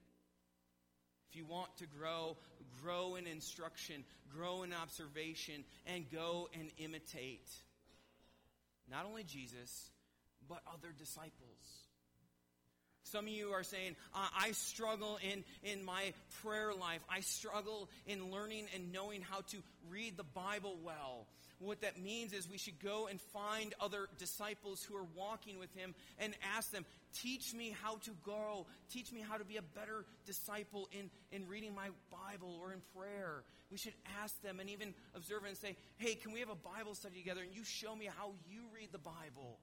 If 1.30 1.38
you 1.38 1.46
want 1.46 1.78
to 1.78 1.86
grow, 1.88 2.36
grow 2.84 3.16
in 3.16 3.26
instruction, 3.26 4.04
grow 4.36 4.64
in 4.64 4.74
observation, 4.74 5.64
and 5.88 6.04
go 6.12 6.50
and 6.60 6.72
imitate 6.80 7.50
not 8.92 9.06
only 9.06 9.24
Jesus, 9.24 9.92
but 10.50 10.60
other 10.68 10.94
disciples. 11.00 11.83
Some 13.14 13.26
of 13.26 13.32
you 13.32 13.50
are 13.52 13.62
saying, 13.62 13.96
uh, 14.16 14.28
I 14.36 14.54
struggle 14.54 15.20
in, 15.22 15.44
in 15.62 15.86
my 15.86 16.14
prayer 16.42 16.74
life. 16.74 17.02
I 17.08 17.20
struggle 17.20 17.88
in 18.08 18.32
learning 18.32 18.66
and 18.74 18.92
knowing 18.92 19.22
how 19.22 19.42
to 19.52 19.58
read 19.92 20.18
the 20.18 20.24
Bible 20.24 20.80
well. 20.84 21.28
What 21.60 21.82
that 21.82 22.02
means 22.02 22.34
is 22.34 22.50
we 22.50 22.58
should 22.58 22.80
go 22.80 23.06
and 23.06 23.22
find 23.22 23.76
other 23.80 24.08
disciples 24.18 24.82
who 24.82 24.96
are 24.96 25.06
walking 25.16 25.60
with 25.60 25.72
him 25.76 25.94
and 26.18 26.34
ask 26.58 26.72
them, 26.72 26.88
teach 27.22 27.54
me 27.54 27.76
how 27.84 27.98
to 27.98 28.12
go. 28.26 28.66
Teach 28.92 29.14
me 29.14 29.22
how 29.22 29.38
to 29.38 29.46
be 29.46 29.58
a 29.58 29.62
better 29.62 30.06
disciple 30.26 30.90
in, 30.92 31.12
in 31.32 31.48
reading 31.48 31.76
my 31.76 31.90
Bible 32.10 32.58
or 32.60 32.74
in 32.74 32.82
prayer. 32.98 33.44
We 33.70 33.78
should 33.78 33.94
ask 34.24 34.42
them 34.42 34.60
and 34.60 34.72
even 34.72 34.96
observe 35.14 35.44
and 35.48 35.56
say, 35.56 35.78
hey, 35.98 36.16
can 36.16 36.32
we 36.32 36.40
have 36.40 36.50
a 36.50 36.56
Bible 36.56 36.96
study 36.96 37.20
together 37.20 37.42
and 37.42 37.54
you 37.54 37.64
show 37.64 37.96
me 37.96 38.10
how 38.18 38.32
you 38.50 38.62
read 38.74 38.90
the 38.92 38.98
Bible? 38.98 39.60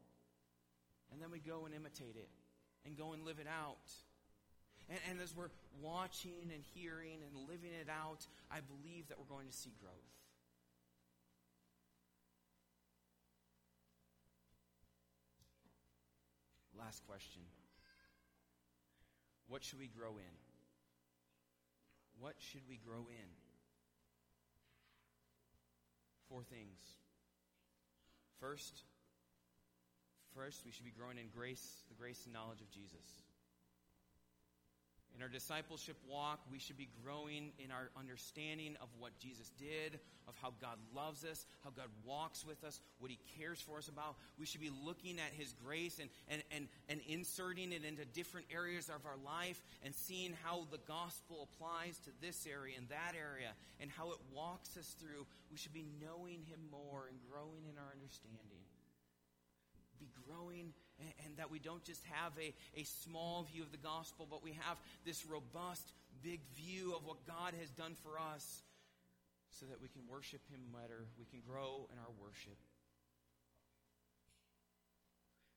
And 1.10 1.20
then 1.20 1.32
we 1.32 1.40
go 1.40 1.66
and 1.66 1.74
imitate 1.74 2.14
it 2.14 2.28
and 2.84 2.96
go 2.96 3.12
and 3.12 3.24
live 3.24 3.38
it 3.38 3.46
out. 3.48 3.90
And, 4.88 4.98
and 5.10 5.20
as 5.20 5.34
we're 5.34 5.50
watching 5.80 6.50
and 6.52 6.62
hearing 6.74 7.18
and 7.22 7.48
living 7.48 7.70
it 7.80 7.88
out, 7.88 8.26
I 8.50 8.58
believe 8.60 9.08
that 9.08 9.18
we're 9.18 9.34
going 9.34 9.46
to 9.46 9.56
see 9.56 9.72
growth. 9.80 9.94
Last 16.78 17.06
question. 17.06 17.42
What 19.48 19.62
should 19.62 19.78
we 19.78 19.88
grow 19.88 20.10
in? 20.16 20.36
What 22.18 22.34
should 22.38 22.62
we 22.68 22.76
grow 22.76 23.06
in? 23.08 23.30
Four 26.28 26.42
things. 26.42 26.78
First, 28.40 28.84
First, 30.34 30.62
we 30.64 30.72
should 30.72 30.84
be 30.84 30.92
growing 30.92 31.18
in 31.18 31.28
grace, 31.34 31.82
the 31.88 31.94
grace 31.94 32.22
and 32.24 32.32
knowledge 32.32 32.60
of 32.60 32.70
Jesus. 32.70 33.22
In 35.16 35.22
our 35.22 35.28
discipleship 35.28 35.96
walk, 36.08 36.40
we 36.50 36.58
should 36.58 36.78
be 36.78 36.88
growing 37.04 37.50
in 37.58 37.70
our 37.70 37.90
understanding 37.98 38.76
of 38.80 38.88
what 38.98 39.18
Jesus 39.18 39.50
did, 39.58 39.98
of 40.28 40.34
how 40.40 40.54
God 40.60 40.78
loves 40.94 41.24
us, 41.24 41.46
how 41.64 41.70
God 41.70 41.88
walks 42.06 42.46
with 42.46 42.62
us, 42.64 42.80
what 43.00 43.10
He 43.10 43.18
cares 43.36 43.60
for 43.60 43.78
us 43.78 43.88
about. 43.88 44.16
We 44.38 44.46
should 44.46 44.60
be 44.60 44.70
looking 44.70 45.18
at 45.18 45.32
His 45.36 45.52
grace 45.52 45.98
and, 45.98 46.08
and, 46.28 46.42
and, 46.50 46.68
and 46.88 47.00
inserting 47.08 47.72
it 47.72 47.84
into 47.84 48.04
different 48.04 48.46
areas 48.54 48.88
of 48.88 49.04
our 49.04 49.18
life 49.22 49.60
and 49.84 49.94
seeing 49.94 50.32
how 50.44 50.66
the 50.70 50.80
gospel 50.86 51.48
applies 51.52 51.98
to 52.04 52.10
this 52.22 52.46
area 52.46 52.76
and 52.78 52.88
that 52.88 53.14
area 53.18 53.50
and 53.80 53.90
how 53.90 54.12
it 54.12 54.18
walks 54.32 54.76
us 54.78 54.94
through. 55.00 55.26
We 55.50 55.58
should 55.58 55.74
be 55.74 55.84
knowing 56.00 56.44
Him 56.48 56.60
more 56.70 57.08
and 57.10 57.18
growing 57.30 57.66
in 57.68 57.76
our 57.76 57.92
understanding 57.92 58.59
growing 60.30 60.72
and, 60.98 61.08
and, 61.26 61.36
that 61.38 61.50
we 61.50 61.58
don't 61.58 61.82
just 61.82 62.04
have 62.04 62.32
a, 62.38 62.54
a 62.78 62.84
small 62.84 63.46
view 63.50 63.62
of 63.62 63.72
the 63.72 63.78
gospel, 63.78 64.26
but 64.30 64.44
we 64.44 64.52
have 64.52 64.78
this 65.04 65.24
robust, 65.26 65.92
big 66.22 66.40
view 66.54 66.94
of 66.94 67.04
what 67.04 67.26
God 67.26 67.54
has 67.58 67.70
done 67.70 67.96
for 68.02 68.18
us 68.18 68.62
so 69.50 69.66
that 69.66 69.80
we 69.82 69.88
can 69.88 70.02
worship 70.08 70.40
Him 70.50 70.60
better. 70.72 71.06
We 71.18 71.26
can 71.26 71.40
grow 71.46 71.88
in 71.92 71.98
our 71.98 72.12
worship. 72.20 72.56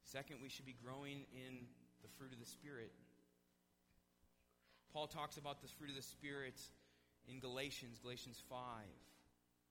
Second, 0.05 0.37
we 0.41 0.49
should 0.49 0.65
be 0.65 0.75
growing 0.83 1.25
in 1.33 1.65
the 2.01 2.09
fruit 2.17 2.31
of 2.33 2.39
the 2.39 2.45
Spirit. 2.45 2.91
Paul 4.93 5.07
talks 5.07 5.37
about 5.37 5.61
the 5.61 5.67
fruit 5.67 5.89
of 5.89 5.95
the 5.95 6.03
Spirit 6.03 6.59
in 7.27 7.39
Galatians, 7.39 7.99
Galatians 7.99 8.41
5. 8.49 8.59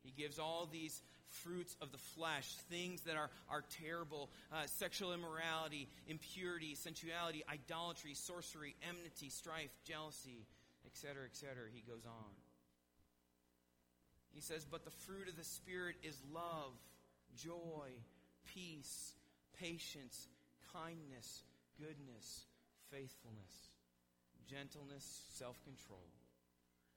He 0.03 0.11
gives 0.11 0.39
all 0.39 0.69
these 0.71 1.03
fruits 1.29 1.77
of 1.81 1.93
the 1.93 1.99
flesh, 1.99 2.55
things 2.71 3.03
that 3.03 3.17
are, 3.17 3.31
are 3.49 3.65
terrible 3.83 4.31
uh, 4.53 4.67
sexual 4.67 5.13
immorality, 5.13 5.89
impurity, 6.07 6.75
sensuality, 6.75 7.43
idolatry, 7.51 8.15
sorcery, 8.15 8.75
enmity, 8.89 9.31
strife, 9.31 9.71
jealousy, 9.85 10.47
etc., 10.87 11.25
etc. 11.25 11.55
He 11.73 11.81
goes 11.81 12.05
on. 12.07 12.33
He 14.35 14.41
says, 14.41 14.65
But 14.65 14.85
the 14.85 14.91
fruit 14.91 15.29
of 15.29 15.37
the 15.37 15.45
Spirit 15.45 15.97
is 16.03 16.17
love, 16.33 16.73
joy, 17.37 17.89
peace, 18.55 19.13
patience, 19.59 20.29
kindness, 20.73 21.43
goodness, 21.79 22.47
faithfulness, 22.91 23.71
gentleness, 24.49 25.23
self 25.35 25.63
control. 25.65 26.09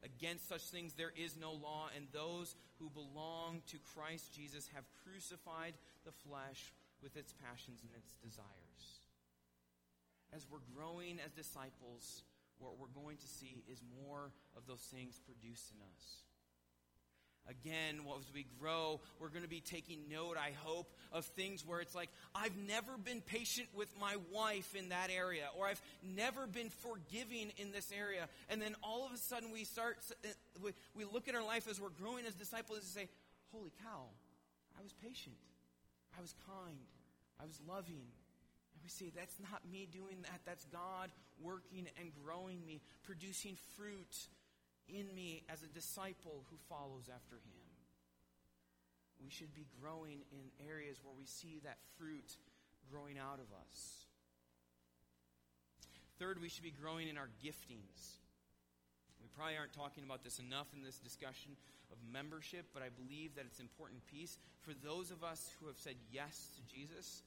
Against 0.03 0.47
such 0.47 0.61
things 0.61 0.93
there 0.93 1.13
is 1.15 1.35
no 1.39 1.53
law, 1.53 1.89
and 1.95 2.07
those 2.11 2.55
who 2.79 2.89
belong 2.89 3.61
to 3.67 3.77
Christ 3.95 4.33
Jesus 4.33 4.69
have 4.73 4.83
crucified 5.03 5.73
the 6.05 6.11
flesh 6.11 6.73
with 7.01 7.15
its 7.17 7.33
passions 7.33 7.81
and 7.81 7.91
its 7.95 8.13
desires. 8.23 9.05
As 10.33 10.47
we're 10.49 10.65
growing 10.75 11.19
as 11.23 11.31
disciples, 11.31 12.23
what 12.59 12.77
we're 12.79 12.91
going 12.93 13.17
to 13.17 13.27
see 13.27 13.63
is 13.71 13.81
more 14.03 14.31
of 14.57 14.67
those 14.67 14.83
things 14.91 15.19
produced 15.19 15.71
in 15.71 15.79
us. 15.81 16.25
Again, 17.47 17.99
as 18.17 18.33
we 18.33 18.47
grow, 18.59 18.99
we're 19.19 19.29
going 19.29 19.43
to 19.43 19.49
be 19.49 19.61
taking 19.61 19.99
note, 20.09 20.35
I 20.37 20.51
hope, 20.63 20.91
of 21.11 21.25
things 21.25 21.65
where 21.65 21.79
it's 21.79 21.93
like, 21.93 22.09
I've 22.33 22.57
never 22.57 22.97
been 22.97 23.21
patient 23.21 23.67
with 23.75 23.89
my 23.99 24.15
wife 24.33 24.75
in 24.75 24.89
that 24.89 25.11
area, 25.15 25.45
or 25.57 25.67
I've 25.67 25.81
never 26.03 26.47
been 26.47 26.69
forgiving 26.69 27.51
in 27.57 27.71
this 27.71 27.91
area. 27.95 28.27
And 28.49 28.61
then 28.61 28.75
all 28.81 29.05
of 29.05 29.13
a 29.13 29.17
sudden 29.17 29.51
we 29.51 29.63
start, 29.63 29.97
uh, 30.23 30.69
we 30.95 31.05
look 31.05 31.27
at 31.27 31.35
our 31.35 31.45
life 31.45 31.67
as 31.69 31.79
we're 31.79 31.89
growing 31.89 32.25
as 32.25 32.33
disciples 32.33 32.79
and 32.79 32.87
say, 32.87 33.09
Holy 33.51 33.71
cow, 33.83 34.05
I 34.77 34.81
was 34.81 34.93
patient. 34.93 35.35
I 36.17 36.21
was 36.21 36.33
kind. 36.47 36.77
I 37.39 37.45
was 37.45 37.59
loving. 37.67 38.07
And 38.73 38.81
we 38.83 38.89
say, 38.89 39.11
that's 39.15 39.39
not 39.39 39.61
me 39.71 39.87
doing 39.91 40.21
that. 40.23 40.41
That's 40.45 40.65
God 40.65 41.09
working 41.41 41.87
and 41.99 42.11
growing 42.23 42.65
me, 42.65 42.81
producing 43.03 43.57
fruit 43.77 44.27
in 44.87 45.13
me 45.13 45.43
as 45.49 45.63
a 45.63 45.67
disciple 45.67 46.45
who 46.49 46.57
follows 46.69 47.09
after 47.13 47.35
him. 47.35 47.65
We 49.23 49.29
should 49.29 49.53
be 49.55 49.65
growing 49.81 50.21
in 50.31 50.67
areas 50.67 50.99
where 51.03 51.15
we 51.17 51.25
see 51.25 51.61
that 51.63 51.77
fruit 51.97 52.37
growing 52.91 53.17
out 53.17 53.39
of 53.39 53.49
us. 53.57 54.05
Third, 56.19 56.41
we 56.41 56.49
should 56.49 56.63
be 56.63 56.71
growing 56.71 57.09
in 57.09 57.17
our 57.17 57.29
giftings. 57.43 58.21
We 59.21 59.27
probably 59.35 59.57
aren't 59.57 59.73
talking 59.73 60.03
about 60.03 60.23
this 60.23 60.39
enough 60.39 60.67
in 60.75 60.83
this 60.83 60.99
discussion 60.99 61.57
of 61.91 61.97
membership, 62.11 62.65
but 62.73 62.83
I 62.83 62.89
believe 62.89 63.35
that 63.35 63.45
it's 63.45 63.59
an 63.59 63.65
important 63.65 64.05
piece 64.07 64.37
for 64.61 64.73
those 64.83 65.11
of 65.11 65.23
us 65.23 65.51
who 65.59 65.67
have 65.67 65.77
said 65.77 65.95
yes 66.11 66.49
to 66.55 66.61
Jesus, 66.73 67.23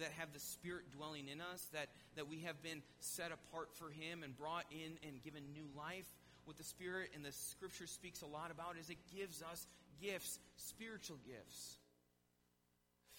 that 0.00 0.12
have 0.16 0.32
the 0.32 0.40
Spirit 0.40 0.90
dwelling 0.96 1.28
in 1.28 1.40
us, 1.40 1.66
that, 1.72 1.88
that 2.16 2.28
we 2.28 2.40
have 2.40 2.62
been 2.62 2.82
set 3.00 3.32
apart 3.32 3.74
for 3.74 3.90
Him 3.90 4.22
and 4.22 4.36
brought 4.36 4.64
in 4.70 4.96
and 5.06 5.22
given 5.22 5.42
new 5.52 5.68
life 5.76 6.08
what 6.44 6.56
the 6.56 6.64
Spirit 6.64 7.10
and 7.14 7.24
the 7.24 7.32
Scripture 7.32 7.86
speaks 7.86 8.22
a 8.22 8.26
lot 8.26 8.50
about 8.50 8.76
is 8.80 8.90
it 8.90 8.98
gives 9.14 9.42
us 9.42 9.66
gifts, 10.00 10.38
spiritual 10.56 11.18
gifts. 11.26 11.76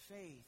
Faith, 0.09 0.45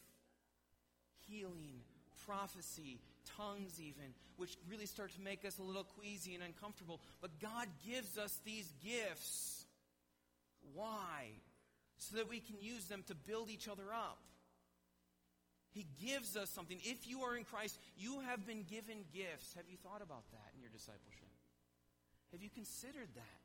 healing, 1.28 1.82
prophecy, 2.26 3.00
tongues 3.38 3.80
even, 3.80 4.14
which 4.38 4.58
really 4.70 4.86
start 4.86 5.12
to 5.14 5.22
make 5.22 5.46
us 5.46 5.58
a 5.60 5.64
little 5.64 5.86
queasy 5.98 6.36
and 6.36 6.44
uncomfortable. 6.44 7.00
But 7.22 7.40
God 7.40 7.68
gives 7.88 8.18
us 8.18 8.38
these 8.46 8.72
gifts. 8.84 9.66
Why? 10.74 11.30
So 11.98 12.18
that 12.18 12.30
we 12.30 12.40
can 12.40 12.58
use 12.60 12.86
them 12.86 13.04
to 13.08 13.16
build 13.16 13.50
each 13.50 13.68
other 13.68 13.94
up. 13.94 14.20
He 15.72 15.86
gives 16.06 16.38
us 16.38 16.50
something. 16.50 16.80
If 16.84 17.08
you 17.08 17.22
are 17.22 17.36
in 17.36 17.44
Christ, 17.44 17.78
you 17.98 18.22
have 18.22 18.46
been 18.48 18.64
given 18.64 19.04
gifts. 19.14 19.54
Have 19.56 19.66
you 19.70 19.78
thought 19.78 20.02
about 20.02 20.24
that 20.32 20.52
in 20.56 20.62
your 20.62 20.70
discipleship? 20.72 21.35
Have 22.36 22.44
you 22.44 22.50
considered 22.50 23.08
that? 23.16 23.42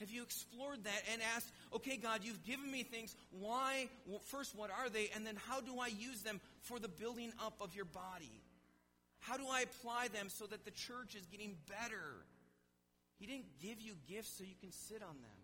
Have 0.00 0.10
you 0.10 0.22
explored 0.22 0.84
that 0.84 1.02
and 1.10 1.22
asked, 1.34 1.50
okay, 1.74 1.96
God, 1.96 2.20
you've 2.22 2.44
given 2.44 2.70
me 2.70 2.82
things. 2.82 3.16
Why? 3.30 3.88
Well, 4.06 4.20
first, 4.20 4.54
what 4.54 4.70
are 4.70 4.90
they? 4.90 5.08
And 5.14 5.24
then, 5.24 5.36
how 5.48 5.62
do 5.62 5.80
I 5.80 5.86
use 5.88 6.20
them 6.20 6.42
for 6.60 6.78
the 6.78 6.88
building 6.88 7.32
up 7.40 7.54
of 7.62 7.74
your 7.74 7.86
body? 7.86 8.42
How 9.20 9.38
do 9.38 9.44
I 9.50 9.62
apply 9.62 10.08
them 10.08 10.28
so 10.28 10.44
that 10.44 10.66
the 10.66 10.72
church 10.72 11.14
is 11.16 11.24
getting 11.24 11.56
better? 11.68 12.20
He 13.18 13.24
didn't 13.24 13.48
give 13.62 13.80
you 13.80 13.94
gifts 14.06 14.36
so 14.36 14.44
you 14.44 14.56
can 14.60 14.72
sit 14.72 15.00
on 15.00 15.16
them. 15.24 15.40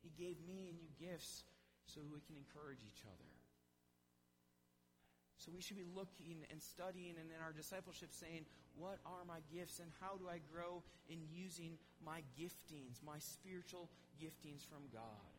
He 0.00 0.10
gave 0.16 0.36
me 0.46 0.68
and 0.72 0.78
you 0.80 0.88
gifts 0.96 1.44
so 1.84 2.00
we 2.00 2.20
can 2.24 2.36
encourage 2.36 2.80
each 2.80 3.04
other. 3.04 3.32
So 5.36 5.52
we 5.54 5.60
should 5.60 5.76
be 5.76 5.88
looking 5.96 6.44
and 6.50 6.62
studying 6.62 7.16
and 7.20 7.28
in 7.28 7.40
our 7.44 7.52
discipleship 7.52 8.08
saying, 8.12 8.46
what 8.76 8.98
are 9.04 9.24
my 9.26 9.40
gifts 9.52 9.78
and 9.78 9.90
how 10.00 10.16
do 10.16 10.28
I 10.28 10.40
grow 10.52 10.82
in 11.08 11.18
using 11.30 11.78
my 12.04 12.22
giftings, 12.38 13.00
my 13.04 13.18
spiritual 13.18 13.90
giftings 14.16 14.64
from 14.64 14.88
God? 14.92 15.32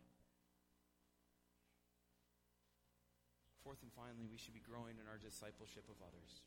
Fourth 3.63 3.79
and 3.81 3.91
finally, 3.95 4.27
we 4.27 4.37
should 4.37 4.53
be 4.53 4.63
growing 4.63 4.99
in 4.99 5.07
our 5.07 5.17
discipleship 5.17 5.87
of 5.87 5.95
others. 6.03 6.43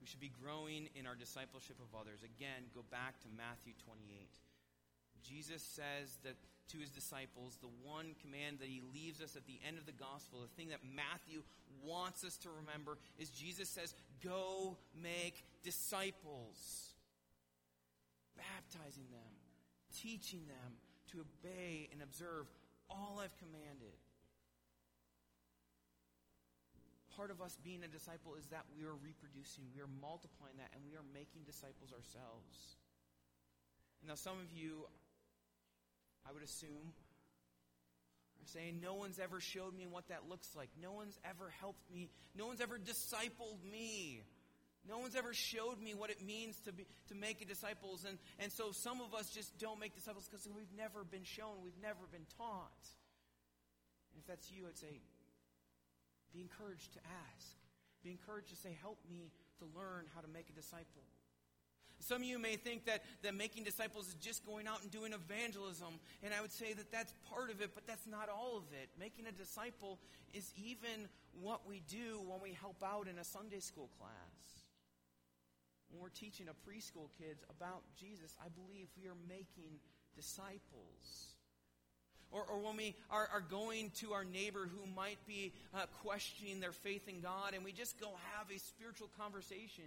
We 0.00 0.06
should 0.06 0.22
be 0.22 0.30
growing 0.30 0.88
in 0.94 1.08
our 1.08 1.16
discipleship 1.16 1.80
of 1.82 1.90
others. 1.96 2.22
Again, 2.22 2.70
go 2.74 2.84
back 2.92 3.18
to 3.24 3.28
Matthew 3.34 3.72
28. 3.82 4.30
Jesus 5.24 5.62
says 5.64 6.20
that 6.22 6.36
to 6.68 6.78
his 6.78 6.90
disciples, 6.90 7.58
the 7.60 7.72
one 7.82 8.14
command 8.22 8.58
that 8.60 8.68
he 8.68 8.82
leaves 8.94 9.20
us 9.20 9.36
at 9.36 9.46
the 9.46 9.60
end 9.66 9.78
of 9.78 9.86
the 9.86 9.92
gospel, 9.92 10.40
the 10.40 10.56
thing 10.56 10.70
that 10.70 10.80
Matthew 10.84 11.42
wants 11.84 12.24
us 12.24 12.36
to 12.38 12.48
remember, 12.48 12.98
is 13.18 13.30
Jesus 13.30 13.68
says, 13.68 13.94
Go 14.22 14.76
make 15.00 15.44
disciples, 15.62 16.94
baptizing 18.36 19.06
them, 19.10 19.32
teaching 20.00 20.46
them 20.46 20.72
to 21.12 21.20
obey 21.20 21.88
and 21.92 22.02
observe 22.02 22.46
all 22.88 23.20
I've 23.22 23.36
commanded. 23.38 23.94
Part 27.16 27.30
of 27.30 27.40
us 27.40 27.56
being 27.62 27.84
a 27.84 27.88
disciple 27.88 28.34
is 28.34 28.46
that 28.50 28.66
we 28.74 28.82
are 28.82 28.98
reproducing, 28.98 29.64
we 29.70 29.80
are 29.80 29.90
multiplying 30.02 30.58
that, 30.58 30.74
and 30.74 30.82
we 30.82 30.96
are 30.96 31.06
making 31.14 31.46
disciples 31.46 31.94
ourselves. 31.94 32.74
Now, 34.02 34.16
some 34.16 34.42
of 34.42 34.50
you, 34.52 34.90
I 36.28 36.32
would 36.32 36.42
assume, 36.42 36.92
are 38.44 38.46
saying, 38.46 38.80
No 38.82 38.94
one's 38.94 39.18
ever 39.18 39.40
showed 39.40 39.76
me 39.76 39.86
what 39.86 40.08
that 40.08 40.28
looks 40.28 40.54
like. 40.56 40.70
No 40.80 40.92
one's 40.92 41.18
ever 41.24 41.52
helped 41.60 41.90
me. 41.92 42.10
No 42.36 42.46
one's 42.46 42.60
ever 42.60 42.78
discipled 42.78 43.62
me. 43.70 44.22
No 44.86 44.98
one's 44.98 45.16
ever 45.16 45.32
showed 45.32 45.80
me 45.80 45.94
what 45.94 46.10
it 46.10 46.20
means 46.20 46.60
to 46.66 46.72
be 46.72 46.86
to 47.08 47.14
make 47.14 47.46
disciples. 47.48 48.04
And, 48.04 48.18
and 48.38 48.52
so 48.52 48.72
some 48.72 49.00
of 49.00 49.14
us 49.14 49.30
just 49.30 49.56
don't 49.58 49.80
make 49.80 49.94
disciples 49.94 50.28
because 50.28 50.46
we've 50.54 50.72
never 50.76 51.04
been 51.04 51.24
shown, 51.24 51.62
we've 51.62 51.80
never 51.80 52.04
been 52.12 52.26
taught. 52.36 52.84
And 54.12 54.20
if 54.20 54.26
that's 54.26 54.50
you, 54.52 54.66
I'd 54.68 54.76
say, 54.76 55.00
be 56.32 56.40
encouraged 56.42 56.92
to 56.94 57.00
ask. 57.00 57.56
Be 58.02 58.10
encouraged 58.10 58.50
to 58.50 58.56
say, 58.56 58.76
help 58.82 58.98
me 59.08 59.32
to 59.58 59.64
learn 59.74 60.04
how 60.14 60.20
to 60.20 60.28
make 60.28 60.50
a 60.50 60.52
disciple. 60.52 61.08
Some 62.04 62.20
of 62.20 62.28
you 62.28 62.38
may 62.38 62.56
think 62.56 62.84
that, 62.84 63.02
that 63.22 63.34
making 63.34 63.64
disciples 63.64 64.08
is 64.08 64.14
just 64.20 64.44
going 64.44 64.66
out 64.68 64.82
and 64.82 64.90
doing 64.90 65.14
evangelism. 65.14 65.98
And 66.22 66.34
I 66.34 66.42
would 66.42 66.52
say 66.52 66.74
that 66.74 66.92
that's 66.92 67.14
part 67.30 67.50
of 67.50 67.62
it, 67.62 67.70
but 67.74 67.86
that's 67.86 68.06
not 68.06 68.28
all 68.28 68.58
of 68.58 68.64
it. 68.72 68.90
Making 69.00 69.26
a 69.26 69.32
disciple 69.32 69.98
is 70.34 70.52
even 70.54 71.08
what 71.40 71.66
we 71.66 71.80
do 71.88 72.20
when 72.28 72.40
we 72.42 72.52
help 72.52 72.76
out 72.84 73.08
in 73.08 73.18
a 73.18 73.24
Sunday 73.24 73.60
school 73.60 73.88
class. 73.98 74.68
When 75.88 76.02
we're 76.02 76.10
teaching 76.10 76.48
a 76.48 76.68
preschool 76.68 77.08
kids 77.16 77.42
about 77.48 77.82
Jesus, 77.98 78.36
I 78.44 78.48
believe 78.50 78.88
we 79.00 79.08
are 79.08 79.16
making 79.26 79.80
disciples. 80.14 81.33
Or, 82.34 82.42
or 82.50 82.58
when 82.58 82.76
we 82.76 82.96
are, 83.10 83.28
are, 83.32 83.40
going 83.40 83.92
to 84.02 84.12
our 84.12 84.24
neighbor 84.24 84.66
who 84.66 84.90
might 84.96 85.24
be 85.24 85.52
uh, 85.72 85.86
questioning 86.02 86.58
their 86.58 86.72
faith 86.72 87.06
in 87.06 87.20
God 87.20 87.54
and 87.54 87.64
we 87.64 87.70
just 87.70 88.00
go 88.00 88.10
have 88.34 88.50
a 88.50 88.58
spiritual 88.58 89.08
conversation. 89.16 89.84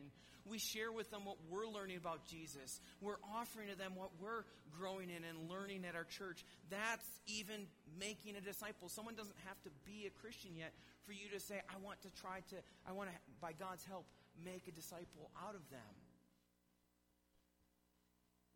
We 0.47 0.57
share 0.57 0.89
with 0.89 1.11
them 1.11 1.25
what 1.25 1.35
we're 1.51 1.67
learning 1.67 1.97
about 1.97 2.23
Jesus. 2.25 2.79
We're 3.01 3.19
offering 3.35 3.67
to 3.67 3.77
them 3.77 3.99
what 3.99 4.11
we're 4.23 4.47
growing 4.79 5.09
in 5.09 5.27
and 5.27 5.51
learning 5.51 5.83
at 5.83 5.95
our 5.95 6.05
church. 6.05 6.45
That's 6.69 7.03
even 7.27 7.67
making 7.99 8.37
a 8.37 8.41
disciple. 8.41 8.87
Someone 8.87 9.15
doesn't 9.15 9.35
have 9.45 9.61
to 9.63 9.69
be 9.83 10.07
a 10.07 10.21
Christian 10.21 10.55
yet 10.55 10.71
for 11.05 11.11
you 11.11 11.27
to 11.33 11.41
say, 11.41 11.59
I 11.67 11.83
want 11.83 12.01
to 12.03 12.09
try 12.21 12.39
to, 12.47 12.55
I 12.87 12.93
want 12.93 13.09
to, 13.09 13.15
by 13.41 13.51
God's 13.59 13.83
help, 13.83 14.05
make 14.39 14.69
a 14.69 14.71
disciple 14.71 15.31
out 15.43 15.55
of 15.55 15.67
them. 15.69 15.95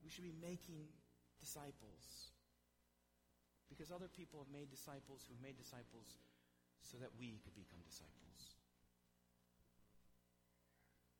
We 0.04 0.10
should 0.10 0.24
be 0.24 0.36
making 0.42 0.88
disciples. 1.42 2.32
Because 3.72 3.88
other 3.88 4.12
people 4.12 4.44
have 4.44 4.52
made 4.52 4.68
disciples 4.68 5.24
who 5.24 5.32
have 5.40 5.42
made 5.42 5.56
disciples 5.56 6.20
so 6.84 7.00
that 7.00 7.16
we 7.16 7.40
could 7.40 7.56
become 7.56 7.80
disciples. 7.88 8.60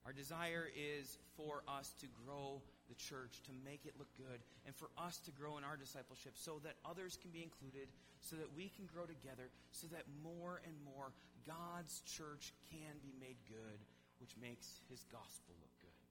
Our 0.06 0.12
desire 0.12 0.68
is 0.74 1.18
for 1.38 1.64
us 1.70 1.94
to 2.02 2.08
grow 2.26 2.60
the 2.90 2.98
church, 3.00 3.40
to 3.46 3.54
make 3.64 3.86
it 3.86 3.94
look 3.98 4.10
good, 4.18 4.42
and 4.66 4.76
for 4.76 4.90
us 4.98 5.22
to 5.30 5.32
grow 5.32 5.58
in 5.58 5.64
our 5.64 5.78
discipleship 5.78 6.34
so 6.36 6.60
that 6.66 6.76
others 6.84 7.18
can 7.22 7.32
be 7.32 7.46
included, 7.46 7.88
so 8.20 8.36
that 8.36 8.50
we 8.52 8.74
can 8.74 8.90
grow 8.90 9.06
together, 9.06 9.54
so 9.72 9.88
that 9.94 10.10
more 10.26 10.60
and 10.66 10.76
more 10.84 11.14
God's 11.46 12.02
church 12.04 12.52
can 12.74 12.98
be 13.06 13.14
made 13.22 13.38
good, 13.48 13.80
which 14.20 14.34
makes 14.42 14.82
his 14.90 15.06
gospel 15.14 15.54
look 15.62 15.74
good. 15.80 16.02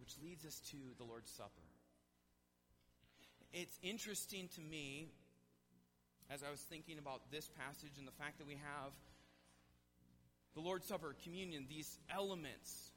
Which 0.00 0.16
leads 0.24 0.44
us 0.44 0.60
to 0.72 0.80
the 0.96 1.04
Lord's 1.04 1.30
Supper 1.30 1.65
it's 3.56 3.78
interesting 3.82 4.50
to 4.54 4.60
me 4.60 5.08
as 6.28 6.42
I 6.42 6.50
was 6.50 6.60
thinking 6.60 6.98
about 6.98 7.22
this 7.30 7.48
passage 7.48 7.96
and 7.96 8.06
the 8.06 8.12
fact 8.12 8.36
that 8.36 8.46
we 8.46 8.54
have 8.54 8.92
the 10.54 10.60
Lord's 10.60 10.86
Supper, 10.86 11.14
communion, 11.24 11.64
these 11.68 11.98
elements. 12.14 12.90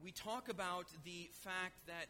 We 0.00 0.12
talk 0.12 0.48
about 0.48 0.86
the 1.04 1.28
fact 1.42 1.74
that 1.86 2.06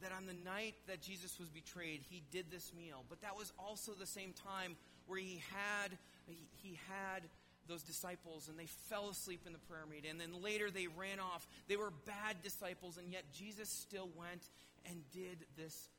that 0.00 0.10
on 0.10 0.26
the 0.26 0.34
night 0.44 0.74
that 0.88 1.00
Jesus 1.00 1.38
was 1.38 1.48
betrayed, 1.48 2.00
he 2.10 2.24
did 2.32 2.46
this 2.50 2.72
meal, 2.76 3.04
but 3.08 3.20
that 3.22 3.36
was 3.36 3.52
also 3.58 3.92
the 3.92 4.06
same 4.06 4.32
time 4.32 4.74
where 5.06 5.20
he 5.20 5.40
had 5.52 5.96
he, 6.26 6.38
he 6.62 6.78
had 6.88 7.22
those 7.68 7.82
disciples 7.82 8.48
and 8.48 8.58
they 8.58 8.66
fell 8.88 9.08
asleep 9.08 9.42
in 9.46 9.52
the 9.52 9.58
prayer 9.58 9.86
meeting. 9.88 10.10
And 10.10 10.20
then 10.20 10.42
later 10.42 10.70
they 10.70 10.86
ran 10.86 11.20
off. 11.20 11.46
They 11.68 11.76
were 11.76 11.92
bad 12.06 12.42
disciples, 12.42 12.98
and 12.98 13.12
yet 13.12 13.24
Jesus 13.32 13.68
still 13.68 14.08
went 14.16 14.42
and 14.90 15.02
did 15.12 15.46
this. 15.56 15.90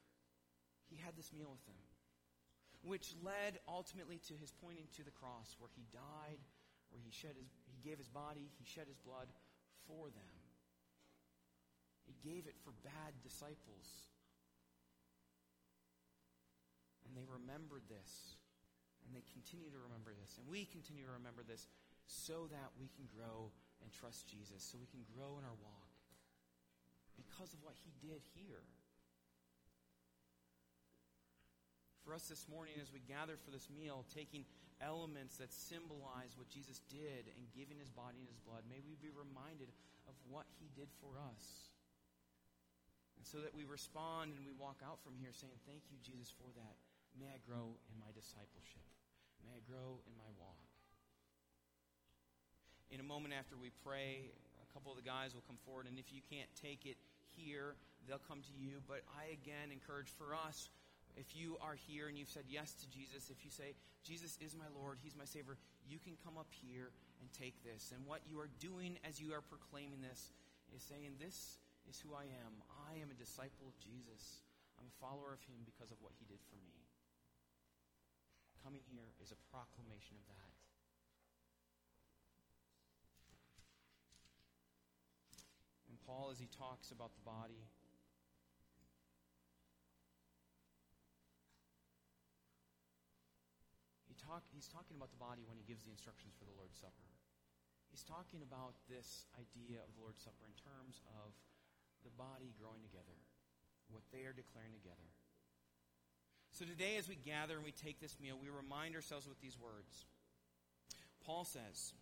He 0.89 0.97
had 0.97 1.15
this 1.15 1.31
meal 1.33 1.49
with 1.49 1.65
them, 1.65 1.81
which 2.83 3.15
led 3.23 3.59
ultimately 3.67 4.19
to 4.27 4.33
his 4.35 4.51
pointing 4.61 4.85
to 4.97 5.03
the 5.03 5.11
cross, 5.11 5.55
where 5.59 5.71
he 5.75 5.83
died, 5.91 6.39
where 6.91 7.01
he 7.03 7.11
shed 7.11 7.33
his, 7.35 7.47
he 7.71 7.89
gave 7.89 7.97
his 7.97 8.09
body, 8.09 8.51
he 8.59 8.65
shed 8.65 8.85
his 8.87 8.99
blood 8.99 9.27
for 9.87 10.05
them. 10.05 10.33
He 12.05 12.13
gave 12.21 12.45
it 12.45 12.55
for 12.63 12.71
bad 12.83 13.13
disciples. 13.23 14.11
And 17.07 17.15
they 17.15 17.25
remembered 17.25 17.83
this. 17.89 18.37
And 19.05 19.11
they 19.11 19.25
continue 19.35 19.69
to 19.69 19.81
remember 19.83 20.15
this. 20.15 20.39
And 20.39 20.47
we 20.47 20.65
continue 20.69 21.03
to 21.05 21.15
remember 21.19 21.43
this 21.43 21.67
so 22.07 22.47
that 22.51 22.71
we 22.79 22.87
can 22.95 23.07
grow 23.11 23.51
and 23.83 23.91
trust 23.91 24.31
Jesus, 24.31 24.63
so 24.63 24.79
we 24.79 24.87
can 24.87 25.03
grow 25.11 25.35
in 25.39 25.43
our 25.43 25.57
walk 25.59 25.91
because 27.19 27.51
of 27.53 27.59
what 27.63 27.75
he 27.83 27.91
did 27.99 28.23
here. 28.35 28.63
For 32.03 32.11
us 32.11 32.27
this 32.27 32.47
morning, 32.51 32.75
as 32.83 32.91
we 32.91 32.99
gather 33.07 33.39
for 33.39 33.51
this 33.51 33.71
meal, 33.71 34.03
taking 34.11 34.43
elements 34.83 35.39
that 35.39 35.55
symbolize 35.55 36.35
what 36.35 36.51
Jesus 36.51 36.83
did 36.91 37.31
and 37.31 37.55
giving 37.55 37.79
his 37.79 37.87
body 37.87 38.19
and 38.19 38.27
his 38.27 38.43
blood, 38.43 38.67
may 38.67 38.83
we 38.83 38.99
be 38.99 39.07
reminded 39.07 39.71
of 40.07 40.15
what 40.27 40.43
he 40.59 40.67
did 40.75 40.91
for 40.99 41.15
us. 41.15 41.71
And 43.15 43.23
so 43.23 43.39
that 43.39 43.55
we 43.55 43.63
respond 43.63 44.35
and 44.35 44.43
we 44.43 44.51
walk 44.51 44.83
out 44.83 44.99
from 44.99 45.15
here 45.15 45.31
saying, 45.31 45.55
Thank 45.63 45.87
you, 45.87 45.95
Jesus, 46.03 46.27
for 46.35 46.51
that. 46.59 46.75
May 47.15 47.31
I 47.31 47.39
grow 47.47 47.79
in 47.87 47.95
my 47.95 48.11
discipleship. 48.11 48.92
May 49.43 49.59
I 49.59 49.61
grow 49.67 49.99
in 50.07 50.15
my 50.15 50.31
walk. 50.39 50.63
In 52.95 53.03
a 53.03 53.05
moment 53.05 53.35
after 53.35 53.59
we 53.59 53.75
pray, 53.83 54.31
a 54.63 54.69
couple 54.71 54.95
of 54.95 54.97
the 54.97 55.03
guys 55.03 55.35
will 55.35 55.43
come 55.43 55.59
forward, 55.67 55.91
and 55.91 55.99
if 55.99 56.15
you 56.15 56.23
can't 56.31 56.47
take 56.55 56.87
it 56.87 56.95
here, 57.35 57.75
they'll 58.07 58.23
come 58.23 58.39
to 58.39 58.55
you. 58.55 58.79
But 58.87 59.03
I 59.11 59.35
again 59.35 59.75
encourage 59.75 60.15
for 60.15 60.31
us, 60.31 60.71
if 61.19 61.35
you 61.35 61.59
are 61.59 61.75
here 61.75 62.07
and 62.07 62.15
you've 62.15 62.31
said 62.31 62.47
yes 62.47 62.71
to 62.79 62.87
Jesus, 62.87 63.27
if 63.27 63.43
you 63.43 63.51
say, 63.51 63.75
Jesus 64.07 64.39
is 64.39 64.55
my 64.55 64.71
Lord, 64.71 64.97
He's 65.03 65.19
my 65.19 65.27
Savior, 65.27 65.59
you 65.83 65.99
can 65.99 66.15
come 66.23 66.39
up 66.39 66.49
here 66.49 66.95
and 67.19 67.27
take 67.35 67.59
this. 67.67 67.91
And 67.91 68.07
what 68.07 68.23
you 68.23 68.39
are 68.39 68.49
doing 68.63 68.95
as 69.03 69.19
you 69.19 69.35
are 69.35 69.43
proclaiming 69.43 69.99
this 69.99 70.31
is 70.71 70.81
saying, 70.81 71.19
This 71.19 71.59
is 71.91 71.99
who 71.99 72.15
I 72.15 72.31
am. 72.47 72.63
I 72.87 72.95
am 73.03 73.11
a 73.11 73.19
disciple 73.19 73.67
of 73.67 73.75
Jesus. 73.75 74.39
I'm 74.79 74.87
a 74.87 74.99
follower 75.03 75.35
of 75.35 75.43
Him 75.43 75.67
because 75.67 75.91
of 75.91 75.99
what 75.99 76.15
He 76.15 76.25
did 76.25 76.39
for 76.47 76.57
me 76.63 76.82
coming 78.63 78.79
here 78.87 79.11
is 79.19 79.35
a 79.35 79.39
proclamation 79.51 80.15
of 80.15 80.23
that. 80.31 80.55
And 85.91 85.99
Paul, 86.07 86.31
as 86.31 86.39
he 86.39 86.47
talks 86.47 86.95
about 86.95 87.11
the 87.11 87.25
body, 87.27 87.67
he 94.07 94.15
talk, 94.15 94.47
he's 94.55 94.71
talking 94.71 94.95
about 94.95 95.11
the 95.11 95.19
body 95.19 95.43
when 95.43 95.59
he 95.59 95.67
gives 95.67 95.83
the 95.83 95.91
instructions 95.91 96.31
for 96.39 96.47
the 96.47 96.55
Lord's 96.55 96.79
Supper. 96.79 97.11
He's 97.91 98.07
talking 98.07 98.41
about 98.41 98.79
this 98.87 99.27
idea 99.35 99.83
of 99.83 99.91
the 99.93 100.01
Lord's 100.01 100.23
Supper 100.23 100.47
in 100.47 100.55
terms 100.55 101.03
of 101.19 101.35
the 102.07 102.15
body 102.15 102.55
growing 102.55 102.79
together, 102.79 103.19
what 103.91 104.07
they 104.15 104.23
are 104.23 104.33
declaring 104.33 104.71
together. 104.71 105.11
So 106.53 106.65
today, 106.65 106.97
as 106.99 107.09
we 107.09 107.15
gather 107.15 107.55
and 107.55 107.65
we 107.65 107.71
take 107.71 107.99
this 107.99 108.15
meal, 108.21 108.37
we 108.39 108.47
remind 108.47 108.93
ourselves 108.93 109.27
with 109.27 109.41
these 109.41 109.57
words. 109.57 110.05
Paul 111.25 111.45
says, 111.45 111.93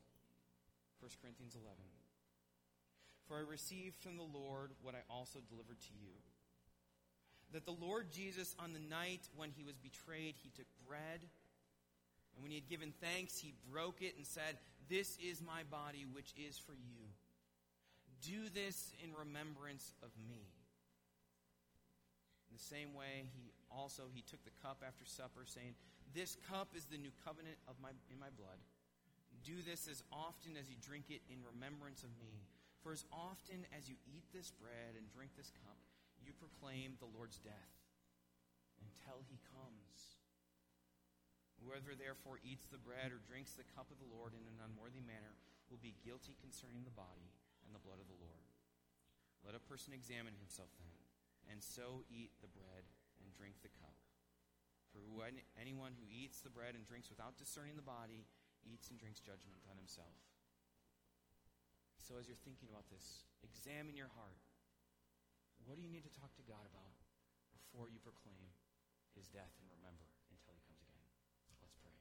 1 1.00 1.10
Corinthians 1.22 1.56
11, 1.56 1.72
For 3.28 3.38
I 3.38 3.50
received 3.50 3.96
from 4.04 4.18
the 4.18 4.28
Lord 4.28 4.72
what 4.82 4.94
I 4.94 5.08
also 5.10 5.40
delivered 5.48 5.80
to 5.80 5.94
you. 5.96 6.12
That 7.54 7.66
the 7.66 7.80
Lord 7.80 8.12
Jesus, 8.12 8.54
on 8.60 8.74
the 8.74 8.84
night 8.84 9.22
when 9.38 9.52
he 9.52 9.64
was 9.64 9.78
betrayed, 9.78 10.36
he 10.44 10.50
took 10.50 10.68
bread, 10.86 11.24
and 12.36 12.44
when 12.44 12.52
he 12.52 12.58
had 12.58 12.68
given 12.68 12.92
thanks, 13.00 13.40
he 13.40 13.54
broke 13.72 14.02
it 14.02 14.16
and 14.18 14.28
said, 14.28 14.60
This 14.90 15.18
is 15.24 15.42
my 15.42 15.64
body, 15.72 16.06
which 16.12 16.34
is 16.36 16.58
for 16.58 16.74
you. 16.74 17.08
Do 18.22 18.50
this 18.54 18.92
in 19.02 19.12
remembrance 19.16 19.94
of 20.04 20.10
me. 20.28 20.44
In 22.52 22.58
the 22.58 22.64
same 22.64 22.94
way, 22.94 23.32
he 23.34 23.51
also 23.72 24.12
he 24.12 24.22
took 24.22 24.44
the 24.44 24.54
cup 24.60 24.84
after 24.84 25.08
supper, 25.08 25.48
saying, 25.48 25.74
This 26.12 26.36
cup 26.52 26.76
is 26.76 26.86
the 26.86 27.00
new 27.00 27.12
covenant 27.24 27.58
of 27.66 27.80
my, 27.80 27.96
in 28.12 28.20
my 28.20 28.30
blood. 28.36 28.60
Do 29.42 29.64
this 29.66 29.88
as 29.88 30.04
often 30.12 30.60
as 30.60 30.70
you 30.70 30.78
drink 30.78 31.10
it 31.10 31.24
in 31.32 31.42
remembrance 31.42 32.04
of 32.04 32.14
me. 32.20 32.46
For 32.84 32.92
as 32.92 33.06
often 33.10 33.66
as 33.74 33.90
you 33.90 33.96
eat 34.10 34.26
this 34.34 34.52
bread 34.52 34.98
and 34.98 35.06
drink 35.14 35.34
this 35.38 35.54
cup, 35.66 35.78
you 36.22 36.34
proclaim 36.34 36.98
the 36.98 37.10
Lord's 37.10 37.38
death 37.42 37.74
until 38.82 39.22
he 39.26 39.38
comes. 39.54 40.18
Whoever 41.62 41.94
therefore 41.94 42.42
eats 42.42 42.66
the 42.70 42.82
bread 42.82 43.14
or 43.14 43.22
drinks 43.30 43.54
the 43.54 43.70
cup 43.78 43.90
of 43.94 44.02
the 44.02 44.10
Lord 44.10 44.34
in 44.34 44.42
an 44.50 44.66
unworthy 44.66 45.02
manner 45.02 45.38
will 45.70 45.82
be 45.82 45.98
guilty 46.02 46.34
concerning 46.42 46.82
the 46.82 46.94
body 46.94 47.30
and 47.66 47.74
the 47.74 47.82
blood 47.86 48.02
of 48.02 48.10
the 48.10 48.18
Lord. 48.18 48.46
Let 49.46 49.58
a 49.58 49.70
person 49.70 49.94
examine 49.94 50.34
himself 50.38 50.74
then, 50.82 50.98
and 51.54 51.62
so 51.62 52.02
eat 52.10 52.34
the 52.42 52.50
bread 52.50 52.86
and 53.32 53.40
drink 53.40 53.56
the 53.64 53.72
cup. 53.80 53.96
For 54.92 55.00
anyone 55.56 55.96
who 55.96 56.04
eats 56.12 56.44
the 56.44 56.52
bread 56.52 56.76
and 56.76 56.84
drinks 56.84 57.08
without 57.08 57.40
discerning 57.40 57.80
the 57.80 57.88
body 57.88 58.28
eats 58.68 58.92
and 58.92 59.00
drinks 59.00 59.24
judgment 59.24 59.64
on 59.72 59.80
himself. 59.80 60.20
So 62.04 62.20
as 62.20 62.28
you're 62.28 62.44
thinking 62.44 62.68
about 62.68 62.92
this, 62.92 63.24
examine 63.40 63.96
your 63.96 64.12
heart. 64.20 64.44
What 65.64 65.80
do 65.80 65.82
you 65.86 65.88
need 65.88 66.04
to 66.04 66.12
talk 66.12 66.36
to 66.36 66.44
God 66.44 66.68
about 66.68 66.92
before 67.56 67.88
you 67.88 68.04
proclaim 68.04 68.52
his 69.16 69.32
death 69.32 69.56
and 69.64 69.72
remember 69.80 70.12
until 70.36 70.52
he 70.60 70.60
comes 70.68 70.84
again? 70.84 71.08
Let's 71.64 71.80
pray. 71.80 71.96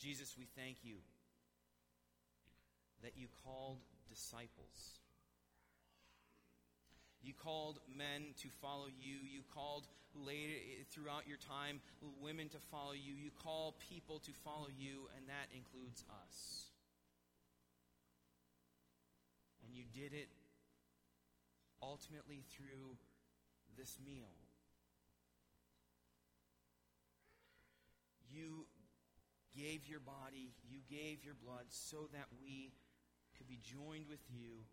Jesus, 0.00 0.32
we 0.40 0.48
thank 0.56 0.80
you 0.80 1.04
that 3.04 3.20
you 3.20 3.28
called 3.44 3.84
disciples. 4.08 5.03
You 7.24 7.32
called 7.32 7.80
men 7.96 8.34
to 8.42 8.48
follow 8.60 8.86
you. 8.86 9.16
You 9.24 9.40
called 9.54 9.88
later 10.14 10.52
throughout 10.92 11.26
your 11.26 11.38
time 11.38 11.80
women 12.22 12.48
to 12.50 12.58
follow 12.70 12.92
you. 12.92 13.14
You 13.14 13.30
call 13.42 13.74
people 13.90 14.18
to 14.20 14.32
follow 14.44 14.68
you, 14.68 15.08
and 15.16 15.26
that 15.28 15.48
includes 15.56 16.04
us. 16.22 16.68
And 19.64 19.74
you 19.74 19.84
did 19.94 20.12
it 20.12 20.28
ultimately 21.82 22.44
through 22.52 22.96
this 23.78 23.96
meal. 24.04 24.36
You 28.30 28.66
gave 29.56 29.86
your 29.86 30.00
body, 30.00 30.52
you 30.68 30.80
gave 30.90 31.24
your 31.24 31.34
blood 31.34 31.64
so 31.68 32.08
that 32.12 32.26
we 32.42 32.72
could 33.38 33.46
be 33.46 33.60
joined 33.62 34.08
with 34.08 34.22
you, 34.30 34.66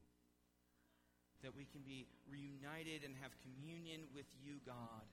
that 1.42 1.58
we 1.58 1.66
can 1.66 1.82
be 1.82 2.06
reunited 2.30 3.02
and 3.04 3.18
have 3.22 3.34
communion 3.42 4.06
with 4.14 4.30
you, 4.38 4.62
God, 4.66 5.06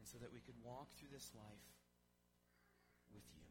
and 0.00 0.04
so 0.08 0.16
that 0.18 0.32
we 0.32 0.40
could 0.40 0.56
walk 0.64 0.88
through 0.96 1.12
this 1.12 1.30
life 1.36 1.68
with 3.12 3.24
you. 3.36 3.44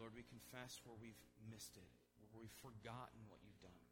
Lord, 0.00 0.16
we 0.16 0.24
confess 0.24 0.80
where 0.84 0.96
we've 0.96 1.20
missed 1.48 1.76
it, 1.76 1.92
where 2.32 2.40
we've 2.40 2.60
forgotten 2.64 3.24
what 3.28 3.40
you've 3.44 3.60
done. 3.60 3.84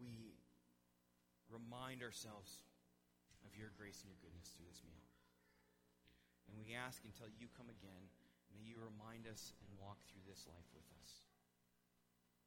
We 0.00 0.36
remind 1.48 2.04
ourselves 2.04 2.60
of 3.44 3.56
your 3.56 3.72
grace 3.76 4.02
and 4.04 4.12
your 4.12 4.20
goodness 4.20 4.52
through 4.52 4.68
this 4.68 4.82
meal. 4.84 5.04
And 6.48 6.58
we 6.58 6.74
ask 6.74 7.00
until 7.04 7.30
you 7.36 7.48
come 7.56 7.70
again, 7.70 8.10
May 8.56 8.72
you 8.72 8.80
remind 8.80 9.28
us 9.28 9.52
and 9.60 9.68
walk 9.76 10.00
through 10.08 10.24
this 10.24 10.48
life 10.48 10.64
with 10.72 10.88
us. 11.04 11.20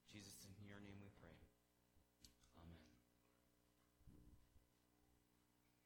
Jesus, 0.09 0.41
in 0.57 0.65
your 0.65 0.81
name 0.81 0.97
we 0.97 1.08